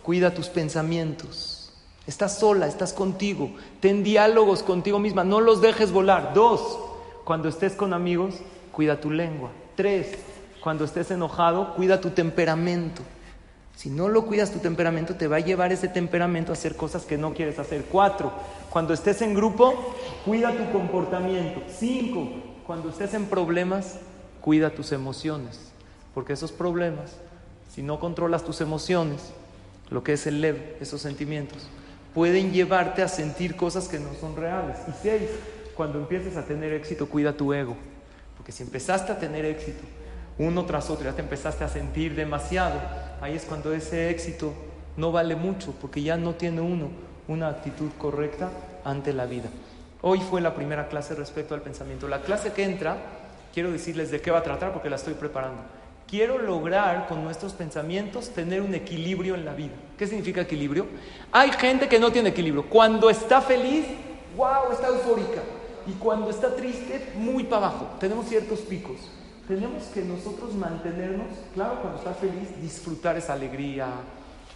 cuida 0.01 0.33
tus 0.33 0.47
pensamientos. 0.47 1.58
Estás 2.07 2.39
sola, 2.39 2.67
estás 2.67 2.93
contigo. 2.93 3.51
Ten 3.79 4.03
diálogos 4.03 4.63
contigo 4.63 4.99
misma. 4.99 5.23
No 5.23 5.41
los 5.41 5.61
dejes 5.61 5.91
volar. 5.91 6.33
Dos, 6.33 6.79
cuando 7.23 7.49
estés 7.49 7.73
con 7.73 7.93
amigos, 7.93 8.35
cuida 8.71 8.99
tu 8.99 9.11
lengua. 9.11 9.51
Tres, 9.75 10.17
cuando 10.61 10.85
estés 10.85 11.11
enojado, 11.11 11.75
cuida 11.75 12.01
tu 12.01 12.09
temperamento. 12.09 13.01
Si 13.75 13.89
no 13.89 14.09
lo 14.09 14.25
cuidas 14.25 14.51
tu 14.51 14.59
temperamento, 14.59 15.15
te 15.15 15.27
va 15.27 15.37
a 15.37 15.41
llevar 15.41 15.71
ese 15.71 15.87
temperamento 15.87 16.51
a 16.51 16.53
hacer 16.53 16.75
cosas 16.75 17.05
que 17.05 17.17
no 17.17 17.33
quieres 17.33 17.59
hacer. 17.59 17.85
Cuatro, 17.89 18.33
cuando 18.69 18.93
estés 18.93 19.21
en 19.21 19.33
grupo, 19.33 19.73
cuida 20.25 20.51
tu 20.51 20.71
comportamiento. 20.71 21.61
Cinco, 21.69 22.27
cuando 22.65 22.89
estés 22.89 23.13
en 23.13 23.27
problemas, 23.27 23.99
Cuida 24.41 24.69
tus 24.69 24.91
emociones, 24.93 25.59
porque 26.13 26.33
esos 26.33 26.51
problemas, 26.51 27.17
si 27.73 27.83
no 27.83 27.99
controlas 27.99 28.45
tus 28.45 28.61
emociones, 28.61 29.31
lo 29.89 30.03
que 30.03 30.13
es 30.13 30.27
el 30.27 30.39
lev, 30.39 30.77
esos 30.79 31.01
sentimientos, 31.01 31.67
pueden 32.13 32.51
llevarte 32.51 33.01
a 33.01 33.07
sentir 33.07 33.55
cosas 33.55 33.87
que 33.87 33.99
no 33.99 34.13
son 34.19 34.35
reales. 34.35 34.77
Y 34.87 34.91
seis, 35.01 35.29
cuando 35.75 35.99
empieces 35.99 36.35
a 36.37 36.45
tener 36.45 36.73
éxito, 36.73 37.07
cuida 37.07 37.33
tu 37.33 37.53
ego, 37.53 37.75
porque 38.37 38.51
si 38.51 38.63
empezaste 38.63 39.11
a 39.11 39.19
tener 39.19 39.45
éxito 39.45 39.83
uno 40.37 40.65
tras 40.65 40.89
otro, 40.89 41.05
ya 41.05 41.15
te 41.15 41.21
empezaste 41.21 41.63
a 41.63 41.67
sentir 41.67 42.15
demasiado, 42.15 42.79
ahí 43.21 43.35
es 43.35 43.43
cuando 43.43 43.73
ese 43.73 44.09
éxito 44.09 44.53
no 44.95 45.11
vale 45.11 45.35
mucho, 45.35 45.73
porque 45.79 46.01
ya 46.01 46.17
no 46.17 46.35
tiene 46.35 46.61
uno 46.61 46.89
una 47.27 47.49
actitud 47.49 47.89
correcta 47.97 48.49
ante 48.83 49.13
la 49.13 49.25
vida. 49.25 49.49
Hoy 50.01 50.19
fue 50.19 50.41
la 50.41 50.55
primera 50.55 50.87
clase 50.87 51.13
respecto 51.13 51.53
al 51.53 51.61
pensamiento. 51.61 52.07
La 52.07 52.21
clase 52.21 52.53
que 52.53 52.63
entra 52.63 52.97
quiero 53.53 53.71
decirles 53.71 54.11
de 54.11 54.21
qué 54.21 54.31
va 54.31 54.39
a 54.39 54.43
tratar 54.43 54.73
porque 54.73 54.89
la 54.89 54.95
estoy 54.95 55.13
preparando. 55.13 55.61
Quiero 56.09 56.39
lograr 56.39 57.07
con 57.07 57.23
nuestros 57.23 57.53
pensamientos 57.53 58.29
tener 58.29 58.63
un 58.63 58.73
equilibrio 58.73 59.35
en 59.35 59.45
la 59.45 59.53
vida. 59.53 59.73
¿Qué 59.95 60.07
significa 60.07 60.41
equilibrio? 60.41 60.87
Hay 61.31 61.51
gente 61.51 61.87
que 61.87 61.99
no 61.99 62.11
tiene 62.11 62.29
equilibrio. 62.29 62.65
Cuando 62.67 63.11
está 63.11 63.41
feliz, 63.41 63.85
wow, 64.35 64.71
está 64.71 64.87
eufórica. 64.87 65.43
Y 65.85 65.91
cuando 65.99 66.31
está 66.31 66.55
triste, 66.55 67.13
muy 67.15 67.43
para 67.43 67.67
abajo. 67.67 67.89
Tenemos 67.99 68.27
ciertos 68.27 68.61
picos. 68.61 68.97
Tenemos 69.47 69.83
que 69.93 70.01
nosotros 70.01 70.55
mantenernos, 70.55 71.27
claro, 71.53 71.79
cuando 71.79 71.99
estás 71.99 72.17
feliz, 72.17 72.59
disfrutar 72.59 73.15
esa 73.15 73.33
alegría, 73.33 73.87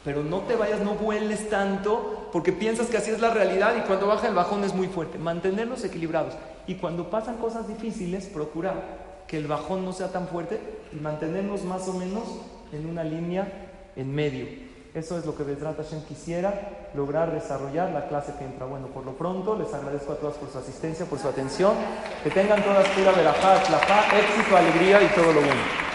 pero 0.03 0.23
no 0.23 0.39
te 0.41 0.55
vayas, 0.55 0.81
no 0.81 0.95
vueles 0.95 1.51
tanto 1.51 2.29
porque 2.33 2.51
piensas 2.51 2.87
que 2.87 2.97
así 2.97 3.11
es 3.11 3.21
la 3.21 3.29
realidad 3.29 3.75
y 3.77 3.81
cuando 3.81 4.07
baja 4.07 4.27
el 4.27 4.33
bajón 4.33 4.63
es 4.63 4.73
muy 4.73 4.87
fuerte. 4.87 5.19
Mantenernos 5.19 5.83
equilibrados. 5.83 6.33
Y 6.65 6.75
cuando 6.75 7.11
pasan 7.11 7.37
cosas 7.37 7.67
difíciles, 7.67 8.25
procurar 8.25 9.03
que 9.27 9.37
el 9.37 9.45
bajón 9.45 9.85
no 9.85 9.93
sea 9.93 10.11
tan 10.11 10.27
fuerte 10.27 10.59
y 10.95 10.99
mantenernos 10.99 11.63
más 11.63 11.87
o 11.87 11.93
menos 11.93 12.23
en 12.71 12.89
una 12.89 13.03
línea 13.03 13.91
en 13.95 14.13
medio. 14.13 14.47
Eso 14.93 15.17
es 15.17 15.25
lo 15.25 15.35
que 15.35 15.43
Bedrat 15.43 15.77
Hashem 15.77 16.03
quisiera 16.03 16.89
lograr 16.93 17.31
desarrollar 17.31 17.89
la 17.89 18.07
clase 18.07 18.33
que 18.37 18.45
entra. 18.45 18.67
Bueno, 18.67 18.87
por 18.87 19.03
lo 19.03 19.13
pronto 19.13 19.57
les 19.57 19.73
agradezco 19.73 20.13
a 20.13 20.17
todas 20.17 20.37
por 20.37 20.51
su 20.51 20.59
asistencia, 20.59 21.05
por 21.07 21.17
su 21.17 21.27
atención. 21.27 21.73
Que 22.23 22.29
tengan 22.29 22.63
todas 22.63 22.87
pura 22.89 23.11
verajá, 23.11 23.55
éxito, 23.55 24.55
alegría 24.55 25.01
y 25.01 25.07
todo 25.15 25.33
lo 25.33 25.41
bueno. 25.41 25.92